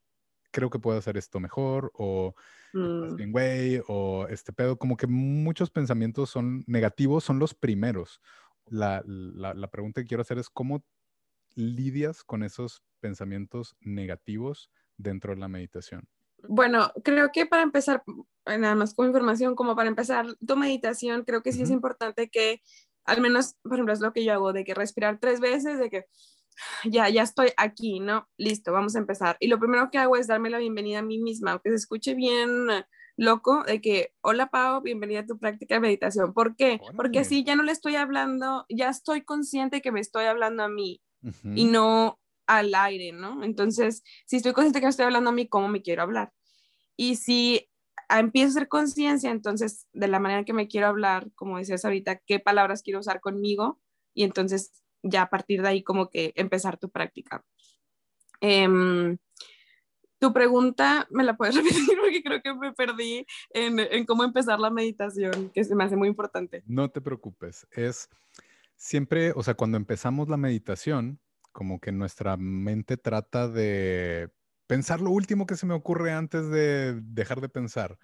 creo 0.56 0.70
que 0.70 0.78
puedo 0.78 0.98
hacer 0.98 1.18
esto 1.18 1.38
mejor, 1.38 1.92
o 1.92 2.34
mm. 2.72 3.16
bien, 3.16 3.30
güey, 3.30 3.82
o 3.88 4.26
este 4.30 4.54
pedo, 4.54 4.78
como 4.78 4.96
que 4.96 5.06
muchos 5.06 5.70
pensamientos 5.70 6.30
son 6.30 6.64
negativos, 6.66 7.24
son 7.24 7.38
los 7.38 7.52
primeros, 7.52 8.22
la, 8.64 9.02
la, 9.04 9.70
pregunta 9.70 10.00
que 10.00 10.06
quiero 10.06 10.22
hacer 10.22 10.38
es, 10.38 10.48
¿cómo 10.48 10.82
lidias 11.54 12.24
con 12.24 12.42
esos 12.42 12.82
pensamientos 13.00 13.76
negativos 13.80 14.70
dentro 14.96 15.34
de 15.34 15.40
la 15.40 15.48
meditación? 15.48 16.08
Bueno, 16.48 16.90
creo 17.04 17.30
que 17.32 17.44
para 17.44 17.62
empezar, 17.62 18.02
nada 18.46 18.74
más 18.74 18.94
con 18.94 19.08
información, 19.08 19.54
como 19.56 19.76
para 19.76 19.90
empezar 19.90 20.26
tu 20.44 20.56
meditación, 20.56 21.24
creo 21.24 21.42
que 21.42 21.52
sí 21.52 21.62
es 21.62 21.70
importante 21.70 22.30
que, 22.30 22.62
al 23.04 23.20
menos, 23.20 23.56
por 23.62 23.74
ejemplo, 23.74 23.92
es 23.92 24.00
lo 24.00 24.14
que 24.14 24.24
yo 24.24 24.32
hago, 24.32 24.54
de 24.54 24.64
que 24.64 24.74
respirar 24.74 25.18
tres 25.20 25.38
veces, 25.38 25.78
de 25.78 25.90
que 25.90 26.06
ya, 26.84 27.08
ya 27.08 27.22
estoy 27.22 27.50
aquí, 27.56 28.00
¿no? 28.00 28.28
Listo, 28.36 28.72
vamos 28.72 28.96
a 28.96 28.98
empezar. 28.98 29.36
Y 29.40 29.48
lo 29.48 29.58
primero 29.58 29.90
que 29.90 29.98
hago 29.98 30.16
es 30.16 30.26
darme 30.26 30.50
la 30.50 30.58
bienvenida 30.58 31.00
a 31.00 31.02
mí 31.02 31.18
misma, 31.18 31.52
aunque 31.52 31.70
se 31.70 31.76
escuche 31.76 32.14
bien 32.14 32.68
loco, 33.16 33.62
de 33.64 33.80
que, 33.80 34.14
hola 34.20 34.50
Pau, 34.50 34.82
bienvenida 34.82 35.20
a 35.20 35.26
tu 35.26 35.38
práctica 35.38 35.76
de 35.76 35.80
meditación. 35.80 36.34
¿Por 36.34 36.54
qué? 36.56 36.80
Porque 36.96 37.20
así 37.20 37.44
ya 37.44 37.56
no 37.56 37.62
le 37.62 37.72
estoy 37.72 37.96
hablando, 37.96 38.66
ya 38.68 38.90
estoy 38.90 39.22
consciente 39.22 39.80
que 39.80 39.92
me 39.92 40.00
estoy 40.00 40.26
hablando 40.26 40.62
a 40.62 40.68
mí 40.68 41.02
y 41.54 41.64
no 41.64 42.20
al 42.46 42.74
aire, 42.74 43.12
¿no? 43.12 43.42
Entonces, 43.42 44.04
si 44.26 44.36
estoy 44.36 44.52
consciente 44.52 44.80
que 44.80 44.86
me 44.86 44.90
estoy 44.90 45.06
hablando 45.06 45.30
a 45.30 45.32
mí, 45.32 45.48
¿cómo 45.48 45.68
me 45.68 45.82
quiero 45.82 46.02
hablar? 46.02 46.32
Y 46.96 47.16
si 47.16 47.68
empiezo 48.08 48.46
a 48.46 48.50
hacer 48.50 48.68
conciencia, 48.68 49.30
entonces, 49.30 49.86
de 49.92 50.08
la 50.08 50.20
manera 50.20 50.44
que 50.44 50.52
me 50.52 50.68
quiero 50.68 50.86
hablar, 50.86 51.30
como 51.34 51.58
decías 51.58 51.84
ahorita, 51.84 52.20
qué 52.26 52.38
palabras 52.38 52.82
quiero 52.82 53.00
usar 53.00 53.20
conmigo, 53.20 53.80
y 54.14 54.22
entonces 54.24 54.72
ya 55.08 55.22
a 55.22 55.30
partir 55.30 55.62
de 55.62 55.68
ahí 55.68 55.82
como 55.82 56.10
que 56.10 56.32
empezar 56.36 56.78
tu 56.78 56.90
práctica. 56.90 57.44
Em, 58.40 59.16
tu 60.18 60.32
pregunta, 60.32 61.06
¿me 61.10 61.24
la 61.24 61.36
puedes 61.36 61.54
repetir? 61.88 61.98
Porque 61.98 62.22
creo 62.22 62.42
que 62.42 62.54
me 62.54 62.72
perdí 62.72 63.26
en, 63.50 64.06
cómo 64.06 64.24
empezar 64.24 64.60
la 64.60 64.70
meditación, 64.70 65.50
que 65.50 65.64
se 65.64 65.74
me 65.74 65.84
hace 65.84 65.96
muy 65.96 66.08
importante. 66.08 66.62
No 66.66 66.90
te 66.90 67.00
preocupes, 67.00 67.66
es 67.72 68.08
siempre, 68.76 69.32
o 69.32 69.42
sea, 69.42 69.54
cuando 69.54 69.76
empezamos 69.76 70.28
la 70.28 70.36
meditación, 70.36 71.20
como 71.52 71.80
que 71.80 71.92
nuestra 71.92 72.36
mente 72.36 72.96
trata 72.96 73.48
de 73.48 74.30
pensar 74.66 75.00
lo 75.00 75.10
último 75.10 75.46
que 75.46 75.56
se 75.56 75.66
me 75.66 75.74
ocurre 75.74 76.12
antes 76.12 76.50
de 76.50 77.00
dejar 77.00 77.40
de 77.40 77.48
pensar. 77.48 77.98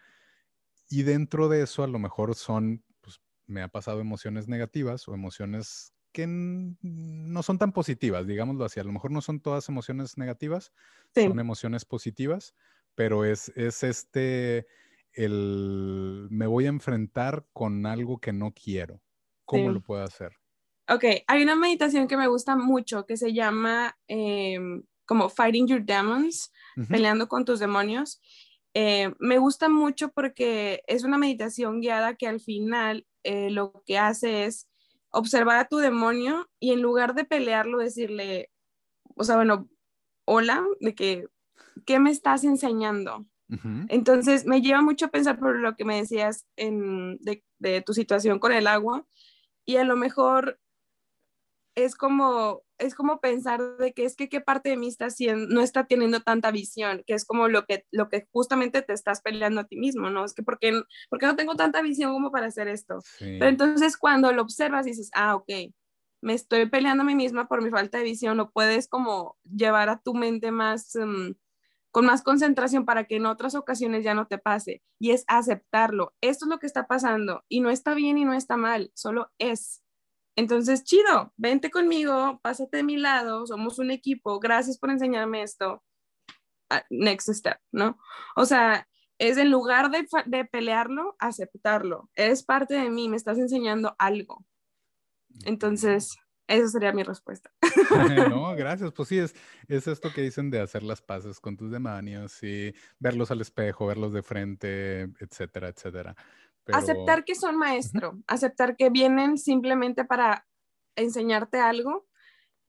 Y 0.89 1.03
dentro 1.03 1.49
de 1.49 1.63
eso 1.63 1.83
a 1.83 1.87
lo 1.87 1.99
mejor 1.99 2.35
son, 2.35 2.85
pues 3.01 3.21
me 3.47 3.63
ha 3.63 3.69
pasado 3.69 4.01
emociones 4.01 4.49
negativas 4.49 5.07
o 5.09 5.15
emociones 5.15 5.93
que 6.13 6.27
no 6.29 7.43
son 7.43 7.59
tan 7.59 7.73
positivas, 7.73 8.27
digámoslo 8.27 8.65
así. 8.65 8.81
A 8.81 8.85
lo 8.85 8.93
mejor 8.93 9.11
no 9.11 9.21
son 9.21 9.41
todas 9.41 9.69
emociones 9.69 10.19
negativas, 10.19 10.73
son 11.15 11.41
emociones 11.41 11.85
positivas, 11.85 12.55
pero 12.95 13.25
es, 13.25 13.51
es 13.57 13.83
este, 13.83 14.67
el, 15.13 16.29
me 16.31 16.47
voy 16.47 16.67
a 16.67 16.71
enfrentar 16.71 17.47
con 17.53 17.87
algo 17.87 18.19
que 18.19 18.33
no 18.33 18.53
quiero. 18.53 19.03
¿Cómo 19.45 19.71
lo 19.71 19.81
puedo 19.81 20.03
hacer? 20.03 20.33
Ok, 20.89 21.05
hay 21.27 21.43
una 21.43 21.57
meditación 21.57 22.09
que 22.09 22.17
me 22.17 22.27
gusta 22.27 22.57
mucho 22.57 23.07
que 23.07 23.17
se 23.17 23.33
llama 23.33 23.97
em, 24.09 24.83
como 25.07 25.29
Fighting 25.29 25.67
Your 25.67 25.85
Demons, 25.85 26.53
peleando 26.89 27.29
con 27.29 27.45
tus 27.45 27.61
demonios. 27.61 28.21
Eh, 28.75 29.13
me 29.19 29.39
gusta 29.39 29.69
mucho 29.69 30.11
porque 30.11 30.83
es 30.87 31.05
una 31.05 31.19
meditación 31.19 31.81
guiada 31.81 32.15
que 32.15 32.27
al 32.27 32.41
final 32.41 33.07
eh, 33.23 33.51
lo 33.51 33.83
que 33.87 33.99
hace 33.99 34.47
es 34.47 34.69
observar 35.13 35.59
a 35.59 35.69
tu 35.69 35.77
demonio 35.77 36.49
y 36.59 36.73
en 36.73 36.83
lugar 36.83 37.15
de 37.15 37.25
pelearlo, 37.25 37.79
decirle, 37.79 38.51
o 39.15 39.25
sea, 39.25 39.37
bueno, 39.37 39.69
hola, 40.25 40.65
de 40.81 40.95
que, 40.95 41.27
¿qué 41.87 41.99
me 41.99 42.11
estás 42.11 42.45
enseñando? 42.45 43.27
Entonces, 43.89 44.47
me 44.47 44.63
lleva 44.63 44.81
mucho 44.81 45.05
a 45.05 45.11
pensar 45.11 45.39
por 45.39 45.57
lo 45.57 45.77
que 45.77 45.85
me 45.85 45.97
decías 45.97 46.47
en, 46.57 47.19
de, 47.19 47.45
de, 47.59 47.83
tu 47.83 47.93
situación 47.93 48.39
con 48.39 48.51
el 48.51 48.67
agua 48.67 49.05
y 49.67 49.77
a 49.77 49.85
lo 49.85 49.95
mejor 49.95 50.59
es 51.75 51.95
como, 51.95 52.63
es 52.83 52.95
como 52.95 53.21
pensar 53.21 53.61
de 53.79 53.93
que 53.93 54.05
es 54.05 54.17
que 54.17 54.29
qué 54.29 54.41
parte 54.41 54.71
de 54.71 54.77
mí 54.77 54.89
está 54.89 55.07
haciendo, 55.07 55.47
no 55.53 55.61
está 55.61 55.87
teniendo 55.87 56.21
tanta 56.21 56.51
visión, 56.51 57.03
que 57.07 57.15
es 57.15 57.25
como 57.25 57.49
lo 57.49 57.65
que, 57.65 57.87
lo 57.91 58.09
que 58.09 58.27
justamente 58.33 58.83
te 58.83 58.93
estás 58.93 59.23
peleando 59.23 59.61
a 59.61 59.65
ti 59.65 59.77
mismo, 59.77 60.11
¿no? 60.11 60.25
Es 60.25 60.35
que 60.35 60.43
¿por 60.43 60.59
qué, 60.59 60.73
no 60.73 61.37
tengo 61.37 61.55
tanta 61.55 61.83
visión 61.83 62.13
como 62.13 62.31
para 62.31 62.47
hacer 62.47 62.69
esto? 62.69 62.99
Pero 63.19 63.47
entonces 63.47 63.97
cuando 63.97 64.33
lo 64.33 64.43
observas 64.43 64.87
dices, 64.87 65.11
ah, 65.15 65.37
ok, 65.37 65.49
me 66.21 66.35
estoy 66.35 66.67
peleando 66.67 67.03
a 67.03 67.07
mí 67.07 67.15
misma 67.15 67.49
por 67.49 67.63
mi 67.63 67.71
falta 67.71 67.99
de 67.99 68.05
visión, 68.05 68.37
lo 68.37 68.51
puedes 68.51 68.89
como 68.89 69.37
llevar 69.45 69.89
a 69.89 70.01
tu 70.01 70.15
mente 70.15 70.51
más... 70.51 70.97
Mm, 70.97 71.33
con 71.93 72.07
más 72.07 72.23
concentración 72.23 72.87
para 72.87 73.05
que 73.05 73.17
en 73.17 73.27
otras 73.27 73.55
ocasiones 73.55 74.03
ya 74.03 74.15
no 74.15 74.27
te 74.27 74.39
pase. 74.39 74.83
Y 74.99 75.11
es 75.11 75.25
aceptarlo. 75.29 76.15
Esto 76.23 76.47
es 76.47 76.49
lo 76.49 76.59
que 76.59 76.67
está 76.67 76.87
pasando 76.87 77.45
y 77.49 77.61
no 77.61 77.69
está 77.69 77.93
bien 77.93 78.17
y 78.17 78.25
no 78.25 78.33
está 78.33 78.57
mal, 78.57 78.91
solo 78.95 79.31
es. 79.39 79.82
Entonces, 80.37 80.85
chido, 80.85 81.33
vente 81.37 81.71
conmigo, 81.71 82.41
pásate 82.43 82.79
de 82.79 82.83
mi 82.83 82.97
lado, 82.97 83.47
somos 83.47 83.79
un 83.79 83.91
equipo, 83.91 84.41
gracias 84.41 84.79
por 84.79 84.91
enseñarme 84.91 85.43
esto. 85.43 85.83
Ah, 86.71 86.85
next 86.89 87.29
step, 87.29 87.59
¿no? 87.71 87.99
O 88.35 88.47
sea, 88.47 88.89
es 89.19 89.37
en 89.37 89.51
lugar 89.51 89.91
de, 89.91 90.07
de 90.27 90.45
pelearlo, 90.47 91.17
aceptarlo. 91.19 92.09
Eres 92.15 92.43
parte 92.43 92.75
de 92.75 92.89
mí, 92.89 93.09
me 93.09 93.17
estás 93.17 93.39
enseñando 93.39 93.95
algo. 93.99 94.45
Entonces, 95.45 96.17
esa 96.49 96.69
sería 96.69 96.93
mi 96.93 97.03
respuesta. 97.03 97.51
no, 98.31 98.55
gracias. 98.57 98.93
Pues 98.93 99.09
sí, 99.09 99.19
es, 99.19 99.35
es 99.69 99.87
esto 99.87 100.13
que 100.13 100.23
dicen 100.23 100.51
de 100.51 100.61
hacer 100.61 100.83
las 100.83 101.03
paces 101.03 101.41
con 101.41 101.57
tus 101.57 101.71
demonios 101.71 102.43
y 102.43 102.75
verlos 102.99 103.31
al 103.31 103.41
espejo, 103.41 103.87
verlos 103.87 104.13
de 104.13 104.23
frente, 104.23 105.03
etcétera, 105.21 105.69
etcétera. 105.69 106.17
Aceptar 106.73 107.25
que 107.25 107.35
son 107.35 107.57
maestro, 107.57 108.19
aceptar 108.27 108.77
que 108.77 108.91
vienen 108.91 109.37
simplemente 109.37 110.05
para 110.05 110.47
enseñarte 110.97 111.59
algo 111.59 112.07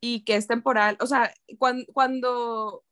y 0.02 0.24
que 0.24 0.36
es 0.36 0.48
temporal. 0.48 0.98
O 1.00 1.06
sea, 1.06 1.34
cuando, 1.58 1.86
cuando 1.94 2.84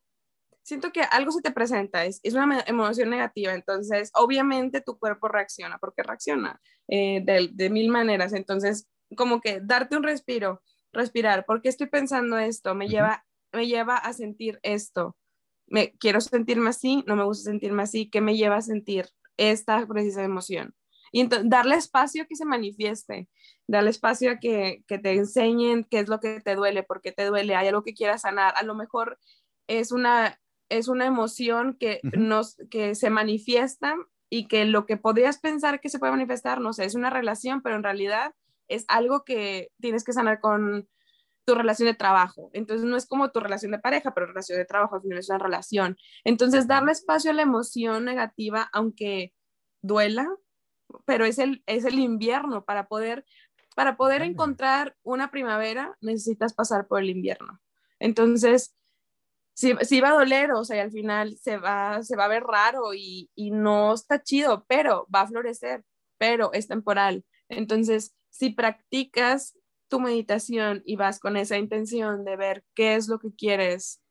siento 0.62 0.92
que 0.92 1.02
algo 1.02 1.32
se 1.32 1.42
te 1.42 1.50
presenta, 1.50 2.04
es, 2.04 2.20
es 2.22 2.34
una 2.34 2.64
emoción 2.66 3.10
negativa, 3.10 3.52
entonces 3.52 4.10
obviamente 4.14 4.80
tu 4.80 4.98
cuerpo 4.98 5.28
reacciona, 5.28 5.78
porque 5.78 6.02
reacciona 6.02 6.60
eh, 6.88 7.20
de, 7.24 7.50
de, 7.52 7.70
mil 7.70 7.90
maneras. 7.90 8.32
Entonces, 8.32 8.88
como 9.16 9.40
que 9.40 9.60
darte 9.60 9.96
un 9.96 10.04
respiro, 10.04 10.62
respirar, 10.92 11.44
¿por 11.44 11.62
qué 11.62 11.68
estoy 11.68 11.88
pensando 11.88 12.38
esto? 12.38 12.74
Me, 12.74 12.88
lleva, 12.88 13.24
me 13.52 13.66
lleva 13.66 13.96
a 13.96 14.12
sentir 14.12 14.58
esto. 14.62 15.16
Me, 15.66 15.92
quiero 15.98 16.20
sentirme 16.20 16.70
así, 16.70 17.04
no 17.06 17.16
me 17.16 17.24
gusta 17.24 17.50
sentirme 17.50 17.82
así, 17.82 18.10
¿qué 18.10 18.20
me 18.20 18.36
lleva 18.36 18.56
a 18.56 18.62
sentir 18.62 19.08
esta 19.36 19.86
precisa 19.86 20.22
emoción? 20.22 20.74
Y 21.12 21.28
darle 21.44 21.76
espacio 21.76 22.22
a 22.22 22.26
que 22.26 22.36
se 22.36 22.46
manifieste, 22.46 23.28
darle 23.68 23.90
espacio 23.90 24.32
a 24.32 24.38
que, 24.38 24.82
que 24.88 24.98
te 24.98 25.12
enseñen 25.12 25.84
qué 25.84 26.00
es 26.00 26.08
lo 26.08 26.20
que 26.20 26.40
te 26.40 26.54
duele, 26.54 26.82
por 26.82 27.02
qué 27.02 27.12
te 27.12 27.26
duele, 27.26 27.54
hay 27.54 27.68
algo 27.68 27.84
que 27.84 27.94
quieras 27.94 28.22
sanar. 28.22 28.54
A 28.56 28.62
lo 28.62 28.74
mejor 28.74 29.18
es 29.66 29.92
una, 29.92 30.40
es 30.68 30.88
una 30.88 31.06
emoción 31.06 31.76
que, 31.78 32.00
nos, 32.02 32.56
que 32.70 32.94
se 32.94 33.10
manifiesta 33.10 33.94
y 34.30 34.48
que 34.48 34.64
lo 34.64 34.86
que 34.86 34.96
podrías 34.96 35.38
pensar 35.38 35.80
que 35.80 35.90
se 35.90 35.98
puede 35.98 36.12
manifestar, 36.12 36.60
no 36.60 36.72
sé, 36.72 36.86
es 36.86 36.94
una 36.94 37.10
relación, 37.10 37.60
pero 37.60 37.76
en 37.76 37.82
realidad 37.82 38.34
es 38.68 38.86
algo 38.88 39.24
que 39.24 39.70
tienes 39.80 40.04
que 40.04 40.14
sanar 40.14 40.40
con 40.40 40.88
tu 41.44 41.54
relación 41.54 41.86
de 41.86 41.94
trabajo. 41.94 42.50
Entonces 42.52 42.86
no 42.86 42.96
es 42.96 43.06
como 43.06 43.30
tu 43.30 43.40
relación 43.40 43.72
de 43.72 43.78
pareja, 43.78 44.14
pero 44.14 44.26
relación 44.26 44.58
de 44.58 44.64
trabajo 44.64 44.94
al 44.94 45.02
final 45.02 45.18
es 45.18 45.28
una 45.28 45.38
relación. 45.38 45.98
Entonces 46.24 46.66
darle 46.66 46.92
espacio 46.92 47.30
a 47.30 47.34
la 47.34 47.42
emoción 47.42 48.04
negativa, 48.04 48.70
aunque 48.72 49.34
duela, 49.82 50.28
pero 51.04 51.24
es 51.24 51.38
el, 51.38 51.62
es 51.66 51.84
el 51.84 51.98
invierno. 51.98 52.64
Para 52.64 52.86
poder, 52.86 53.24
para 53.74 53.96
poder 53.96 54.22
encontrar 54.22 54.96
una 55.02 55.30
primavera 55.30 55.96
necesitas 56.00 56.54
pasar 56.54 56.86
por 56.86 57.02
el 57.02 57.10
invierno. 57.10 57.60
Entonces, 57.98 58.74
si, 59.54 59.74
si 59.82 60.00
va 60.00 60.10
a 60.10 60.14
doler, 60.14 60.52
o 60.52 60.64
sea, 60.64 60.82
al 60.82 60.90
final 60.90 61.36
se 61.36 61.58
va, 61.58 62.02
se 62.02 62.16
va 62.16 62.24
a 62.24 62.28
ver 62.28 62.42
raro 62.42 62.94
y, 62.94 63.30
y 63.34 63.50
no 63.50 63.94
está 63.94 64.22
chido, 64.22 64.64
pero 64.66 65.06
va 65.14 65.22
a 65.22 65.28
florecer, 65.28 65.84
pero 66.18 66.52
es 66.52 66.68
temporal. 66.68 67.24
Entonces, 67.48 68.14
si 68.30 68.50
practicas 68.50 69.56
tu 69.88 70.00
meditación 70.00 70.82
y 70.86 70.96
vas 70.96 71.20
con 71.20 71.36
esa 71.36 71.58
intención 71.58 72.24
de 72.24 72.36
ver 72.36 72.64
qué 72.74 72.94
es 72.94 73.08
lo 73.08 73.18
que 73.18 73.34
quieres, 73.34 74.02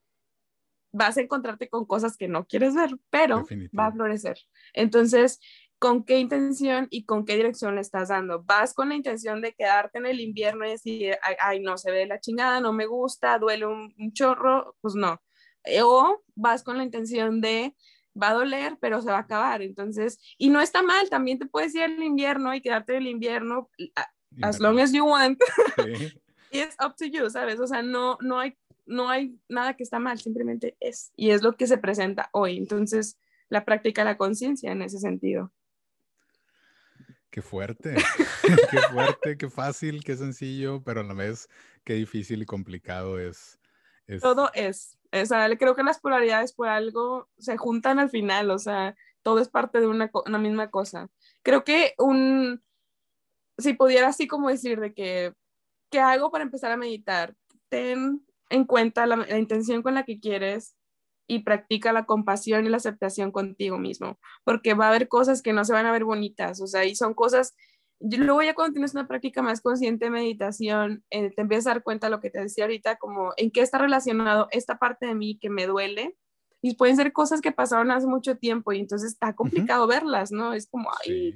vas 0.92 1.18
a 1.18 1.22
encontrarte 1.22 1.70
con 1.70 1.86
cosas 1.86 2.18
que 2.18 2.28
no 2.28 2.46
quieres 2.46 2.76
ver, 2.76 2.92
pero 3.10 3.46
va 3.78 3.88
a 3.88 3.92
florecer. 3.92 4.38
Entonces, 4.74 5.40
con 5.82 6.04
qué 6.04 6.20
intención 6.20 6.86
y 6.92 7.06
con 7.06 7.26
qué 7.26 7.36
dirección 7.36 7.74
le 7.74 7.82
estás 7.82 8.10
dando. 8.10 8.44
Vas 8.44 8.76
con 8.76 8.90
la 8.90 8.96
intención 8.96 9.42
de 9.42 9.56
quedarte 9.56 9.98
en 9.98 10.06
el 10.06 10.20
invierno 10.20 10.64
y 10.64 10.70
decir, 10.70 11.18
ay, 11.40 11.60
no, 11.60 11.76
se 11.80 11.90
ve 11.90 12.06
la 12.06 12.20
chingada, 12.20 12.60
no 12.60 12.72
me 12.72 12.86
gusta, 12.86 13.40
duele 13.40 13.66
un, 13.66 13.92
chorro, 14.14 14.76
pues 14.82 14.94
no. 14.94 15.20
Eh, 15.64 15.82
o 15.82 16.22
vas 16.36 16.62
con 16.62 16.78
la 16.78 16.84
intención 16.84 17.42
de, 17.42 17.76
va 18.16 18.30
a 18.30 18.34
doler, 18.36 18.78
pero 18.80 19.02
se 19.02 19.10
va 19.10 19.18
a 19.18 19.22
acabar. 19.22 19.64
Entonces, 19.64 20.20
y 20.38 20.52
no 20.52 20.62
está 20.62 20.84
mal, 20.84 21.10
también 21.10 21.40
te 21.40 21.48
puedes 21.48 21.74
ir 21.74 21.82
al 21.82 22.04
invierno 22.04 22.54
y 22.54 22.62
quedarte 22.62 22.98
en 22.98 23.02
el 23.02 23.08
invierno 23.08 23.68
as 24.44 24.60
long 24.60 24.80
as 24.80 24.92
you 24.94 25.04
want. 25.04 25.40
y 26.52 26.60
es 26.60 26.76
up 26.80 26.94
to 26.96 27.06
you, 27.06 27.28
¿sabes? 27.32 27.60
O 27.60 27.66
sea, 27.66 27.82
no, 27.82 28.20
no, 28.22 28.40
hay, 28.40 28.56
no 28.86 29.10
hay 29.10 29.36
nada 29.50 29.76
que 29.76 29.82
está 29.82 29.98
mal, 29.98 30.20
simplemente 30.20 30.78
es. 30.80 31.12
Y 31.16 31.32
es 31.32 31.42
lo 31.42 31.54
que 31.54 31.66
se 31.66 31.80
presenta 31.80 32.30
hoy. 32.34 32.58
Entonces, 32.58 33.18
la 33.50 33.66
práctica 33.66 34.04
la 34.04 34.18
conciencia 34.18 34.72
en 34.72 34.84
ese 34.84 35.00
sentido. 35.00 35.52
Qué 37.32 37.42
fuerte, 37.42 37.96
qué 38.72 38.78
fuerte, 38.92 39.38
qué 39.38 39.50
fácil, 39.50 40.04
qué 40.04 40.18
sencillo, 40.18 40.84
pero 40.84 41.00
a 41.00 41.04
la 41.04 41.14
vez 41.14 41.48
qué 41.86 41.94
difícil 41.94 42.42
y 42.42 42.46
complicado 42.46 43.20
es. 43.20 43.58
Todo 44.22 44.52
es. 44.54 44.98
O 45.14 45.26
sea, 45.26 45.50
creo 45.58 45.74
que 45.74 45.84
las 45.84 46.00
polaridades 46.00 46.52
por 46.52 46.68
algo 46.68 47.30
se 47.38 47.56
juntan 47.56 48.00
al 48.00 48.10
final, 48.10 48.52
o 48.52 48.60
sea, 48.60 48.96
todo 49.22 49.40
es 49.40 49.48
parte 49.48 49.80
de 49.80 49.88
una, 49.88 50.12
una 50.26 50.38
misma 50.40 50.70
cosa. 50.70 51.10
Creo 51.42 51.64
que 51.64 51.94
un, 51.98 52.62
si 53.58 53.74
pudiera 53.74 54.10
así 54.10 54.28
como 54.28 54.50
decir 54.50 54.82
de 54.82 54.94
que, 54.94 55.34
¿qué 55.90 56.02
hago 56.02 56.32
para 56.32 56.44
empezar 56.44 56.74
a 56.74 56.78
meditar? 56.78 57.34
Ten 57.70 58.26
en 58.50 58.66
cuenta 58.66 59.06
la, 59.06 59.16
la 59.16 59.38
intención 59.38 59.82
con 59.82 59.94
la 59.94 60.04
que 60.04 60.20
quieres 60.20 60.76
y 61.28 61.40
practica 61.40 61.94
la 61.94 62.06
compasión 62.06 62.66
y 62.66 62.70
la 62.70 62.78
aceptación 62.78 63.32
contigo 63.32 63.78
mismo, 63.78 64.20
porque 64.44 64.74
va 64.74 64.86
a 64.86 64.90
haber 64.90 65.08
cosas 65.08 65.42
que 65.42 65.54
no 65.54 65.64
se 65.66 65.74
van 65.74 65.86
a 65.86 65.92
ver 65.92 66.04
bonitas, 66.04 66.62
o 66.62 66.68
sea, 66.68 66.86
y 66.86 66.96
son 66.96 67.14
cosas, 67.14 67.56
luego 68.00 68.42
ya 68.42 68.54
cuando 68.54 68.74
tienes 68.74 68.94
una 68.94 69.08
práctica 69.08 69.42
más 69.42 69.62
consciente 69.62 70.06
de 70.06 70.12
meditación, 70.12 71.04
eh, 71.10 71.32
te 71.36 71.42
empiezas 71.42 71.68
a 71.68 71.70
dar 71.72 71.84
cuenta 71.84 72.08
de 72.08 72.12
lo 72.12 72.20
que 72.20 72.30
te 72.30 72.42
decía 72.42 72.66
ahorita, 72.66 72.98
como 72.98 73.34
en 73.38 73.52
qué 73.52 73.62
está 73.62 73.78
relacionado 73.78 74.48
esta 74.52 74.78
parte 74.78 75.06
de 75.06 75.16
mí 75.16 75.38
que 75.40 75.50
me 75.50 75.68
duele, 75.68 76.16
y 76.62 76.76
pueden 76.76 76.96
ser 76.96 77.12
cosas 77.12 77.42
que 77.42 77.52
pasaron 77.52 77.92
hace 77.92 78.08
mucho 78.08 78.38
tiempo 78.38 78.72
y 78.72 78.80
entonces 78.80 79.14
está 79.14 79.34
complicado 79.34 79.88
verlas, 79.88 80.32
¿no? 80.32 80.54
Es 80.54 80.68
como, 80.68 80.90
ay, 81.04 81.36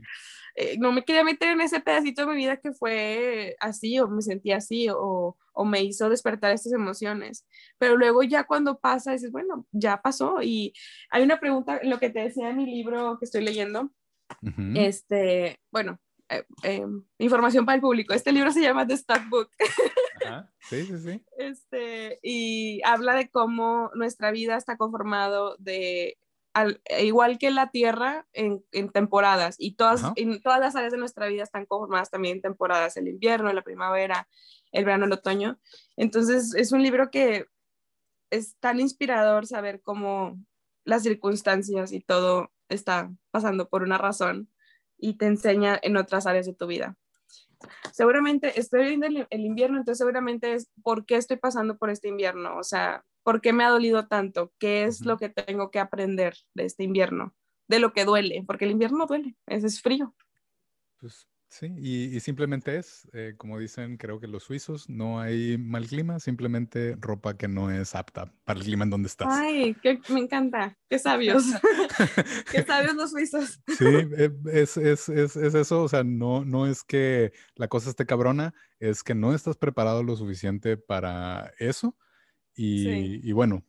eh, 0.55 0.77
no 0.77 0.91
me 0.91 1.03
quería 1.03 1.23
meter 1.23 1.49
en 1.49 1.61
ese 1.61 1.79
pedacito 1.79 2.21
de 2.21 2.27
mi 2.27 2.37
vida 2.37 2.57
que 2.57 2.71
fue 2.71 3.55
así 3.59 3.99
o 3.99 4.07
me 4.07 4.21
sentí 4.21 4.51
así 4.51 4.87
o, 4.89 5.35
o, 5.55 5.65
me 5.65 5.83
hizo 5.83 6.09
despertar 6.09 6.51
estas 6.51 6.73
emociones. 6.73 7.47
Pero 7.77 7.97
luego 7.97 8.23
ya 8.23 8.43
cuando 8.45 8.79
pasa, 8.79 9.13
dices, 9.13 9.31
bueno, 9.31 9.65
ya 9.71 10.01
pasó. 10.01 10.41
Y 10.41 10.73
hay 11.09 11.23
una 11.23 11.39
pregunta, 11.39 11.79
lo 11.83 11.99
que 11.99 12.09
te 12.09 12.19
decía 12.19 12.49
en 12.49 12.57
mi 12.57 12.65
libro 12.65 13.17
que 13.19 13.25
estoy 13.25 13.43
leyendo, 13.43 13.91
este, 14.75 15.59
bueno, 15.71 15.99
eh, 16.29 16.43
eh, 16.63 16.85
información 17.19 17.65
para 17.65 17.75
el 17.75 17.81
público. 17.81 18.13
Este 18.13 18.31
libro 18.31 18.51
se 18.51 18.61
llama 18.61 18.87
The 18.87 18.97
Stuck 18.97 19.29
Book. 19.29 19.49
Sí, 20.61 20.85
sí, 20.85 20.97
sí. 20.97 21.23
Este, 21.37 22.19
y 22.23 22.81
habla 22.83 23.15
de 23.15 23.29
cómo 23.29 23.91
nuestra 23.93 24.31
vida 24.31 24.57
está 24.57 24.77
conformado 24.77 25.55
de 25.59 26.17
igual 26.99 27.37
que 27.37 27.51
la 27.51 27.69
Tierra 27.69 28.25
en, 28.33 28.63
temporadas 28.91 29.55
y 29.59 29.75
todas, 29.75 30.03
en 30.15 30.41
todas 30.41 30.59
las 30.59 30.75
áreas 30.75 30.91
de 30.91 30.97
nuestra 30.97 31.27
vida 31.27 31.43
están 31.43 31.65
conformadas 31.65 32.09
también 32.09 32.37
en 32.37 32.41
temporadas, 32.41 32.95
el 32.97 33.07
invierno, 33.07 33.51
la 33.51 33.61
primavera, 33.61 34.27
el 34.71 34.85
verano, 34.85 35.05
el 35.05 35.11
otoño. 35.11 35.59
Entonces 35.97 36.53
es 36.55 36.71
un 36.71 36.81
libro 36.81 37.11
que 37.11 37.47
es 38.29 38.55
tan 38.59 38.79
inspirador 38.79 39.45
saber 39.47 39.81
cómo 39.81 40.39
las 40.85 41.03
circunstancias 41.03 41.91
y 41.91 41.99
todo 41.99 42.51
está 42.69 43.11
pasando 43.31 43.69
por 43.69 43.83
una 43.83 43.97
razón 43.97 44.49
y 44.97 45.17
te 45.17 45.25
enseña 45.25 45.77
en 45.81 45.97
otras 45.97 46.25
áreas 46.25 46.45
de 46.45 46.53
tu 46.53 46.67
vida. 46.67 46.97
Seguramente 47.91 48.59
estoy 48.59 48.85
viendo 48.85 49.07
el, 49.07 49.27
el 49.29 49.41
invierno, 49.41 49.77
entonces 49.77 49.97
seguramente 49.97 50.53
es 50.53 50.69
por 50.83 51.05
qué 51.05 51.15
estoy 51.15 51.37
pasando 51.37 51.77
por 51.77 51.89
este 51.89 52.07
invierno, 52.07 52.57
o 52.57 52.63
sea, 52.63 53.03
¿Por 53.25 53.41
qué 53.41 53.53
me 53.53 53.63
ha 53.63 53.69
dolido 53.69 54.05
tanto? 54.05 54.53
¿Qué 54.59 54.83
es 54.83 55.03
lo 55.03 55.17
que 55.17 55.29
tengo 55.29 55.71
que 55.71 55.79
aprender 55.79 56.35
de 56.53 56.65
este 56.65 56.83
invierno? 56.83 57.33
De 57.67 57.79
lo 57.79 57.91
que 57.91 58.05
duele, 58.05 58.43
porque 58.45 58.65
el 58.65 58.71
invierno 58.71 59.07
duele, 59.07 59.35
es, 59.47 59.81
frío. 59.81 60.13
Pues 60.99 61.27
sí, 61.49 61.73
y, 61.79 62.19
simplemente 62.19 62.77
es, 62.77 63.09
eh, 63.13 63.33
como 63.35 63.57
dicen, 63.57 63.97
creo 63.97 64.19
que 64.19 64.27
los 64.27 64.43
suizos, 64.43 64.87
no 64.89 65.19
hay 65.19 65.57
mal 65.57 65.87
clima, 65.87 66.19
simplemente 66.19 66.95
ropa 66.99 67.35
que 67.35 67.47
no 67.47 67.71
es 67.71 67.95
apta 67.95 68.31
para 68.43 68.59
el 68.59 68.65
clima 68.65 68.83
en 68.83 68.91
donde 68.91 69.07
estás. 69.07 69.29
Ay, 69.31 69.75
me 70.09 70.19
encanta, 70.19 70.77
qué 70.87 70.99
sabios, 70.99 71.45
qué 72.51 72.61
sabios 72.61 72.93
los 72.93 73.09
suizos. 73.09 73.59
Sí, 73.75 73.85
eh, 73.87 74.29
es, 74.53 74.77
es, 74.77 75.09
es, 75.09 75.35
es, 75.35 75.55
eso, 75.55 75.81
o 75.81 75.87
sea, 75.87 76.03
no, 76.03 76.45
no 76.45 76.67
es 76.67 76.83
que 76.83 77.33
la 77.55 77.67
cosa 77.69 77.89
esté 77.89 78.05
cabrona, 78.05 78.53
es 78.77 79.01
que 79.01 79.15
no 79.15 79.33
estás 79.33 79.57
preparado 79.57 80.03
lo 80.03 80.15
suficiente 80.15 80.77
para 80.77 81.51
eso 81.57 81.97
y, 82.55 83.31
bueno, 83.33 83.63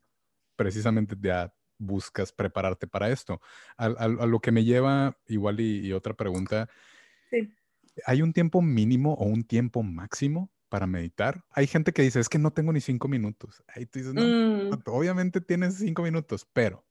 precisamente 0.56 1.16
ya 1.20 1.52
buscas 1.78 2.32
prepararte 2.32 2.86
para 2.86 3.10
esto. 3.10 3.40
A, 3.76 4.08
lo 4.08 4.40
que 4.40 4.52
me 4.52 4.64
lleva 4.64 5.18
igual 5.26 5.60
y, 5.60 5.92
otra 5.92 6.14
pregunta. 6.14 6.68
¿Hay 8.04 8.22
un 8.22 8.32
tiempo 8.32 8.62
mínimo 8.62 9.14
o 9.14 9.24
un 9.24 9.44
tiempo 9.44 9.82
máximo 9.82 10.50
para 10.68 10.86
meditar? 10.86 11.44
Hay 11.50 11.66
gente 11.66 11.92
que 11.92 12.02
dice, 12.02 12.20
es 12.20 12.28
que 12.28 12.38
no 12.38 12.52
tengo 12.52 12.72
ni 12.72 12.80
cinco 12.80 13.08
minutos. 13.08 13.62
Ahí 13.68 13.86
tú 13.86 13.98
dices, 13.98 14.14
no, 14.14 14.22
mm. 14.22 14.82
obviamente 14.86 15.40
tienes 15.40 15.74
cinco 15.78 16.02
minutos, 16.02 16.46
pero 16.52 16.85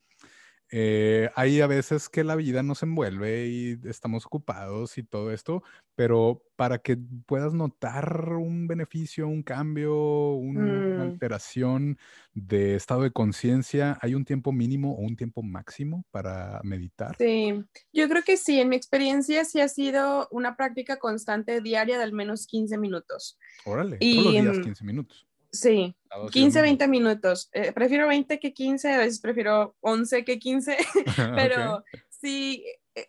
eh, 0.78 1.30
hay 1.36 1.62
a 1.62 1.68
veces 1.68 2.10
que 2.10 2.26
la 2.26 2.36
vida 2.36 2.62
nos 2.62 2.84
envuelve 2.84 3.48
y 3.48 3.80
estamos 3.86 4.26
ocupados 4.26 4.98
y 4.98 5.04
todo 5.04 5.32
esto, 5.32 5.64
pero 5.96 6.44
para 6.58 6.80
que 6.80 6.98
puedas 7.26 7.54
notar 7.54 8.34
un 8.34 8.68
beneficio, 8.68 9.26
un 9.26 9.42
cambio, 9.42 10.34
una 10.34 10.98
mm. 10.98 11.02
alteración 11.02 11.98
de 12.34 12.76
estado 12.76 13.04
de 13.04 13.12
conciencia, 13.12 13.98
¿hay 14.02 14.16
un 14.16 14.26
tiempo 14.26 14.52
mínimo 14.52 14.96
o 14.96 15.00
un 15.00 15.16
tiempo 15.16 15.42
máximo 15.44 16.04
para 16.12 16.60
meditar? 16.66 17.16
Sí, 17.18 17.54
yo 17.94 18.10
creo 18.10 18.24
que 18.24 18.36
sí. 18.36 18.60
En 18.60 18.68
mi 18.68 18.76
experiencia 18.76 19.46
sí 19.46 19.62
ha 19.62 19.70
sido 19.70 20.28
una 20.30 20.58
práctica 20.58 20.98
constante 20.98 21.62
diaria 21.62 21.98
de 21.98 22.04
al 22.04 22.12
menos 22.12 22.48
15 22.48 22.78
minutos. 22.78 23.40
Órale, 23.64 23.98
todos 23.98 24.26
los 24.26 24.34
días 24.34 24.60
15 24.60 24.84
minutos. 24.84 25.26
Sí, 25.56 25.96
15, 26.32 26.62
20 26.62 26.88
minutos. 26.88 27.50
Eh, 27.54 27.72
prefiero 27.72 28.08
20 28.08 28.40
que 28.40 28.54
15, 28.54 28.94
a 28.94 28.98
veces 28.98 29.20
prefiero 29.22 29.76
11 29.82 30.26
que 30.26 30.40
15, 30.40 30.78
pero 31.36 31.84
sí, 32.10 32.66
eh, 32.94 33.08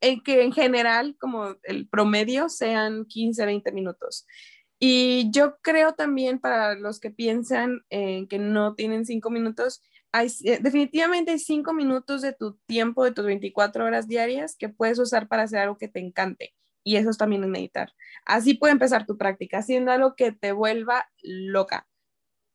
en 0.00 0.22
que 0.22 0.42
en 0.42 0.52
general, 0.52 1.16
como 1.18 1.56
el 1.64 1.88
promedio, 1.88 2.48
sean 2.48 3.04
15, 3.04 3.46
20 3.46 3.72
minutos. 3.72 4.26
Y 4.78 5.30
yo 5.32 5.58
creo 5.60 5.94
también 5.94 6.38
para 6.38 6.76
los 6.76 7.00
que 7.00 7.10
piensan 7.10 7.80
que 7.90 8.38
no 8.38 8.74
tienen 8.76 9.04
5 9.04 9.28
minutos, 9.28 9.82
hay, 10.12 10.28
eh, 10.44 10.58
definitivamente 10.60 11.32
hay 11.32 11.38
5 11.38 11.72
minutos 11.72 12.22
de 12.22 12.32
tu 12.32 12.56
tiempo, 12.66 13.04
de 13.04 13.12
tus 13.12 13.26
24 13.26 13.84
horas 13.84 14.06
diarias 14.06 14.56
que 14.56 14.68
puedes 14.68 14.98
usar 15.00 15.26
para 15.26 15.42
hacer 15.42 15.58
algo 15.60 15.78
que 15.78 15.88
te 15.88 15.98
encante 15.98 16.54
y 16.84 16.96
eso 16.96 17.10
es 17.10 17.18
también 17.18 17.48
meditar. 17.50 17.92
Así 18.24 18.54
puede 18.54 18.72
empezar 18.72 19.06
tu 19.06 19.16
práctica, 19.16 19.58
haciendo 19.58 19.92
algo 19.92 20.14
que 20.16 20.32
te 20.32 20.52
vuelva 20.52 21.10
loca. 21.22 21.88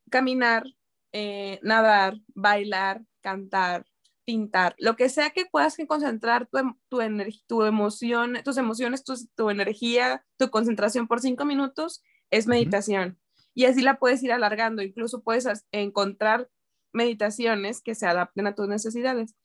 Caminar, 0.10 0.66
eh, 1.12 1.60
nadar, 1.64 2.18
bailar, 2.34 3.04
cantar, 3.22 3.86
pintar, 4.26 4.76
lo 4.78 4.96
que 4.96 5.10
sea 5.10 5.32
que 5.32 5.46
puedas 5.46 5.78
concentrar 5.88 6.48
tu, 6.48 6.58
em, 6.58 6.74
tu, 6.90 7.00
tu 7.48 7.64
emoción, 7.64 8.38
tus 8.44 8.58
emociones, 8.58 9.04
tu, 9.04 9.50
energía, 9.50 10.26
tu 10.38 10.50
concentración 10.50 11.08
por 11.08 11.20
cinco 11.20 11.46
minutos, 11.46 12.04
es 12.32 12.48
meditación. 12.48 13.20
Y 13.54 13.66
así 13.66 13.82
la 13.82 14.00
puedes 14.00 14.24
ir 14.24 14.32
alargando, 14.32 14.82
incluso 14.82 15.22
puedes 15.22 15.48
encontrar 15.72 16.50
meditaciones 16.92 17.82
que 17.82 17.96
se 17.96 18.08
adapten 18.08 18.48
a 18.48 18.56
tus 18.56 18.68
necesidades. 18.68 19.36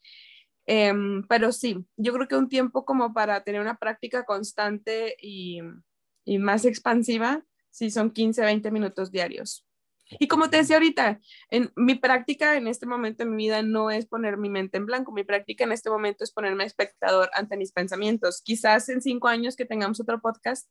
Em, 0.70 1.22
pero 1.26 1.50
sí, 1.50 1.86
yo 1.96 2.12
creo 2.12 2.28
que 2.28 2.36
un 2.36 2.50
tiempo 2.50 2.84
como 2.84 3.14
para 3.14 3.42
tener 3.42 3.62
una 3.62 3.78
práctica 3.78 4.26
constante 4.26 5.16
y, 5.18 5.60
y 6.26 6.38
más 6.38 6.66
expansiva, 6.66 7.42
sí 7.70 7.90
son 7.90 8.10
15, 8.10 8.42
20 8.42 8.70
minutos 8.70 9.10
diarios. 9.10 9.66
Y 10.18 10.28
como 10.28 10.50
te 10.50 10.58
decía 10.58 10.76
ahorita, 10.76 11.20
en 11.50 11.72
mi 11.74 11.94
práctica 11.94 12.54
en 12.56 12.66
este 12.66 12.84
momento 12.84 13.22
en 13.22 13.34
mi 13.34 13.44
vida 13.44 13.62
no 13.62 13.90
es 13.90 14.04
poner 14.04 14.36
mi 14.36 14.50
mente 14.50 14.76
en 14.76 14.84
blanco, 14.84 15.10
mi 15.10 15.24
práctica 15.24 15.64
en 15.64 15.72
este 15.72 15.88
momento 15.88 16.22
es 16.22 16.32
ponerme 16.32 16.64
espectador 16.64 17.30
ante 17.32 17.56
mis 17.56 17.72
pensamientos. 17.72 18.42
Quizás 18.42 18.90
en 18.90 19.00
cinco 19.00 19.28
años 19.28 19.56
que 19.56 19.64
tengamos 19.64 20.00
otro 20.00 20.20
podcast, 20.20 20.68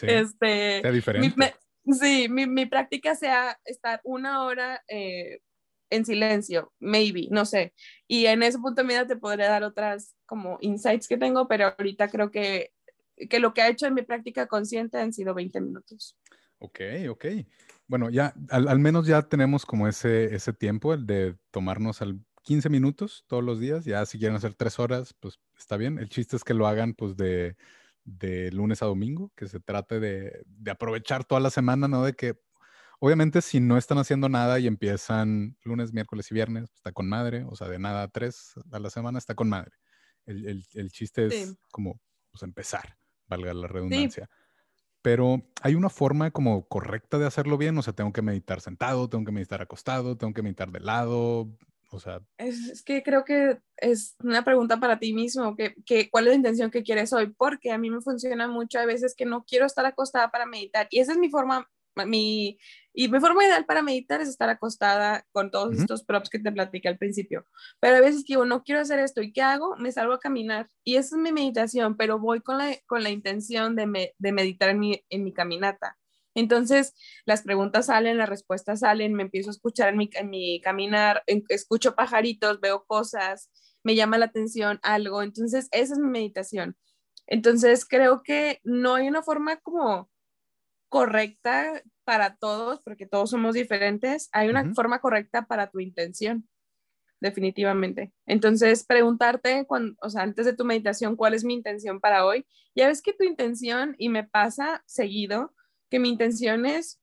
sí, 0.00 0.06
este, 0.08 0.90
diferente. 0.90 1.54
sí, 1.84 2.28
mi, 2.30 2.46
mi, 2.46 2.64
práctica 2.64 3.14
sea 3.14 3.60
estar 3.66 4.00
una 4.04 4.44
hora 4.44 4.82
eh, 4.88 5.40
en 5.90 6.04
silencio, 6.04 6.72
maybe, 6.78 7.28
no 7.30 7.44
sé. 7.44 7.74
Y 8.06 8.26
en 8.26 8.42
ese 8.42 8.58
punto 8.58 8.82
de 8.82 8.88
vida 8.88 9.06
te 9.06 9.16
podré 9.16 9.44
dar 9.44 9.62
otras 9.64 10.14
como 10.26 10.58
insights 10.60 11.08
que 11.08 11.16
tengo, 11.16 11.48
pero 11.48 11.74
ahorita 11.78 12.08
creo 12.08 12.30
que, 12.30 12.72
que 13.28 13.40
lo 13.40 13.54
que 13.54 13.62
ha 13.62 13.68
hecho 13.68 13.86
en 13.86 13.94
mi 13.94 14.02
práctica 14.02 14.46
consciente 14.46 14.98
han 14.98 15.12
sido 15.12 15.34
20 15.34 15.60
minutos. 15.60 16.16
Ok, 16.58 16.80
ok. 17.08 17.26
Bueno, 17.86 18.10
ya 18.10 18.34
al, 18.50 18.78
menos 18.78 19.06
ya 19.06 19.22
tenemos 19.22 19.64
como 19.64 19.88
ese, 19.88 20.34
ese 20.34 20.52
tiempo, 20.52 20.92
el 20.92 21.06
de 21.06 21.36
tomarnos 21.50 22.02
al 22.02 22.20
15 22.42 22.68
minutos 22.68 23.24
todos 23.28 23.42
los 23.42 23.60
días. 23.60 23.84
Ya 23.84 24.04
si 24.04 24.18
quieren 24.18 24.36
hacer 24.36 24.54
tres 24.54 24.78
horas, 24.78 25.14
pues 25.18 25.40
está 25.56 25.76
bien. 25.76 25.98
El 25.98 26.08
chiste 26.08 26.36
es 26.36 26.44
que 26.44 26.54
lo 26.54 26.66
hagan 26.66 26.94
pues 26.94 27.16
de, 27.16 27.56
de 28.04 28.50
lunes 28.52 28.82
a 28.82 28.86
domingo, 28.86 29.32
que 29.36 29.46
se 29.46 29.60
trate 29.60 30.00
de, 30.00 30.42
de 30.46 30.70
aprovechar 30.70 31.24
toda 31.24 31.40
la 31.40 31.50
semana, 31.50 31.88
¿no? 31.88 32.04
De 32.04 32.14
que 32.14 32.38
Obviamente, 33.00 33.42
si 33.42 33.60
no 33.60 33.78
están 33.78 33.98
haciendo 33.98 34.28
nada 34.28 34.58
y 34.58 34.66
empiezan 34.66 35.56
lunes, 35.62 35.92
miércoles 35.92 36.30
y 36.30 36.34
viernes, 36.34 36.70
está 36.74 36.92
con 36.92 37.08
madre. 37.08 37.44
O 37.48 37.54
sea, 37.54 37.68
de 37.68 37.78
nada 37.78 38.02
a 38.02 38.08
tres 38.08 38.54
a 38.72 38.78
la 38.78 38.90
semana 38.90 39.18
está 39.18 39.34
con 39.34 39.48
madre. 39.48 39.72
El, 40.26 40.90
chiste 40.90 41.26
es 41.26 41.56
como 41.70 42.00
pues, 42.30 42.42
empezar, 42.42 42.96
valga 43.26 43.54
la 43.54 43.68
redundancia. 43.68 44.28
Pero 45.00 45.42
hay 45.62 45.74
una 45.74 45.90
forma 45.90 46.32
como 46.32 46.66
correcta 46.66 47.18
de 47.18 47.26
hacerlo 47.26 47.56
bien. 47.56 47.78
O 47.78 47.82
sea, 47.82 47.92
tengo 47.92 48.12
que 48.12 48.20
meditar 48.20 48.60
sentado, 48.60 49.08
tengo 49.08 49.24
que 49.24 49.32
meditar 49.32 49.62
acostado, 49.62 50.16
tengo 50.16 50.34
que 50.34 50.42
meditar 50.42 50.72
de 50.72 50.80
lado. 50.80 51.48
O 51.90 52.00
sea... 52.00 52.20
Es, 52.36 52.82
que 52.82 53.02
creo 53.02 53.24
que 53.24 53.60
es 53.76 54.16
una 54.22 54.44
pregunta 54.44 54.78
para 54.78 54.98
ti 54.98 55.14
mismo, 55.14 55.56
que, 55.56 55.74
que, 55.86 56.10
¿cuál 56.10 56.26
es 56.26 56.32
la 56.32 56.36
intención 56.36 56.70
que 56.70 56.82
quieres 56.82 57.12
hoy? 57.12 57.28
Porque 57.28 57.70
a 57.70 57.78
mí 57.78 57.90
me 57.90 58.00
funciona 58.00 58.48
mucho 58.48 58.78
a 58.78 58.86
veces 58.86 59.14
que 59.16 59.24
no 59.24 59.44
quiero 59.44 59.64
estar 59.64 59.86
acostada 59.86 60.30
para 60.30 60.46
meditar 60.46 60.88
y 60.90 61.00
esa 61.00 61.12
es 61.12 61.18
mi 61.18 61.30
forma, 61.30 61.70
mi, 62.06 62.58
y 62.92 63.08
mi 63.08 63.20
forma 63.20 63.44
ideal 63.44 63.64
para 63.64 63.82
meditar 63.82 64.20
es 64.20 64.28
estar 64.28 64.48
acostada 64.48 65.26
con 65.32 65.50
todos 65.50 65.76
estos 65.76 66.04
props 66.04 66.30
que 66.30 66.38
te 66.38 66.50
platicé 66.50 66.88
al 66.88 66.98
principio. 66.98 67.46
Pero 67.80 67.96
a 67.96 68.00
veces 68.00 68.24
digo, 68.24 68.44
no 68.44 68.64
quiero 68.64 68.80
hacer 68.80 68.98
esto. 68.98 69.22
¿Y 69.22 69.32
qué 69.32 69.42
hago? 69.42 69.76
Me 69.76 69.92
salgo 69.92 70.14
a 70.14 70.20
caminar. 70.20 70.68
Y 70.84 70.96
esa 70.96 71.16
es 71.16 71.22
mi 71.22 71.32
meditación, 71.32 71.96
pero 71.96 72.18
voy 72.18 72.40
con 72.40 72.58
la, 72.58 72.76
con 72.86 73.02
la 73.02 73.10
intención 73.10 73.76
de, 73.76 74.14
de 74.18 74.32
meditar 74.32 74.70
en 74.70 74.80
mi, 74.80 75.04
en 75.10 75.24
mi 75.24 75.32
caminata. 75.32 75.96
Entonces, 76.34 76.94
las 77.24 77.42
preguntas 77.42 77.86
salen, 77.86 78.18
las 78.18 78.28
respuestas 78.28 78.80
salen, 78.80 79.14
me 79.14 79.24
empiezo 79.24 79.50
a 79.50 79.52
escuchar 79.52 79.88
en 79.88 79.96
mi, 79.96 80.10
en 80.12 80.30
mi 80.30 80.60
caminar, 80.60 81.24
escucho 81.26 81.96
pajaritos, 81.96 82.60
veo 82.60 82.84
cosas, 82.84 83.50
me 83.82 83.94
llama 83.96 84.18
la 84.18 84.26
atención 84.26 84.78
algo. 84.82 85.22
Entonces, 85.22 85.68
esa 85.72 85.94
es 85.94 85.98
mi 85.98 86.08
meditación. 86.08 86.76
Entonces, 87.26 87.84
creo 87.84 88.22
que 88.22 88.60
no 88.62 88.94
hay 88.94 89.08
una 89.08 89.22
forma 89.22 89.56
como 89.56 90.10
correcta 90.88 91.82
para 92.04 92.36
todos, 92.36 92.80
porque 92.80 93.06
todos 93.06 93.30
somos 93.30 93.54
diferentes. 93.54 94.28
Hay 94.32 94.48
una 94.48 94.72
forma 94.74 95.00
correcta 95.00 95.46
para 95.46 95.70
tu 95.70 95.80
intención, 95.80 96.48
definitivamente. 97.20 98.12
Entonces, 98.26 98.84
preguntarte, 98.84 99.66
cuando, 99.66 99.96
o 100.00 100.10
sea, 100.10 100.22
antes 100.22 100.46
de 100.46 100.54
tu 100.54 100.64
meditación, 100.64 101.16
¿cuál 101.16 101.34
es 101.34 101.44
mi 101.44 101.54
intención 101.54 102.00
para 102.00 102.24
hoy? 102.24 102.46
Ya 102.74 102.88
ves 102.88 103.02
que 103.02 103.12
tu 103.12 103.24
intención, 103.24 103.94
y 103.98 104.08
me 104.08 104.24
pasa 104.24 104.82
seguido, 104.86 105.54
que 105.90 105.98
mi 105.98 106.08
intención 106.08 106.66
es 106.66 107.00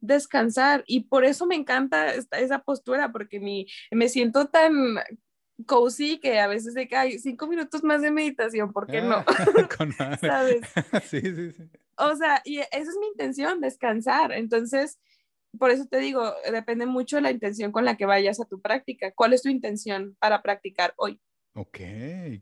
descansar 0.00 0.82
y 0.86 1.00
por 1.00 1.24
eso 1.24 1.46
me 1.46 1.54
encanta 1.54 2.14
esa 2.14 2.60
postura 2.60 3.12
porque 3.12 3.38
mi, 3.38 3.66
me 3.90 4.08
siento 4.08 4.46
tan 4.48 4.98
cozy 5.66 6.18
que 6.18 6.40
a 6.40 6.46
veces 6.46 6.74
de 6.74 6.88
que 6.88 6.96
hay 6.96 7.18
cinco 7.18 7.46
minutos 7.46 7.84
más 7.84 8.00
de 8.00 8.10
meditación, 8.10 8.72
¿por 8.72 8.86
qué 8.86 9.02
no? 9.02 9.24
Ah, 9.26 9.26
¿Sabes? 10.20 10.62
sí, 11.04 11.20
sí, 11.20 11.52
sí. 11.52 11.70
O 12.00 12.16
sea, 12.16 12.42
y 12.44 12.58
esa 12.58 12.66
es 12.72 12.96
mi 13.00 13.06
intención, 13.08 13.60
descansar. 13.60 14.32
Entonces, 14.32 14.98
por 15.58 15.70
eso 15.70 15.86
te 15.86 15.98
digo, 15.98 16.32
depende 16.50 16.86
mucho 16.86 17.16
de 17.16 17.22
la 17.22 17.30
intención 17.30 17.72
con 17.72 17.84
la 17.84 17.96
que 17.96 18.06
vayas 18.06 18.40
a 18.40 18.44
tu 18.44 18.60
práctica. 18.60 19.12
¿Cuál 19.12 19.32
es 19.32 19.42
tu 19.42 19.48
intención 19.48 20.16
para 20.18 20.42
practicar 20.42 20.94
hoy? 20.96 21.20
Ok, 21.54 21.78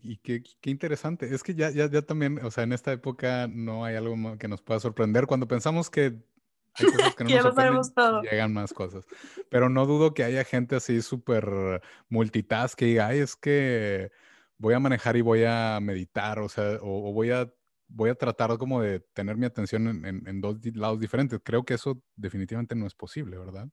y 0.03 0.19
qué, 0.19 0.43
qué 0.61 0.71
interesante. 0.71 1.35
Es 1.35 1.43
que 1.43 1.55
ya, 1.55 1.71
ya, 1.71 1.91
ya 1.91 2.03
también, 2.03 2.45
o 2.45 2.51
sea, 2.51 2.65
en 2.65 2.73
esta 2.73 2.93
época 2.93 3.49
no 3.49 3.85
hay 3.85 3.97
algo 3.97 4.37
que 4.39 4.49
nos 4.49 4.61
pueda 4.61 4.81
sorprender. 4.81 5.27
Cuando 5.27 5.49
pensamos 5.49 5.89
que 5.89 6.23
hay 6.75 6.87
cosas 6.93 7.15
que 7.15 7.25
no 7.25 7.43
nos 7.43 7.55
sabemos 7.55 7.95
todo. 7.95 8.23
llegan 8.23 8.53
más 8.53 8.73
cosas. 8.73 9.07
Pero 9.51 9.69
no 9.69 9.87
dudo 9.87 10.13
que 10.13 10.25
haya 10.25 10.45
gente 10.45 10.77
así 10.77 11.01
súper 11.01 11.81
multitask 12.09 12.79
que 12.79 12.85
diga, 12.85 13.07
ay, 13.07 13.21
es 13.21 13.35
que 13.35 14.11
voy 14.59 14.75
a 14.75 14.81
manejar 14.81 15.17
y 15.17 15.23
voy 15.23 15.45
a 15.45 15.79
meditar, 15.81 16.39
o 16.41 16.49
sea, 16.49 16.79
o, 16.83 17.13
voy 17.13 17.31
a 17.31 17.53
voy 17.89 18.11
a 18.11 18.15
tratar 18.15 18.57
como 18.59 18.83
de 18.83 19.01
tener 19.15 19.37
mi 19.37 19.47
atención 19.47 20.05
en, 20.05 20.27
en, 20.27 20.41
dos 20.41 20.57
lados 20.75 21.01
diferentes. 21.01 21.41
Creo 21.43 21.65
que 21.65 21.75
eso 21.75 22.01
definitivamente 22.17 22.75
no 22.75 22.87
es 22.87 22.95
posible, 22.95 23.39
¿verdad? 23.39 23.69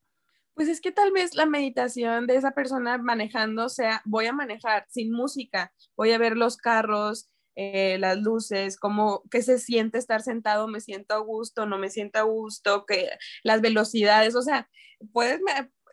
Pues 0.54 0.70
es 0.70 0.80
que 0.80 0.92
tal 0.92 1.12
vez 1.12 1.36
la 1.36 1.46
meditación 1.46 2.28
de 2.28 2.38
esa 2.38 2.52
persona 2.52 2.98
manejando 2.98 3.68
sea, 3.68 4.02
voy 4.06 4.26
a 4.26 4.34
manejar 4.34 4.86
sin 4.90 5.12
música, 5.12 5.74
voy 5.98 6.14
a 6.14 6.18
ver 6.18 6.38
los 6.38 6.56
carros, 6.56 7.30
eh, 7.58 7.98
las 8.00 8.18
luces, 8.18 8.78
cómo, 8.78 9.24
qué 9.32 9.42
se 9.42 9.60
siente 9.60 9.98
estar 9.98 10.22
sentado, 10.22 10.68
me 10.68 10.80
siento 10.80 11.14
a 11.14 11.20
gusto, 11.20 11.66
no 11.66 11.78
me 11.78 11.90
siento 11.90 12.20
a 12.20 12.24
gusto, 12.24 12.86
que 12.86 13.10
las 13.44 13.62
velocidades, 13.62 14.36
o 14.36 14.42
sea, 14.42 14.70
puedes, 15.14 15.40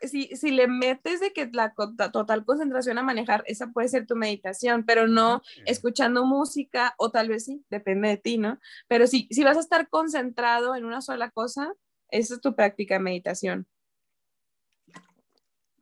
si, 0.07 0.27
si 0.35 0.51
le 0.51 0.67
metes 0.67 1.19
de 1.19 1.33
que 1.33 1.49
la 1.51 1.73
total 1.73 2.45
concentración 2.45 2.97
a 2.97 3.03
manejar, 3.03 3.43
esa 3.47 3.67
puede 3.71 3.87
ser 3.87 4.05
tu 4.05 4.15
meditación, 4.15 4.85
pero 4.85 5.07
no 5.07 5.41
escuchando 5.65 6.25
música, 6.25 6.93
o 6.97 7.11
tal 7.11 7.29
vez 7.29 7.45
sí, 7.45 7.63
depende 7.69 8.09
de 8.09 8.17
ti, 8.17 8.37
¿no? 8.37 8.59
Pero 8.87 9.07
si, 9.07 9.27
si 9.31 9.43
vas 9.43 9.57
a 9.57 9.61
estar 9.61 9.89
concentrado 9.89 10.75
en 10.75 10.85
una 10.85 11.01
sola 11.01 11.31
cosa, 11.31 11.73
esa 12.09 12.35
es 12.35 12.41
tu 12.41 12.55
práctica 12.55 12.95
de 12.95 12.99
meditación 12.99 13.67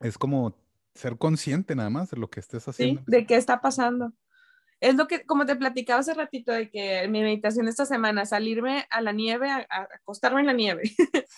es 0.02 0.18
como 0.18 0.56
ser 0.94 1.18
consciente 1.18 1.76
nada 1.76 1.90
más 1.90 2.12
de 2.12 2.18
lo 2.18 2.30
que 2.30 2.40
estés 2.40 2.68
haciendo. 2.68 3.02
Sí, 3.02 3.06
de 3.08 3.26
qué 3.26 3.36
está 3.36 3.62
pasando. 3.62 4.14
Es 4.82 4.96
lo 4.96 5.08
que, 5.08 5.24
como 5.26 5.46
te 5.46 5.56
platicaba 5.56 6.00
hace 6.00 6.16
ratito, 6.16 6.52
de 6.52 6.72
que 6.72 7.08
mi 7.08 7.22
meditación 7.22 7.68
esta 7.68 7.86
semana, 7.86 8.26
salirme 8.26 8.88
a 8.90 9.00
la 9.02 9.12
nieve, 9.12 9.48
a, 9.50 9.68
acostarme 9.70 10.42
en 10.42 10.48
la 10.48 10.54
nieve. 10.54 10.84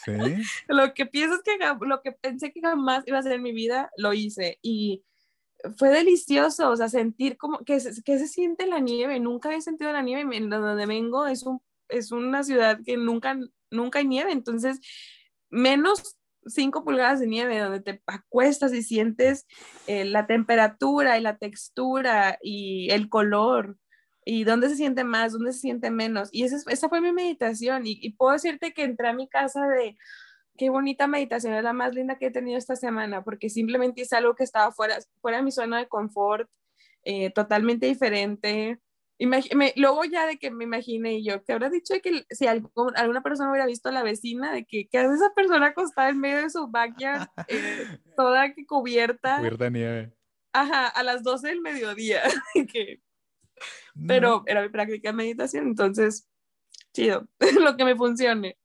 Sí. 0.05 0.11
lo 0.69 0.93
que 0.93 1.05
piensas 1.05 1.41
que, 1.43 1.57
lo 1.81 2.01
que 2.01 2.13
pensé 2.13 2.53
que 2.53 2.61
jamás 2.61 3.03
iba 3.05 3.17
a 3.17 3.19
hacer 3.19 3.33
en 3.33 3.43
mi 3.43 3.51
vida, 3.51 3.91
lo 3.97 4.13
hice. 4.13 4.59
Y 4.61 5.03
fue 5.77 5.89
delicioso, 5.89 6.69
o 6.69 6.75
sea, 6.77 6.87
sentir 6.87 7.35
como, 7.37 7.59
que, 7.59 7.79
que 8.05 8.17
se 8.17 8.27
siente 8.27 8.65
la 8.65 8.79
nieve. 8.79 9.19
Nunca 9.19 9.53
he 9.53 9.61
sentido 9.61 9.91
la 9.91 10.01
nieve. 10.01 10.37
En 10.37 10.49
donde 10.49 10.85
vengo 10.85 11.27
es, 11.27 11.43
un, 11.43 11.61
es 11.89 12.13
una 12.13 12.43
ciudad 12.43 12.79
que 12.85 12.95
nunca, 12.95 13.37
nunca 13.71 13.99
hay 13.99 14.07
nieve. 14.07 14.31
Entonces, 14.31 14.79
menos 15.49 16.17
5 16.45 16.83
pulgadas 16.83 17.19
de 17.19 17.27
nieve 17.27 17.59
donde 17.59 17.81
te 17.81 18.01
acuestas 18.07 18.73
y 18.73 18.83
sientes 18.83 19.45
eh, 19.87 20.05
la 20.05 20.27
temperatura 20.27 21.17
y 21.17 21.21
la 21.21 21.37
textura 21.37 22.37
y 22.41 22.89
el 22.91 23.09
color 23.09 23.77
y 24.25 24.43
dónde 24.43 24.69
se 24.69 24.75
siente 24.75 25.03
más, 25.03 25.33
dónde 25.33 25.53
se 25.53 25.59
siente 25.59 25.91
menos. 25.91 26.29
Y 26.31 26.43
esa, 26.43 26.57
esa 26.71 26.89
fue 26.89 27.01
mi 27.01 27.11
meditación 27.11 27.83
y, 27.85 28.11
puedo 28.11 28.33
decirte 28.33 28.73
que 28.73 28.83
entré 28.83 29.09
a 29.09 29.13
mi 29.13 29.27
casa 29.27 29.67
de 29.67 29.97
qué 30.57 30.69
bonita 30.69 31.07
meditación, 31.07 31.53
es 31.53 31.63
la 31.63 31.73
más 31.73 31.93
linda 31.93 32.17
que 32.17 32.27
he 32.27 32.31
tenido 32.31 32.57
esta 32.57 32.75
semana 32.75 33.23
porque 33.23 33.49
simplemente 33.49 34.01
es 34.03 34.13
algo 34.13 34.35
que 34.35 34.43
estaba 34.43 34.71
fuera, 34.71 34.97
fuera 35.21 35.37
de 35.37 35.43
mi 35.43 35.51
zona 35.51 35.79
de 35.79 35.87
confort, 35.87 36.49
eh, 37.03 37.31
totalmente 37.31 37.87
diferente 37.87 38.79
luego 39.75 40.05
ya 40.05 40.25
de 40.25 40.37
que 40.37 40.51
me 40.51 40.63
imaginé 40.63 41.23
yo, 41.23 41.43
que 41.43 41.53
habrá 41.53 41.69
dicho 41.69 41.93
que 42.01 42.25
si 42.29 42.47
alguna 42.47 43.21
persona 43.21 43.51
hubiera 43.51 43.65
visto 43.65 43.89
a 43.89 43.91
la 43.91 44.03
vecina, 44.03 44.51
de 44.51 44.65
que, 44.65 44.87
¿qué 44.87 44.97
hace 44.99 45.15
esa 45.15 45.33
persona 45.33 45.67
acostada 45.67 46.09
en 46.09 46.19
medio 46.19 46.41
de 46.41 46.49
su 46.49 46.67
backyard, 46.67 47.27
eh, 47.47 47.99
toda 48.17 48.53
cubierta? 48.67 49.37
Cubierta 49.37 49.65
de 49.65 49.71
nieve. 49.71 50.13
Ajá, 50.53 50.87
a 50.87 51.03
las 51.03 51.23
12 51.23 51.47
del 51.47 51.61
mediodía. 51.61 52.21
Pero 54.07 54.43
era 54.45 54.61
mi 54.61 54.69
práctica 54.69 55.09
de 55.09 55.13
meditación, 55.13 55.67
entonces, 55.67 56.27
chido, 56.93 57.27
lo 57.61 57.77
que 57.77 57.85
me 57.85 57.95
funcione. 57.95 58.57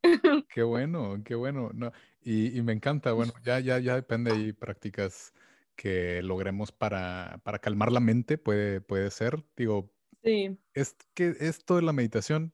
Qué 0.48 0.62
bueno, 0.62 1.22
qué 1.24 1.34
bueno. 1.34 1.70
No, 1.74 1.92
y, 2.20 2.58
y, 2.58 2.62
me 2.62 2.72
encanta, 2.72 3.12
bueno, 3.12 3.32
ya, 3.44 3.60
ya, 3.60 3.78
ya 3.78 3.94
depende 3.94 4.34
y 4.34 4.52
prácticas 4.52 5.32
que 5.76 6.22
logremos 6.22 6.72
para, 6.72 7.40
para 7.44 7.60
calmar 7.60 7.92
la 7.92 8.00
mente, 8.00 8.36
puede, 8.36 8.80
puede 8.80 9.10
ser. 9.10 9.44
Digo, 9.56 9.92
Sí. 10.22 10.58
Es 10.74 10.96
que 11.14 11.36
esto 11.40 11.76
de 11.76 11.82
la 11.82 11.92
meditación 11.92 12.52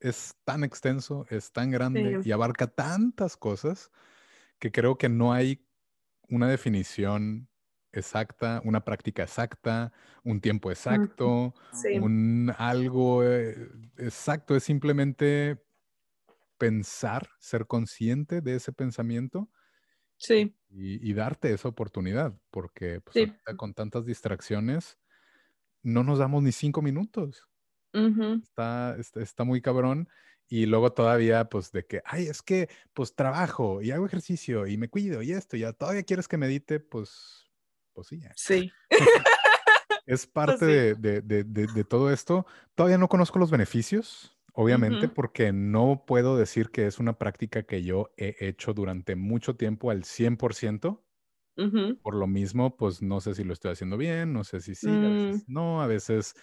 es 0.00 0.36
tan 0.44 0.64
extenso, 0.64 1.26
es 1.28 1.52
tan 1.52 1.70
grande 1.70 2.20
y 2.24 2.32
abarca 2.32 2.66
tantas 2.66 3.36
cosas 3.36 3.90
que 4.58 4.72
creo 4.72 4.96
que 4.96 5.08
no 5.08 5.32
hay 5.32 5.66
una 6.28 6.48
definición 6.48 7.48
exacta, 7.92 8.62
una 8.64 8.84
práctica 8.84 9.22
exacta, 9.22 9.92
un 10.22 10.40
tiempo 10.40 10.70
exacto, 10.70 11.54
un 12.00 12.54
algo 12.56 13.24
eh, 13.24 13.68
exacto. 13.98 14.56
Es 14.56 14.64
simplemente 14.64 15.62
pensar, 16.56 17.28
ser 17.38 17.66
consciente 17.66 18.40
de 18.40 18.56
ese 18.56 18.72
pensamiento. 18.72 19.50
Sí. 20.16 20.54
Y, 20.68 21.14
darte 21.14 21.52
esa 21.52 21.68
oportunidad, 21.68 22.38
porque 22.50 23.00
pues, 23.00 23.32
con 23.56 23.74
tantas 23.74 24.04
distracciones, 24.04 24.98
no 25.82 26.04
nos 26.04 26.18
damos 26.18 26.42
ni 26.42 26.52
cinco 26.52 26.82
minutos. 26.82 27.48
está, 27.92 28.96
está, 29.16 29.44
muy 29.44 29.60
cabrón. 29.60 30.08
Y 30.48 30.66
luego 30.66 30.92
todavía, 30.92 31.48
pues, 31.48 31.70
de 31.70 31.86
que, 31.86 32.02
ay, 32.04 32.26
es 32.26 32.42
que, 32.42 32.68
pues, 32.92 33.14
trabajo 33.14 33.82
y 33.82 33.92
hago 33.92 34.06
ejercicio 34.06 34.66
y 34.66 34.76
me 34.76 34.88
cuido 34.88 35.22
y 35.22 35.32
esto, 35.32 35.56
ya 35.56 35.72
todavía 35.72 36.02
quieres 36.02 36.26
que 36.26 36.38
medite, 36.38 36.80
pues, 36.80 37.48
pues 37.92 38.08
sí. 38.08 38.20
Sí. 38.34 38.72
es 40.06 40.26
pues 40.26 40.26
parte 40.26 40.94
de, 40.96 41.20
de, 41.20 41.44
de, 41.44 41.84
todo 41.84 42.12
esto. 42.12 42.46
Todavía 42.74 42.98
no 42.98 43.08
conozco 43.08 43.38
los 43.38 43.52
beneficios, 43.52 44.36
obviamente, 44.52 45.08
porque 45.08 45.52
no 45.52 46.04
puedo 46.04 46.36
decir 46.36 46.70
que 46.70 46.86
es 46.86 46.98
una 46.98 47.16
práctica 47.16 47.62
que 47.62 47.84
yo 47.84 48.10
he 48.16 48.34
hecho 48.40 48.74
durante 48.74 49.14
mucho 49.14 49.54
tiempo 49.54 49.90
al 49.90 50.02
100%. 50.02 51.00
Por 52.02 52.14
lo 52.14 52.26
mismo, 52.26 52.76
pues 52.76 53.02
no 53.02 53.20
sé 53.20 53.34
si 53.34 53.44
lo 53.44 53.52
estoy 53.52 53.72
haciendo 53.72 53.96
bien, 53.96 54.32
no 54.32 54.44
sé 54.44 54.60
si 54.60 54.74
sí, 54.74 54.88
a 54.88 54.92
veces 54.92 55.48
mm. 55.48 55.52
no, 55.52 55.82
a 55.82 55.86
veces 55.86 56.34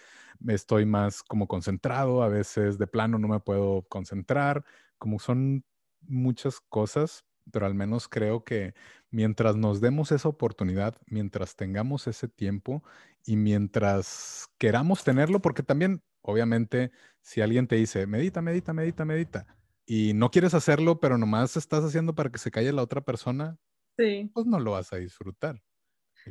estoy 0.46 0.86
más 0.86 1.22
como 1.22 1.48
concentrado, 1.48 2.22
a 2.22 2.28
veces 2.28 2.78
de 2.78 2.86
plano 2.86 3.18
no 3.18 3.28
me 3.28 3.40
puedo 3.40 3.82
concentrar, 3.88 4.64
como 4.98 5.18
son 5.18 5.64
muchas 6.02 6.60
cosas, 6.60 7.24
pero 7.50 7.66
al 7.66 7.74
menos 7.74 8.08
creo 8.08 8.44
que 8.44 8.74
mientras 9.10 9.56
nos 9.56 9.80
demos 9.80 10.12
esa 10.12 10.28
oportunidad, 10.28 10.96
mientras 11.06 11.56
tengamos 11.56 12.06
ese 12.06 12.28
tiempo 12.28 12.82
y 13.24 13.36
mientras 13.36 14.48
queramos 14.58 15.04
tenerlo, 15.04 15.40
porque 15.40 15.62
también, 15.62 16.02
obviamente, 16.20 16.92
si 17.20 17.40
alguien 17.40 17.66
te 17.66 17.76
dice, 17.76 18.06
medita, 18.06 18.42
medita, 18.42 18.72
medita, 18.72 19.04
medita, 19.04 19.46
y 19.86 20.12
no 20.12 20.30
quieres 20.30 20.52
hacerlo, 20.52 21.00
pero 21.00 21.16
nomás 21.16 21.56
estás 21.56 21.82
haciendo 21.82 22.14
para 22.14 22.30
que 22.30 22.38
se 22.38 22.50
calle 22.50 22.72
la 22.72 22.82
otra 22.82 23.00
persona, 23.00 23.58
sí. 23.98 24.30
pues 24.32 24.46
no 24.46 24.60
lo 24.60 24.72
vas 24.72 24.92
a 24.92 24.96
disfrutar. 24.96 25.60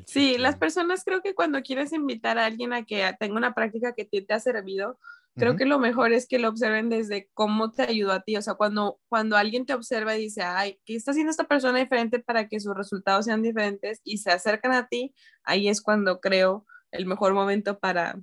Sí, 0.06 0.38
las 0.38 0.58
personas 0.58 1.04
creo 1.04 1.22
que 1.22 1.34
cuando 1.34 1.62
quieres 1.62 1.92
invitar 1.94 2.38
a 2.38 2.46
alguien 2.46 2.74
a 2.74 2.86
que 2.86 3.04
tenga 3.20 3.36
una 3.36 3.54
práctica 3.54 3.94
que 3.94 4.06
te, 4.06 4.22
te 4.22 4.34
ha 4.34 4.40
servido, 4.40 5.00
creo 5.38 5.56
que 5.56 5.66
lo 5.66 5.80
mejor 5.80 6.14
es 6.14 6.28
que 6.28 6.40
lo 6.40 6.50
observen 6.50 6.90
desde 6.90 7.30
cómo 7.34 7.72
te 7.72 7.84
ayudó 7.84 8.12
a 8.12 8.22
ti. 8.22 8.36
O 8.38 8.42
sea, 8.42 8.56
cuando, 8.56 9.00
cuando 9.08 9.38
alguien 9.38 9.66
te 9.66 9.74
observa 9.74 10.16
y 10.16 10.24
dice, 10.24 10.42
ay, 10.42 10.80
¿qué 10.86 10.96
está 10.96 11.12
haciendo 11.12 11.32
esta 11.32 11.46
persona 11.46 11.80
diferente 11.80 12.20
para 12.20 12.48
que 12.48 12.60
sus 12.60 12.76
resultados 12.76 13.26
sean 13.26 13.44
diferentes? 13.44 14.02
Y 14.04 14.18
se 14.18 14.32
acercan 14.32 14.74
a 14.74 14.88
ti, 14.88 15.14
ahí 15.44 15.68
es 15.70 15.82
cuando 15.82 16.20
creo 16.20 16.66
el 16.92 17.06
mejor 17.06 17.34
momento 17.34 17.80
para 17.80 18.20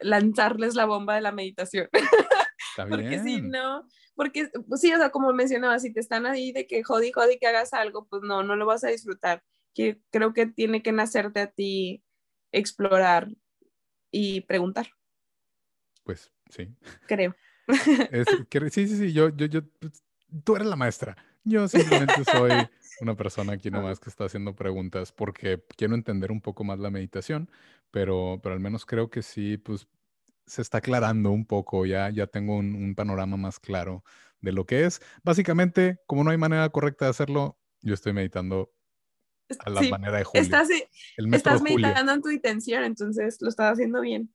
lanzarles 0.00 0.74
la 0.74 0.86
bomba 0.86 1.14
de 1.14 1.20
la 1.20 1.32
meditación. 1.32 1.88
porque 2.76 3.20
si 3.20 3.40
no, 3.40 3.86
porque 4.14 4.50
pues 4.68 4.80
sí, 4.80 4.92
o 4.92 4.98
sea, 4.98 5.10
como 5.10 5.32
mencionaba, 5.32 5.78
si 5.78 5.92
te 5.92 6.00
están 6.00 6.26
ahí 6.26 6.52
de 6.52 6.66
que 6.66 6.82
jodi, 6.82 7.12
jodi 7.12 7.38
que 7.38 7.46
hagas 7.46 7.72
algo, 7.72 8.06
pues 8.06 8.22
no, 8.22 8.42
no 8.42 8.56
lo 8.56 8.66
vas 8.66 8.84
a 8.84 8.88
disfrutar. 8.88 9.42
Que 9.74 10.00
creo 10.10 10.32
que 10.32 10.46
tiene 10.46 10.82
que 10.82 10.92
nacerte 10.92 11.40
a 11.40 11.50
ti 11.50 12.02
explorar 12.52 13.28
y 14.10 14.42
preguntar. 14.42 14.88
Pues 16.04 16.32
sí. 16.48 16.68
Creo. 17.06 17.34
sí, 18.70 18.88
sí, 18.88 18.96
sí, 18.96 19.12
yo, 19.12 19.28
yo, 19.30 19.46
yo, 19.46 19.62
pues, 19.78 20.02
tú 20.44 20.56
eres 20.56 20.68
la 20.68 20.76
maestra. 20.76 21.16
Yo 21.44 21.68
simplemente 21.68 22.24
soy 22.24 22.50
una 23.00 23.16
persona 23.16 23.54
aquí 23.54 23.70
nomás 23.70 23.98
que 24.00 24.10
está 24.10 24.24
haciendo 24.24 24.54
preguntas 24.54 25.12
porque 25.12 25.64
quiero 25.76 25.94
entender 25.94 26.30
un 26.30 26.40
poco 26.40 26.64
más 26.64 26.78
la 26.78 26.90
meditación, 26.90 27.50
pero, 27.90 28.40
pero 28.42 28.54
al 28.54 28.60
menos 28.60 28.84
creo 28.84 29.08
que 29.08 29.22
sí, 29.22 29.56
pues 29.56 29.88
se 30.50 30.62
está 30.62 30.78
aclarando 30.78 31.30
un 31.30 31.46
poco, 31.46 31.86
ya, 31.86 32.10
ya 32.10 32.26
tengo 32.26 32.56
un, 32.56 32.94
panorama 32.96 33.36
más 33.36 33.60
claro 33.60 34.02
de 34.40 34.50
lo 34.50 34.66
que 34.66 34.84
es. 34.84 35.00
Básicamente, 35.22 36.00
como 36.06 36.24
no 36.24 36.30
hay 36.30 36.38
manera 36.38 36.68
correcta 36.70 37.04
de 37.04 37.12
hacerlo, 37.12 37.56
yo 37.82 37.94
estoy 37.94 38.12
meditando 38.12 38.72
a 39.60 39.70
la 39.70 39.82
manera 39.82 40.18
de 40.18 40.24
Julio. 40.24 40.42
Estás, 40.42 40.68
estás 41.16 41.62
meditando 41.62 42.12
en 42.12 42.20
tu 42.20 42.30
intención, 42.30 42.82
entonces 42.82 43.40
lo 43.40 43.48
estás 43.48 43.74
haciendo 43.74 44.00
bien. 44.00 44.34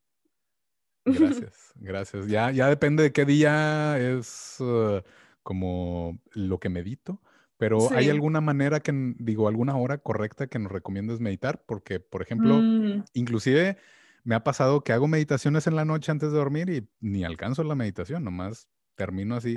Gracias, 1.06 1.72
gracias. 1.76 2.28
Ya, 2.28 2.50
ya 2.50 2.68
depende 2.68 3.04
de 3.04 3.12
qué 3.12 3.26
día 3.26 4.00
es 4.00 4.58
uh, 4.60 5.04
como 5.44 6.20
lo 6.34 6.60
que 6.60 6.70
medito, 6.70 7.22
pero 7.58 7.92
¿hay 7.92 8.10
alguna 8.10 8.42
manera 8.42 8.80
que, 8.80 8.92
digo, 9.20 9.48
alguna 9.48 9.78
hora 9.78 10.00
correcta 10.00 10.48
que 10.48 10.58
nos 10.58 10.72
recomiendes 10.72 11.20
meditar? 11.20 11.64
Porque, 11.68 12.00
por 12.00 12.24
ejemplo, 12.24 12.58
mm. 12.58 13.04
inclusive 13.14 13.78
me 14.26 14.36
ha 14.36 14.44
pasado 14.44 14.84
que 14.84 14.92
hago 14.92 15.08
meditaciones 15.08 15.68
en 15.68 15.76
la 15.76 15.86
noche 15.86 16.12
antes 16.12 16.32
de 16.32 16.38
dormir 16.38 16.70
y 16.70 16.90
ni 17.00 17.24
alcanzo 17.24 17.64
la 17.64 17.76
meditación, 17.76 18.24
nomás 18.24 18.68
termino 18.96 19.36
así 19.36 19.56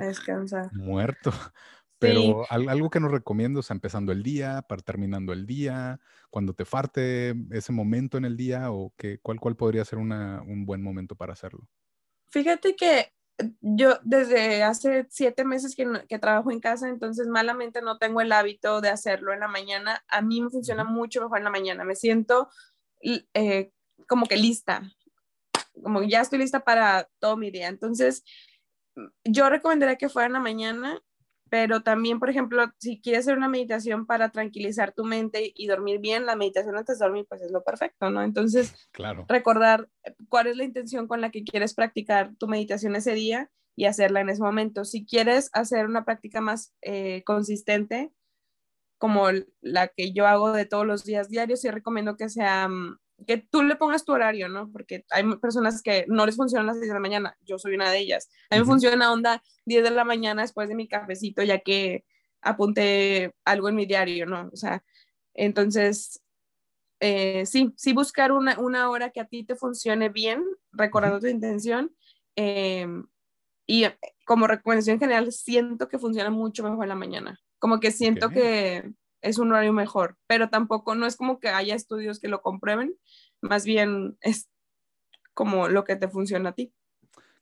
muerto. 0.71 1.31
Pero 1.97 2.45
algo 2.49 2.89
que 2.89 3.01
nos 3.01 3.11
recomiendo, 3.11 3.59
o 3.59 3.63
sea, 3.63 3.73
empezando 3.73 4.13
el 4.13 4.23
día, 4.23 4.61
para 4.69 4.81
terminando 4.81 5.33
el 5.33 5.45
día, 5.45 5.99
cuando 6.29 6.53
te 6.53 6.63
farte 6.63 7.35
ese 7.51 7.73
momento 7.73 8.17
en 8.17 8.23
el 8.23 8.37
día, 8.37 8.71
o 8.71 8.93
que, 8.95 9.19
cuál, 9.19 9.37
cuál 9.41 9.57
podría 9.57 9.83
ser 9.83 9.99
un 9.99 10.65
buen 10.65 10.81
momento 10.81 11.15
para 11.15 11.33
hacerlo. 11.33 11.67
Fíjate 12.29 12.77
que 12.77 13.11
yo 13.59 13.99
desde 14.03 14.63
hace 14.63 15.07
siete 15.09 15.43
meses 15.43 15.75
que, 15.75 15.85
que, 16.07 16.19
trabajo 16.19 16.51
en 16.51 16.61
casa, 16.61 16.87
entonces 16.87 17.27
malamente 17.27 17.81
no 17.81 17.97
tengo 17.97 18.21
el 18.21 18.31
hábito 18.31 18.79
de 18.79 18.89
hacerlo 18.89 19.33
en 19.33 19.41
la 19.41 19.49
mañana. 19.49 20.01
A 20.07 20.21
mí 20.21 20.39
me 20.39 20.49
funciona 20.49 20.85
mucho 20.85 21.21
mejor 21.21 21.39
en 21.39 21.43
la 21.43 21.49
mañana. 21.49 21.83
Me 21.83 21.95
siento 21.95 22.47
eh, 23.01 23.73
como 24.07 24.25
que 24.25 24.37
lista, 24.37 24.83
como 25.83 26.03
ya 26.03 26.21
estoy 26.21 26.39
lista 26.39 26.61
para 26.61 27.09
todo 27.19 27.37
mi 27.37 27.51
día. 27.51 27.67
Entonces, 27.67 28.23
yo 29.23 29.49
recomendaría 29.49 29.97
que 29.97 30.09
fuera 30.09 30.27
en 30.27 30.33
la 30.33 30.39
mañana 30.39 31.01
pero 31.49 31.81
también, 31.81 32.19
por 32.19 32.29
ejemplo, 32.29 32.71
si 32.77 33.01
quieres 33.01 33.21
hacer 33.21 33.37
una 33.37 33.49
meditación 33.49 34.05
para 34.05 34.29
tranquilizar 34.29 34.93
tu 34.93 35.03
mente 35.03 35.51
y 35.55 35.67
dormir 35.67 35.99
bien, 35.99 36.25
la 36.25 36.35
meditación 36.35 36.77
antes 36.77 36.99
de 36.99 37.05
dormir, 37.05 37.25
pues 37.27 37.41
es 37.41 37.51
lo 37.51 37.63
perfecto, 37.63 38.09
¿no? 38.09 38.21
Entonces, 38.21 38.75
claro. 38.91 39.25
recordar 39.27 39.89
cuál 40.29 40.47
es 40.47 40.57
la 40.57 40.63
intención 40.63 41.07
con 41.07 41.21
la 41.21 41.31
que 41.31 41.43
quieres 41.43 41.73
practicar 41.73 42.35
tu 42.35 42.47
meditación 42.47 42.95
ese 42.95 43.13
día 43.13 43.49
y 43.75 43.85
hacerla 43.85 44.21
en 44.21 44.29
ese 44.29 44.41
momento. 44.41 44.85
Si 44.85 45.05
quieres 45.05 45.49
hacer 45.53 45.87
una 45.87 46.05
práctica 46.05 46.39
más 46.39 46.73
eh, 46.81 47.23
consistente, 47.25 48.11
como 48.97 49.27
la 49.61 49.87
que 49.87 50.11
yo 50.11 50.27
hago 50.27 50.51
de 50.51 50.65
todos 50.65 50.85
los 50.85 51.03
días 51.03 51.29
diarios, 51.29 51.61
sí 51.61 51.71
recomiendo 51.71 52.15
que 52.15 52.29
sea 52.29 52.67
mm, 52.67 52.99
que 53.27 53.37
tú 53.37 53.63
le 53.63 53.75
pongas 53.75 54.05
tu 54.05 54.11
horario, 54.11 54.49
¿no? 54.49 54.71
Porque 54.71 55.05
hay 55.11 55.23
personas 55.37 55.81
que 55.81 56.05
no 56.07 56.25
les 56.25 56.35
funcionan 56.35 56.67
las 56.67 56.79
10 56.79 56.89
de 56.89 56.93
la 56.93 56.99
mañana, 56.99 57.37
yo 57.41 57.57
soy 57.57 57.75
una 57.75 57.89
de 57.91 57.99
ellas. 57.99 58.29
A 58.49 58.55
mí 58.55 58.61
me 58.61 58.65
funciona 58.65 59.11
onda 59.11 59.43
10 59.65 59.83
de 59.83 59.91
la 59.91 60.03
mañana 60.03 60.41
después 60.41 60.69
de 60.69 60.75
mi 60.75 60.87
cafecito, 60.87 61.43
ya 61.43 61.59
que 61.59 62.05
apunté 62.41 63.33
algo 63.45 63.69
en 63.69 63.75
mi 63.75 63.85
diario, 63.85 64.25
¿no? 64.25 64.49
O 64.51 64.55
sea, 64.55 64.83
entonces, 65.33 66.21
eh, 66.99 67.45
sí, 67.45 67.73
sí 67.77 67.93
buscar 67.93 68.31
una, 68.31 68.59
una, 68.59 68.89
hora 68.89 69.09
que 69.09 69.21
a 69.21 69.25
ti 69.25 69.43
te 69.43 69.55
funcione 69.55 70.09
bien, 70.09 70.43
recordando 70.71 71.19
tu 71.19 71.27
intención. 71.27 71.95
Em, 72.35 73.05
y 73.67 73.85
como 74.25 74.47
recomendación 74.47 74.99
general, 74.99 75.31
siento 75.31 75.87
que 75.87 75.99
funciona 75.99 76.29
mucho 76.29 76.63
mejor 76.63 76.83
en 76.83 76.89
la 76.89 76.95
mañana. 76.95 77.39
Como 77.59 77.79
que 77.79 77.91
siento 77.91 78.29
que 78.29 78.91
es 79.21 79.37
un 79.37 79.51
horario 79.51 79.73
mejor, 79.73 80.17
pero 80.27 80.49
tampoco 80.49 80.95
no 80.95 81.05
es 81.05 81.15
como 81.15 81.39
que 81.39 81.49
haya 81.49 81.75
estudios 81.75 82.19
que 82.19 82.27
lo 82.27 82.41
comprueben, 82.41 82.95
más 83.41 83.65
bien 83.65 84.17
es 84.21 84.49
como 85.33 85.67
lo 85.69 85.83
que 85.83 85.95
te 85.95 86.07
funciona 86.07 86.49
a 86.49 86.53
ti. 86.53 86.73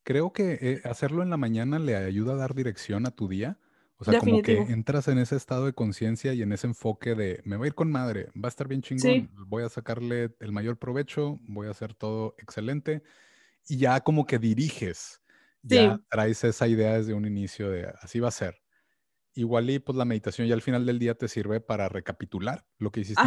Creo 0.04 0.32
que 0.32 0.58
eh, 0.62 0.82
hacerlo 0.86 1.24
en 1.24 1.30
la 1.30 1.38
mañana 1.38 1.80
le 1.80 1.96
ayuda 1.96 2.34
a 2.34 2.38
dar 2.38 2.56
dirección 2.56 3.06
a 3.06 3.12
tu 3.12 3.28
día. 3.28 3.60
O 4.00 4.06
sea, 4.06 4.20
como 4.20 4.44
que 4.44 4.58
entras 4.58 5.08
en 5.08 5.18
ese 5.18 5.36
estado 5.36 5.66
de 5.66 5.74
conciencia 5.74 6.32
y 6.36 6.44
en 6.44 6.52
ese 6.52 6.68
enfoque 6.68 7.16
de 7.16 7.42
me 7.46 7.58
voy 7.58 7.66
a 7.66 7.70
ir 7.70 7.74
con 7.74 7.92
madre, 7.92 8.30
va 8.36 8.48
a 8.48 8.50
estar 8.50 8.68
bien 8.68 8.84
chingón, 8.84 9.32
voy 9.48 9.64
a 9.64 9.70
sacarle 9.70 10.36
el 10.40 10.52
mayor 10.52 10.78
provecho, 10.78 11.40
voy 11.48 11.68
a 11.68 11.72
hacer 11.72 11.96
todo 11.96 12.36
excelente. 12.38 13.02
Y 13.68 13.78
ya 13.78 14.00
como 14.02 14.28
que 14.28 14.38
diriges, 14.38 15.20
ya 15.64 16.00
traes 16.12 16.44
esa 16.44 16.68
idea 16.68 16.94
desde 16.94 17.16
un 17.16 17.26
inicio 17.26 17.72
de 17.72 17.92
así 18.02 18.20
va 18.20 18.28
a 18.28 18.32
ser 18.32 18.62
igual 19.38 19.70
y 19.70 19.80
pues 19.80 19.98
la 19.98 20.06
meditación 20.06 20.48
ya 20.48 20.56
al 20.56 20.62
final 20.62 20.86
del 20.86 21.00
día 21.00 21.16
te 21.16 21.28
sirve 21.28 21.62
para 21.62 21.90
recapitular 21.90 22.66
lo 22.78 22.92
que 22.92 23.02
hiciste. 23.02 23.24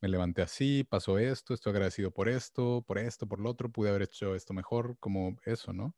Me 0.00 0.08
levanté 0.08 0.42
así, 0.42 0.84
pasó 0.84 1.18
esto, 1.18 1.54
estoy 1.54 1.70
agradecido 1.70 2.10
por 2.10 2.28
esto, 2.28 2.82
por 2.86 2.98
esto, 2.98 3.28
por 3.28 3.40
lo 3.40 3.50
otro, 3.50 3.70
pude 3.70 3.88
haber 3.88 4.02
hecho 4.02 4.34
esto 4.34 4.52
mejor, 4.52 4.96
como 4.98 5.36
eso, 5.44 5.72
¿no? 5.72 5.94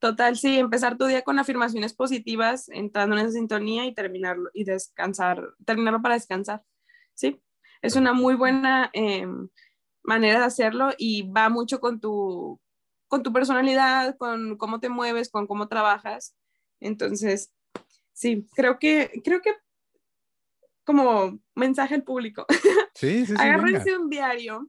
Total, 0.00 0.36
sí, 0.36 0.58
empezar 0.58 0.96
tu 0.96 1.06
día 1.06 1.22
con 1.22 1.38
afirmaciones 1.38 1.94
positivas, 1.94 2.68
entrando 2.70 3.16
en 3.16 3.22
esa 3.22 3.32
sintonía 3.32 3.86
y 3.86 3.94
terminarlo 3.94 4.50
y 4.52 4.64
descansar, 4.64 5.54
terminarlo 5.64 6.02
para 6.02 6.14
descansar. 6.14 6.64
Sí, 7.14 7.40
es 7.82 7.96
una 7.96 8.12
muy 8.12 8.34
buena 8.34 8.90
em, 8.94 9.48
manera 10.02 10.40
de 10.40 10.46
hacerlo 10.46 10.90
y 10.98 11.30
va 11.30 11.50
mucho 11.50 11.80
con 11.80 12.00
tu, 12.00 12.60
con 13.08 13.22
tu 13.22 13.32
personalidad, 13.32 14.16
con 14.16 14.56
cómo 14.56 14.80
te 14.80 14.88
mueves, 14.88 15.30
con 15.30 15.46
cómo 15.46 15.68
trabajas. 15.68 16.34
Entonces, 16.80 17.52
sí, 18.12 18.46
creo 18.54 18.78
que, 18.78 19.20
creo 19.24 19.40
que 19.40 19.54
como 20.84 21.38
mensaje 21.54 21.94
al 21.94 22.02
público. 22.02 22.46
Sí, 22.94 23.24
sí, 23.24 23.34
sí. 23.34 23.34
Agárrense 23.38 23.96
un 23.96 24.10
diario, 24.10 24.68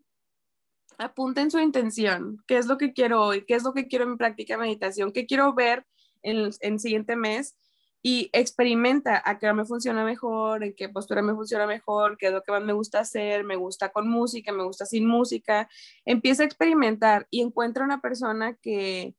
apunten 0.98 1.52
su 1.52 1.60
intención, 1.60 2.42
qué 2.48 2.58
es 2.58 2.66
lo 2.66 2.78
que 2.78 2.94
quiero 2.94 3.22
hoy, 3.22 3.44
qué 3.46 3.56
es 3.56 3.64
lo 3.64 3.74
que 3.74 3.90
quiero 3.90 4.06
en 4.06 4.12
mi 4.12 4.18
práctica 4.18 4.54
de 4.54 4.62
meditación, 4.62 5.12
qué 5.12 5.26
quiero 5.26 5.54
ver 5.54 5.86
en 6.22 6.54
el 6.62 6.80
siguiente 6.80 7.18
mes 7.18 7.58
y 8.04 8.30
experimenta 8.34 9.22
a 9.24 9.38
qué 9.38 9.52
me 9.54 9.66
funciona 9.66 10.04
mejor, 10.04 10.64
en 10.64 10.74
qué 10.74 10.90
postura 10.90 11.22
me 11.22 11.36
funciona 11.36 11.68
mejor, 11.68 12.18
qué 12.18 12.28
es 12.28 12.34
lo 12.34 12.42
que 12.42 12.52
más 12.52 12.64
me 12.64 12.74
gusta 12.74 13.00
hacer, 13.00 13.44
me 13.44 13.56
gusta 13.56 13.90
con 13.90 14.10
música, 14.10 14.52
me 14.52 14.64
gusta 14.64 14.86
sin 14.86 15.06
música. 15.06 15.70
Empieza 16.06 16.44
a 16.44 16.48
experimentar 16.48 17.28
y 17.30 17.42
encuentra 17.42 17.86
una 17.86 18.02
persona 18.02 18.56
que, 18.56 19.14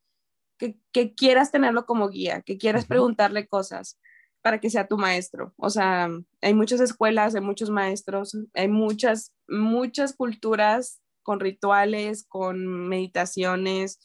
que, 0.58 1.14
quieras 1.14 1.52
tenerlo 1.52 1.86
como 1.86 2.08
guía, 2.08 2.42
que 2.42 2.58
quieras 2.58 2.86
preguntarle 2.86 3.46
cosas 3.46 3.98
para 4.42 4.60
que 4.60 4.70
sea 4.70 4.88
tu 4.88 4.98
maestro. 4.98 5.54
O 5.56 5.70
sea, 5.70 6.08
hay 6.40 6.54
muchas 6.54 6.80
escuelas, 6.80 7.34
hay 7.34 7.40
muchos 7.40 7.70
maestros, 7.70 8.36
hay 8.54 8.68
muchas, 8.68 9.32
muchas 9.48 10.14
culturas 10.14 11.00
con 11.22 11.40
rituales, 11.40 12.24
con 12.28 12.88
meditaciones, 12.88 14.00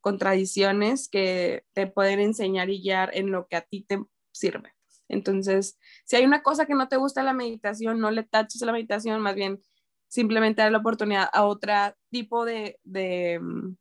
con 0.00 0.18
tradiciones 0.18 1.08
que 1.08 1.64
te 1.74 1.86
pueden 1.86 2.20
enseñar 2.20 2.70
y 2.70 2.80
guiar 2.80 3.10
en 3.14 3.32
lo 3.32 3.46
que 3.48 3.56
a 3.56 3.62
ti 3.62 3.84
te 3.86 4.02
sirve. 4.32 4.72
Entonces, 5.08 5.76
si 6.04 6.16
hay 6.16 6.24
una 6.24 6.42
cosa 6.42 6.66
que 6.66 6.74
no 6.74 6.88
te 6.88 6.96
gusta 6.96 7.24
la 7.24 7.34
meditación, 7.34 7.98
no 7.98 8.12
le 8.12 8.22
taches 8.22 8.62
a 8.62 8.66
la 8.66 8.72
meditación, 8.72 9.20
más 9.20 9.34
bien 9.34 9.60
simplemente 10.08 10.62
dar 10.62 10.72
la 10.72 10.78
oportunidad 10.78 11.28
a 11.32 11.44
otro 11.44 11.72
tipo 12.10 12.44
de, 12.44 12.78
de, 12.84 13.40
mm, 13.40 13.76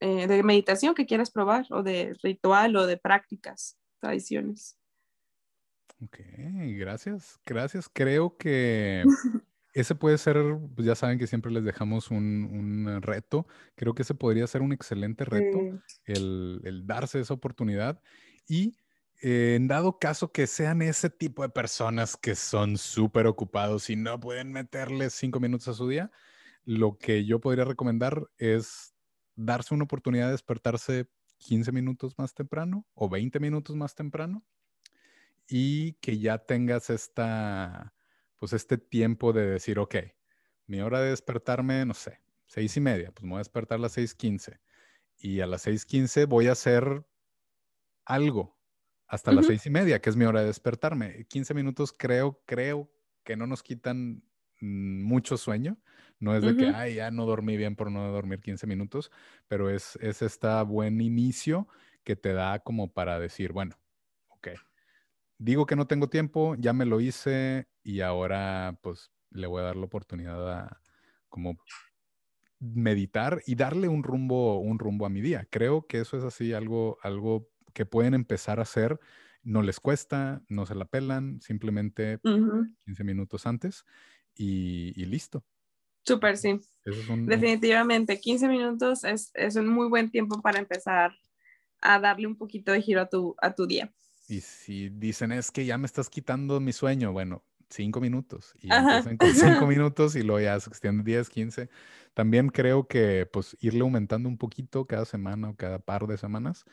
eh, 0.00 0.26
de 0.26 0.42
meditación 0.42 0.94
que 0.94 1.06
quieras 1.06 1.30
probar, 1.30 1.66
o 1.70 1.82
de 1.82 2.14
ritual, 2.22 2.76
o 2.76 2.86
de 2.86 2.98
prácticas, 2.98 3.78
tradiciones. 4.00 4.76
Ok, 6.04 6.18
gracias, 6.78 7.38
gracias. 7.46 7.88
Creo 7.88 8.36
que 8.36 9.04
ese 9.72 9.94
puede 9.94 10.18
ser, 10.18 10.36
pues 10.74 10.86
ya 10.86 10.94
saben 10.94 11.18
que 11.18 11.28
siempre 11.28 11.52
les 11.52 11.64
dejamos 11.64 12.10
un, 12.10 13.00
reto. 13.02 13.46
Creo 13.76 13.94
que 13.94 14.02
ese 14.02 14.14
podría 14.14 14.46
ser 14.46 14.62
un 14.62 14.72
excelente 14.72 15.24
reto, 15.24 15.58
el, 16.06 16.82
darse 16.86 17.20
esa 17.20 17.34
oportunidad. 17.34 18.02
Y 18.48 18.76
eh, 19.22 19.54
en 19.56 19.68
dado 19.68 19.98
caso 19.98 20.32
que 20.32 20.48
sean 20.48 20.82
ese 20.82 21.08
tipo 21.08 21.42
de 21.42 21.50
personas 21.50 22.16
que 22.16 22.34
son 22.34 22.78
súper 22.78 23.28
ocupados 23.28 23.88
y 23.88 23.94
no 23.94 24.18
pueden 24.18 24.50
meterle 24.50 25.08
cinco 25.10 25.38
minutos 25.38 25.68
a 25.68 25.74
su 25.74 25.88
día, 25.88 26.10
lo 26.64 26.98
que 26.98 27.24
yo 27.24 27.40
podría 27.40 27.64
recomendar 27.64 28.28
es 28.38 28.94
darse 29.36 29.74
una 29.74 29.84
oportunidad 29.84 30.26
de 30.26 30.32
despertarse 30.32 31.08
15 31.38 31.70
minutos 31.72 32.14
más 32.18 32.34
temprano 32.34 32.86
o 32.94 33.08
20 33.08 33.38
minutos 33.40 33.76
más 33.76 33.94
temprano 33.94 34.44
y 35.48 35.94
que 35.94 36.18
ya 36.18 36.38
tengas 36.38 36.90
esta, 36.90 37.94
pues 38.36 38.52
este 38.52 38.78
tiempo 38.78 39.32
de 39.32 39.46
decir, 39.46 39.78
ok, 39.78 39.96
mi 40.66 40.80
hora 40.80 41.00
de 41.00 41.10
despertarme, 41.10 41.84
no 41.84 41.94
sé, 41.94 42.20
seis 42.46 42.76
y 42.76 42.80
media, 42.80 43.12
pues 43.12 43.24
me 43.24 43.30
voy 43.30 43.36
a 43.36 43.40
despertar 43.40 43.78
a 43.78 43.82
las 43.82 43.96
6.15 43.96 44.60
y 45.18 45.40
a 45.40 45.46
las 45.46 45.66
6.15 45.66 46.26
voy 46.26 46.48
a 46.48 46.52
hacer 46.52 47.04
algo 48.04 48.58
hasta 49.06 49.30
las 49.30 49.46
seis 49.46 49.66
y 49.66 49.70
media, 49.70 50.00
que 50.00 50.08
es 50.08 50.16
mi 50.16 50.24
hora 50.24 50.40
de 50.40 50.46
despertarme. 50.46 51.26
15 51.26 51.52
minutos 51.52 51.92
creo, 51.92 52.42
creo 52.46 52.90
que 53.24 53.36
no 53.36 53.46
nos 53.46 53.62
quitan 53.62 54.24
mm, 54.60 55.02
mucho 55.02 55.36
sueño. 55.36 55.78
No 56.18 56.34
es 56.34 56.42
de 56.42 56.56
que, 56.56 56.68
ay, 56.68 56.94
ya 56.94 57.10
no 57.10 57.26
dormí 57.26 57.58
bien 57.58 57.76
por 57.76 57.90
no 57.90 58.10
dormir 58.10 58.40
15 58.40 58.66
minutos, 58.66 59.10
pero 59.48 59.68
es, 59.68 59.96
es 59.96 60.22
este 60.22 60.48
buen 60.62 61.00
inicio 61.02 61.68
que 62.04 62.16
te 62.16 62.32
da 62.32 62.60
como 62.60 62.92
para 62.94 63.18
decir, 63.18 63.52
bueno, 63.52 63.76
ok, 64.28 64.48
digo 65.42 65.66
que 65.66 65.76
no 65.76 65.86
tengo 65.86 66.08
tiempo, 66.08 66.54
ya 66.58 66.72
me 66.72 66.86
lo 66.86 67.00
hice 67.00 67.66
y 67.82 68.00
ahora 68.00 68.78
pues 68.80 69.10
le 69.30 69.46
voy 69.46 69.60
a 69.60 69.64
dar 69.64 69.76
la 69.76 69.86
oportunidad 69.86 70.52
a 70.52 70.80
como 71.28 71.56
meditar 72.60 73.42
y 73.46 73.56
darle 73.56 73.88
un 73.88 74.04
rumbo, 74.04 74.60
un 74.60 74.78
rumbo 74.78 75.04
a 75.04 75.08
mi 75.10 75.20
día. 75.20 75.46
Creo 75.50 75.86
que 75.86 76.00
eso 76.00 76.16
es 76.16 76.24
así 76.24 76.52
algo, 76.52 76.98
algo 77.02 77.48
que 77.72 77.86
pueden 77.86 78.14
empezar 78.14 78.60
a 78.60 78.62
hacer. 78.62 79.00
No 79.42 79.62
les 79.62 79.80
cuesta, 79.80 80.42
no 80.48 80.66
se 80.66 80.76
la 80.76 80.84
pelan, 80.84 81.40
simplemente 81.40 82.20
15 82.84 83.02
minutos 83.02 83.46
antes 83.46 83.84
y, 84.36 84.92
y 84.94 85.06
listo. 85.06 85.44
Súper, 86.04 86.36
sí. 86.36 86.60
Definitivamente, 86.84 88.20
15 88.20 88.48
minutos 88.48 89.04
es, 89.04 89.32
es, 89.34 89.56
un 89.56 89.68
muy 89.68 89.88
buen 89.88 90.10
tiempo 90.10 90.40
para 90.40 90.58
empezar 90.58 91.12
a 91.80 91.98
darle 91.98 92.26
un 92.28 92.36
poquito 92.36 92.70
de 92.70 92.82
giro 92.82 93.00
a 93.00 93.08
tu, 93.08 93.34
a 93.40 93.54
tu 93.54 93.66
día. 93.66 93.92
Y 94.32 94.40
si 94.40 94.88
dicen 94.88 95.30
es 95.30 95.50
que 95.50 95.66
ya 95.66 95.76
me 95.76 95.84
estás 95.84 96.08
quitando 96.08 96.58
mi 96.58 96.72
sueño, 96.72 97.12
bueno, 97.12 97.42
5 97.68 98.00
minutos. 98.00 98.54
Y 98.60 98.72
empiezan 98.72 99.18
con 99.18 99.34
5 99.34 99.66
minutos 99.66 100.16
y 100.16 100.22
luego 100.22 100.40
ya 100.40 100.58
se 100.58 100.70
extiende 100.70 101.04
10, 101.04 101.28
15. 101.28 101.68
También 102.14 102.48
creo 102.48 102.86
que 102.86 103.28
pues 103.30 103.56
irle 103.60 103.80
aumentando 103.80 104.30
un 104.30 104.38
poquito 104.38 104.86
cada 104.86 105.04
semana 105.04 105.50
o 105.50 105.56
cada 105.56 105.80
par 105.80 106.06
de 106.06 106.16
semanas. 106.16 106.64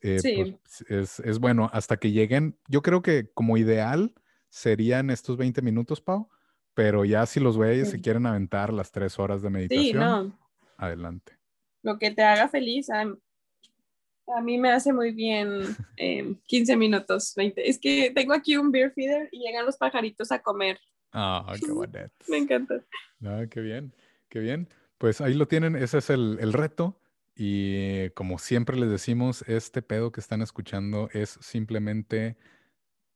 Eh, 0.00 0.18
pues, 0.20 0.84
es, 0.88 1.20
es 1.20 1.38
bueno 1.38 1.70
hasta 1.72 1.96
que 1.96 2.10
lleguen. 2.10 2.58
Yo 2.66 2.82
creo 2.82 3.02
que 3.02 3.30
como 3.32 3.56
ideal 3.56 4.12
serían 4.48 5.10
estos 5.10 5.36
20 5.36 5.62
minutos, 5.62 6.00
Pau 6.00 6.28
pero 6.74 7.06
ya 7.06 7.24
si 7.24 7.40
los 7.40 7.56
güeyes 7.56 7.88
se 7.88 8.02
quieren 8.02 8.26
aventar 8.26 8.70
las 8.70 8.92
tres 8.92 9.18
horas 9.18 9.40
de 9.40 9.48
meditación, 9.48 10.38
adelante. 10.76 11.38
Lo 11.82 11.98
que 11.98 12.10
te 12.10 12.22
haga 12.22 12.48
feliz, 12.48 12.90
a, 14.34 14.40
mí 14.40 14.58
me 14.58 14.70
hace 14.70 14.92
muy 14.92 15.12
bien 15.12 15.62
15 16.46 16.72
em, 16.72 16.78
minutos, 16.78 17.34
20. 17.36 17.68
Es 17.68 17.78
que 17.78 18.10
tengo 18.14 18.34
aquí 18.34 18.56
un 18.56 18.70
beer 18.70 18.92
feeder 18.92 19.28
y 19.32 19.40
llegan 19.40 19.66
los 19.66 19.76
pajaritos 19.76 20.32
a 20.32 20.40
comer. 20.40 20.78
Ah, 21.12 21.54
qué 21.60 21.70
bonito. 21.72 21.98
me 22.28 22.38
encanta. 22.38 22.82
Ah, 23.24 23.44
qué 23.50 23.60
bien, 23.60 23.92
qué 24.28 24.40
bien. 24.40 24.68
Pues 24.98 25.20
ahí 25.20 25.34
lo 25.34 25.46
tienen, 25.46 25.76
ese 25.76 25.98
es 25.98 26.10
el, 26.10 26.38
el 26.40 26.52
reto. 26.52 27.00
Y 27.38 28.08
como 28.10 28.38
siempre 28.38 28.78
les 28.78 28.90
decimos, 28.90 29.42
este 29.46 29.82
pedo 29.82 30.10
que 30.10 30.20
están 30.20 30.40
escuchando 30.40 31.10
es 31.12 31.38
simplemente 31.42 32.36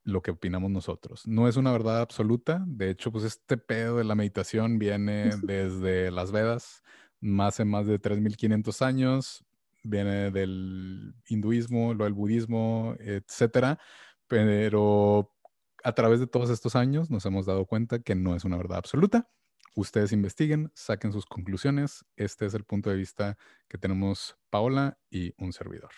lo 0.04 0.22
que 0.22 0.30
opinamos 0.30 0.70
nosotros. 0.70 1.26
No 1.26 1.48
es 1.48 1.56
una 1.56 1.72
verdad 1.72 2.00
absoluta. 2.00 2.62
De 2.66 2.90
hecho, 2.90 3.12
pues 3.12 3.24
este 3.24 3.56
pedo 3.56 3.96
de 3.96 4.04
la 4.04 4.14
meditación 4.14 4.78
viene 4.78 5.30
desde 5.42 6.10
las 6.10 6.32
Vedas, 6.32 6.82
más 7.20 7.56
de 7.56 7.64
más 7.64 7.86
de 7.86 8.00
3.500 8.00 8.82
años. 8.84 9.44
Viene 9.82 10.30
del 10.30 11.14
hinduismo, 11.28 11.94
lo 11.94 12.04
del 12.04 12.12
budismo, 12.12 12.94
etcétera. 12.98 13.78
Pero 14.26 15.32
a 15.82 15.92
través 15.92 16.20
de 16.20 16.26
todos 16.26 16.50
estos 16.50 16.76
años 16.76 17.10
nos 17.10 17.24
hemos 17.26 17.46
dado 17.46 17.66
cuenta 17.66 18.00
que 18.00 18.14
no 18.14 18.36
es 18.36 18.44
una 18.44 18.56
verdad 18.56 18.78
absoluta. 18.78 19.28
Ustedes 19.74 20.12
investiguen, 20.12 20.70
saquen 20.74 21.12
sus 21.12 21.26
conclusiones. 21.26 22.04
Este 22.16 22.46
es 22.46 22.54
el 22.54 22.64
punto 22.64 22.90
de 22.90 22.96
vista 22.96 23.38
que 23.68 23.78
tenemos 23.78 24.36
Paola 24.50 24.98
y 25.10 25.32
un 25.38 25.52
servidor. 25.52 25.90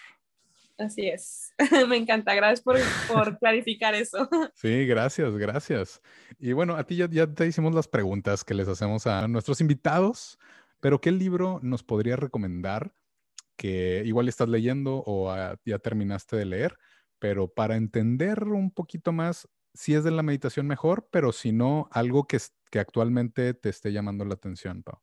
Así 0.78 1.09
es. 1.09 1.55
Me 1.89 1.97
encanta. 1.97 2.35
Gracias 2.35 2.61
por, 2.61 2.78
por 3.09 3.39
clarificar 3.39 3.95
eso. 3.95 4.28
Sí, 4.55 4.87
gracias, 4.87 5.37
gracias. 5.37 6.03
Y 6.39 6.53
bueno, 6.53 6.76
a 6.76 6.85
ti 6.85 6.97
ya, 6.97 7.09
ya 7.09 7.26
te 7.26 7.47
hicimos 7.47 7.74
las 7.74 7.89
preguntas 7.89 8.45
que 8.45 8.55
les 8.55 8.68
hacemos 8.68 9.07
a 9.07 9.26
nuestros 9.28 9.61
invitados, 9.61 10.39
pero 10.80 11.01
¿qué 11.01 11.11
libro 11.11 11.61
nos 11.62 11.83
podrías 11.83 12.18
recomendar 12.18 12.95
que 13.62 14.02
igual 14.04 14.28
estás 14.28 14.48
leyendo 14.48 15.04
o 15.06 15.32
ya 15.64 15.78
terminaste 15.78 16.34
de 16.34 16.46
leer, 16.46 16.76
pero 17.20 17.46
para 17.46 17.76
entender 17.76 18.42
un 18.42 18.72
poquito 18.72 19.12
más, 19.12 19.48
si 19.72 19.94
es 19.94 20.02
de 20.02 20.10
la 20.10 20.24
meditación 20.24 20.66
mejor, 20.66 21.06
pero 21.12 21.30
si 21.30 21.52
no, 21.52 21.88
algo 21.92 22.26
que, 22.26 22.40
que 22.72 22.80
actualmente 22.80 23.54
te 23.54 23.68
esté 23.68 23.92
llamando 23.92 24.24
la 24.24 24.34
atención, 24.34 24.82
Pau? 24.82 25.00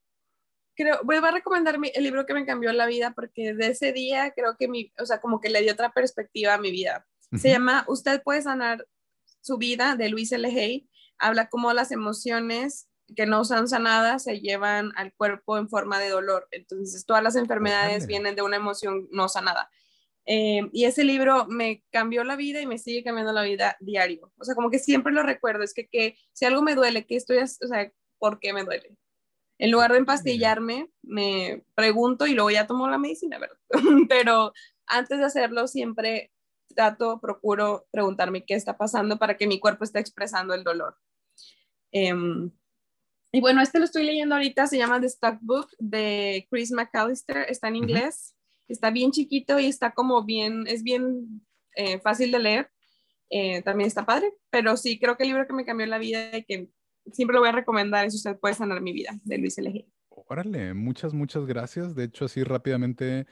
creo, 0.74 1.00
vuelvo 1.04 1.26
a 1.26 1.30
recomendar 1.30 1.78
el 1.94 2.04
libro 2.04 2.26
que 2.26 2.34
me 2.34 2.44
cambió 2.44 2.70
la 2.74 2.86
vida 2.86 3.14
porque 3.14 3.54
de 3.54 3.68
ese 3.68 3.94
día 3.94 4.32
creo 4.36 4.58
que 4.58 4.68
mi, 4.68 4.92
o 4.98 5.06
sea, 5.06 5.22
como 5.22 5.40
que 5.40 5.48
le 5.48 5.62
dio 5.62 5.72
otra 5.72 5.92
perspectiva 5.94 6.52
a 6.52 6.58
mi 6.58 6.70
vida. 6.70 7.06
Se 7.34 7.48
llama 7.48 7.86
Usted 7.88 8.22
puede 8.22 8.42
sanar 8.42 8.86
su 9.40 9.56
vida 9.56 9.96
de 9.96 10.10
Luis 10.10 10.32
L. 10.32 10.46
Hay. 10.48 10.86
Habla 11.16 11.48
cómo 11.48 11.72
las 11.72 11.92
emociones 11.92 12.89
que 13.16 13.26
no 13.26 13.44
son 13.44 13.68
sanadas 13.68 14.24
se 14.24 14.40
llevan 14.40 14.92
al 14.96 15.12
cuerpo 15.14 15.58
en 15.58 15.68
forma 15.68 15.98
de 15.98 16.08
dolor. 16.08 16.48
Entonces, 16.50 17.04
todas 17.06 17.22
las 17.22 17.36
enfermedades 17.36 18.06
vienen 18.06 18.36
de 18.36 18.42
una 18.42 18.56
emoción 18.56 19.08
no 19.10 19.28
sanada. 19.28 19.70
Eh, 20.26 20.68
y 20.72 20.84
ese 20.84 21.04
libro 21.04 21.46
me 21.46 21.82
cambió 21.90 22.22
la 22.24 22.36
vida 22.36 22.60
y 22.60 22.66
me 22.66 22.78
sigue 22.78 23.02
cambiando 23.02 23.32
la 23.32 23.42
vida 23.42 23.76
diario. 23.80 24.32
O 24.38 24.44
sea, 24.44 24.54
como 24.54 24.70
que 24.70 24.78
siempre 24.78 25.12
lo 25.12 25.22
recuerdo. 25.22 25.64
Es 25.64 25.74
que, 25.74 25.88
que 25.88 26.16
si 26.32 26.44
algo 26.44 26.62
me 26.62 26.74
duele, 26.74 27.06
que 27.06 27.16
estoy, 27.16 27.38
o 27.38 27.46
sea, 27.46 27.90
¿por 28.18 28.38
qué 28.38 28.52
me 28.52 28.64
duele? 28.64 28.96
En 29.58 29.70
lugar 29.70 29.92
de 29.92 29.98
empastillarme, 29.98 30.90
me 31.02 31.64
pregunto 31.74 32.26
y 32.26 32.34
luego 32.34 32.50
ya 32.50 32.66
tomo 32.66 32.88
la 32.88 32.98
medicina, 32.98 33.38
¿verdad? 33.38 33.58
Pero 34.08 34.52
antes 34.86 35.18
de 35.18 35.24
hacerlo, 35.24 35.66
siempre 35.66 36.32
trato, 36.74 37.20
procuro 37.20 37.86
preguntarme 37.90 38.44
qué 38.44 38.54
está 38.54 38.78
pasando 38.78 39.18
para 39.18 39.36
que 39.36 39.46
mi 39.46 39.58
cuerpo 39.58 39.84
esté 39.84 39.98
expresando 39.98 40.54
el 40.54 40.64
dolor. 40.64 40.96
Em, 41.92 42.50
y 43.32 43.40
bueno, 43.40 43.62
este 43.62 43.78
lo 43.78 43.84
estoy 43.84 44.04
leyendo 44.04 44.34
ahorita, 44.34 44.66
se 44.66 44.78
llama 44.78 45.00
The 45.00 45.06
Stock 45.06 45.38
Book 45.40 45.68
de 45.78 46.46
Chris 46.50 46.72
McAllister, 46.72 47.46
está 47.48 47.68
en 47.68 47.76
inglés, 47.76 48.34
está 48.68 48.90
bien 48.90 49.12
chiquito 49.12 49.58
y 49.58 49.66
está 49.66 49.92
como 49.92 50.24
bien, 50.24 50.66
es 50.66 50.82
bien 50.82 51.42
eh, 51.76 52.00
fácil 52.00 52.32
de 52.32 52.38
leer, 52.38 52.70
eh, 53.30 53.62
también 53.62 53.86
está 53.86 54.04
padre, 54.04 54.32
pero 54.50 54.76
sí, 54.76 54.98
creo 54.98 55.16
que 55.16 55.22
el 55.22 55.30
libro 55.30 55.46
que 55.46 55.52
me 55.52 55.64
cambió 55.64 55.86
la 55.86 55.98
vida 55.98 56.36
y 56.36 56.44
que 56.44 56.68
siempre 57.12 57.34
lo 57.34 57.40
voy 57.40 57.50
a 57.50 57.52
recomendar, 57.52 58.06
es 58.06 58.14
Usted 58.14 58.38
puede 58.38 58.54
sanar 58.54 58.80
mi 58.80 58.92
vida, 58.92 59.18
de 59.24 59.38
Luis 59.38 59.56
L.G. 59.58 59.86
Órale, 60.08 60.74
muchas, 60.74 61.14
muchas 61.14 61.46
gracias. 61.46 61.94
De 61.94 62.04
hecho, 62.04 62.24
así 62.24 62.42
rápidamente, 62.42 63.26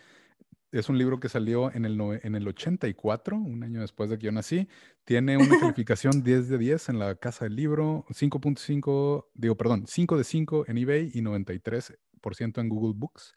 es 0.71 0.89
un 0.89 0.99
libro 0.99 1.19
que 1.19 1.29
salió 1.29 1.73
en 1.73 1.85
el, 1.85 1.99
en 2.23 2.35
el 2.35 2.47
84, 2.47 3.37
un 3.37 3.63
año 3.63 3.81
después 3.81 4.11
de 4.11 4.19
que 4.19 4.27
yo 4.27 4.33
nací. 4.33 4.69
Tiene 5.05 5.37
una 5.37 5.49
calificación 5.75 6.23
10 6.23 6.49
de 6.49 6.59
10 6.59 6.89
en 6.91 6.99
la 6.99 7.15
casa 7.15 7.45
del 7.45 7.57
libro, 7.57 8.05
5.5, 8.11 9.27
digo, 9.35 9.57
perdón, 9.57 9.85
5 9.87 10.17
de 10.17 10.25
5 10.25 10.65
en 10.69 10.79
eBay 10.79 11.11
y 11.15 11.23
93% 11.23 12.61
en 12.61 12.69
Google 12.69 12.95
Books. 12.97 13.35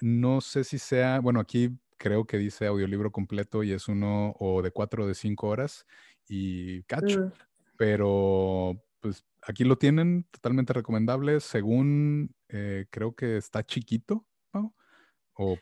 No 0.00 0.40
sé 0.40 0.64
si 0.64 0.78
sea, 0.78 1.20
bueno, 1.20 1.40
aquí 1.40 1.78
creo 1.98 2.24
que 2.24 2.38
dice 2.38 2.66
audiolibro 2.66 3.12
completo 3.12 3.62
y 3.62 3.72
es 3.72 3.86
uno 3.86 4.34
o 4.38 4.62
de 4.62 4.70
4 4.70 5.04
o 5.04 5.06
de 5.06 5.14
5 5.14 5.46
horas 5.46 5.86
y 6.26 6.82
cacho. 6.84 7.26
Mm. 7.26 7.32
Pero 7.76 8.82
pues 9.00 9.24
aquí 9.42 9.64
lo 9.64 9.76
tienen, 9.76 10.26
totalmente 10.30 10.72
recomendable. 10.72 11.40
Según 11.40 12.34
eh, 12.48 12.86
creo 12.90 13.14
que 13.14 13.36
está 13.36 13.64
chiquito, 13.64 14.26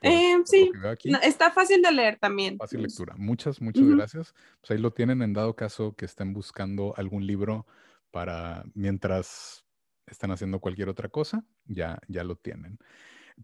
eh, 0.03 0.37
sí, 0.45 0.71
está 1.23 1.51
fácil 1.51 1.83
de 1.83 1.93
leer 1.93 2.19
también. 2.19 2.57
Fácil 2.59 2.83
lectura. 2.83 3.15
Muchas, 3.17 3.61
muchas 3.61 3.85
gracias. 3.85 4.35
Pues 4.61 4.71
ahí 4.73 4.79
lo 4.79 4.93
tienen 4.93 5.23
en 5.23 5.33
dado 5.33 5.55
caso 5.55 5.95
que 5.95 6.05
estén 6.05 6.33
buscando 6.33 6.95
algún 6.97 7.27
libro 7.27 7.67
para 8.11 8.65
mientras 8.75 9.65
están 10.07 10.31
haciendo 10.31 10.61
cualquier 10.61 10.89
otra 10.89 11.09
cosa, 11.09 11.45
ya, 11.67 11.99
ya 12.09 12.25
lo 12.25 12.37
tienen. 12.37 12.79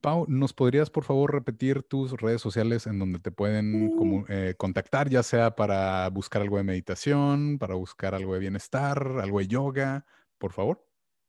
Pau, 0.00 0.26
¿nos 0.28 0.52
podrías 0.52 0.90
por 0.90 1.04
favor 1.04 1.32
repetir 1.32 1.82
tus 1.82 2.20
redes 2.20 2.40
sociales 2.40 2.86
en 2.86 2.98
donde 2.98 3.20
te 3.20 3.30
pueden 3.30 3.94
mm. 3.94 4.24
eh, 4.28 4.54
contactar, 4.56 5.08
ya 5.08 5.22
sea 5.22 5.54
para 5.54 6.08
buscar 6.10 6.42
algo 6.42 6.56
de 6.56 6.64
meditación, 6.64 7.58
para 7.58 7.74
buscar 7.74 8.14
algo 8.14 8.34
de 8.34 8.40
bienestar, 8.40 9.18
algo 9.20 9.38
de 9.38 9.46
yoga, 9.46 10.04
por 10.38 10.52
favor? 10.52 10.84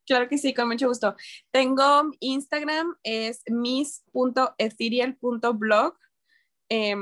Claro 0.05 0.29
que 0.29 0.37
sí, 0.37 0.53
con 0.53 0.67
mucho 0.67 0.87
gusto. 0.87 1.15
Tengo 1.51 2.11
Instagram, 2.19 2.95
es 3.03 3.41
miss.ethereal.blog. 3.47 5.97
Eh, 6.69 6.95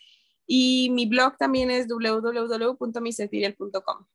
Y 0.46 0.90
mi 0.92 1.06
blog 1.06 1.38
también 1.38 1.72
es 1.72 1.88
www.misetiria.com. 1.88 4.06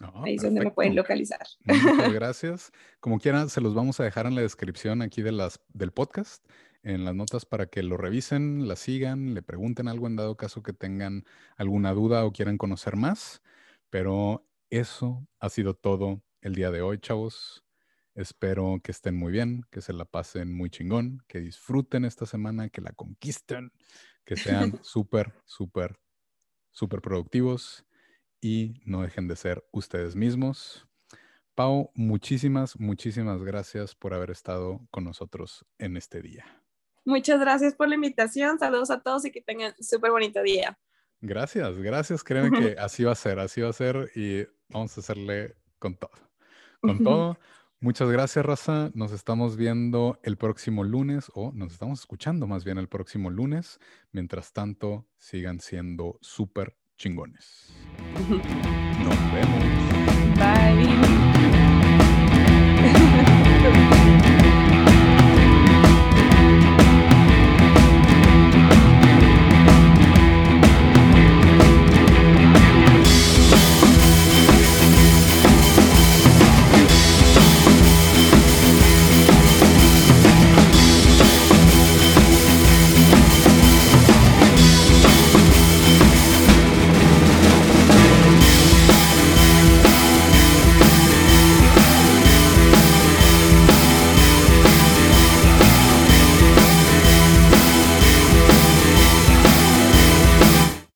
Ah, 0.00 0.22
Ahí 0.24 0.36
es 0.36 0.42
donde 0.42 0.60
me 0.60 0.70
pueden 0.70 0.96
localizar. 0.96 1.46
Muchas 1.64 1.64
gracias. 2.12 2.72
Como 3.00 3.18
quieran, 3.18 3.50
se 3.50 3.60
los 3.60 3.74
vamos 3.74 4.00
a 4.00 4.04
dejar 4.04 4.26
en 4.26 4.34
la 4.34 4.42
descripción 4.42 5.02
aquí 5.02 5.22
de 5.22 5.32
las, 5.32 5.60
del 5.68 5.92
podcast, 5.92 6.44
en 6.82 7.04
las 7.04 7.14
notas 7.14 7.44
para 7.44 7.66
que 7.66 7.82
lo 7.82 7.96
revisen, 7.96 8.66
la 8.66 8.76
sigan, 8.76 9.34
le 9.34 9.42
pregunten 9.42 9.88
algo 9.88 10.06
en 10.06 10.16
dado 10.16 10.36
caso 10.36 10.62
que 10.62 10.72
tengan 10.72 11.24
alguna 11.56 11.92
duda 11.92 12.24
o 12.24 12.32
quieran 12.32 12.58
conocer 12.58 12.96
más. 12.96 13.42
Pero 13.90 14.46
eso 14.70 15.26
ha 15.38 15.50
sido 15.50 15.74
todo 15.74 16.22
el 16.40 16.54
día 16.54 16.70
de 16.70 16.82
hoy, 16.82 16.98
chavos. 16.98 17.64
Espero 18.14 18.80
que 18.82 18.90
estén 18.90 19.16
muy 19.16 19.32
bien, 19.32 19.64
que 19.70 19.80
se 19.80 19.92
la 19.92 20.04
pasen 20.04 20.52
muy 20.52 20.68
chingón, 20.68 21.22
que 21.28 21.40
disfruten 21.40 22.04
esta 22.04 22.26
semana, 22.26 22.68
que 22.68 22.82
la 22.82 22.92
conquisten, 22.92 23.72
que 24.24 24.36
sean 24.36 24.78
súper, 24.82 25.32
súper, 25.44 25.98
súper 26.70 27.00
productivos 27.00 27.84
y 28.40 28.74
no 28.84 29.02
dejen 29.02 29.28
de 29.28 29.36
ser 29.36 29.64
ustedes 29.72 30.16
mismos. 30.16 30.86
Pau, 31.54 31.90
muchísimas, 31.94 32.78
muchísimas 32.80 33.42
gracias 33.42 33.94
por 33.94 34.14
haber 34.14 34.30
estado 34.30 34.80
con 34.90 35.04
nosotros 35.04 35.66
en 35.78 35.96
este 35.96 36.22
día. 36.22 36.44
Muchas 37.04 37.40
gracias 37.40 37.74
por 37.74 37.88
la 37.88 37.96
invitación. 37.96 38.58
Saludos 38.58 38.90
a 38.90 39.00
todos 39.00 39.24
y 39.24 39.32
que 39.32 39.42
tengan 39.42 39.74
súper 39.82 40.10
bonito 40.12 40.42
día. 40.42 40.78
Gracias, 41.20 41.76
gracias. 41.78 42.24
Créeme 42.24 42.58
que 42.58 42.76
así 42.78 43.04
va 43.04 43.12
a 43.12 43.16
ser, 43.16 43.38
así 43.38 43.60
va 43.60 43.70
a 43.70 43.72
ser 43.72 44.10
y 44.14 44.46
vamos 44.68 44.96
a 44.96 45.00
hacerle 45.00 45.56
con 45.78 45.96
todo. 45.96 46.12
Con 46.80 47.02
todo. 47.02 47.38
Muchas 47.82 48.08
gracias, 48.08 48.46
Raza. 48.46 48.92
Nos 48.94 49.10
estamos 49.10 49.56
viendo 49.56 50.20
el 50.22 50.36
próximo 50.36 50.84
lunes 50.84 51.32
o 51.34 51.50
nos 51.52 51.72
estamos 51.72 51.98
escuchando 51.98 52.46
más 52.46 52.64
bien 52.64 52.78
el 52.78 52.86
próximo 52.88 53.28
lunes. 53.28 53.80
Mientras 54.12 54.52
tanto, 54.52 55.08
sigan 55.18 55.58
siendo 55.58 56.16
súper 56.20 56.76
chingones. 56.96 57.74
Nos 59.02 59.18
vemos. 59.32 59.64
Bye. 60.38 60.92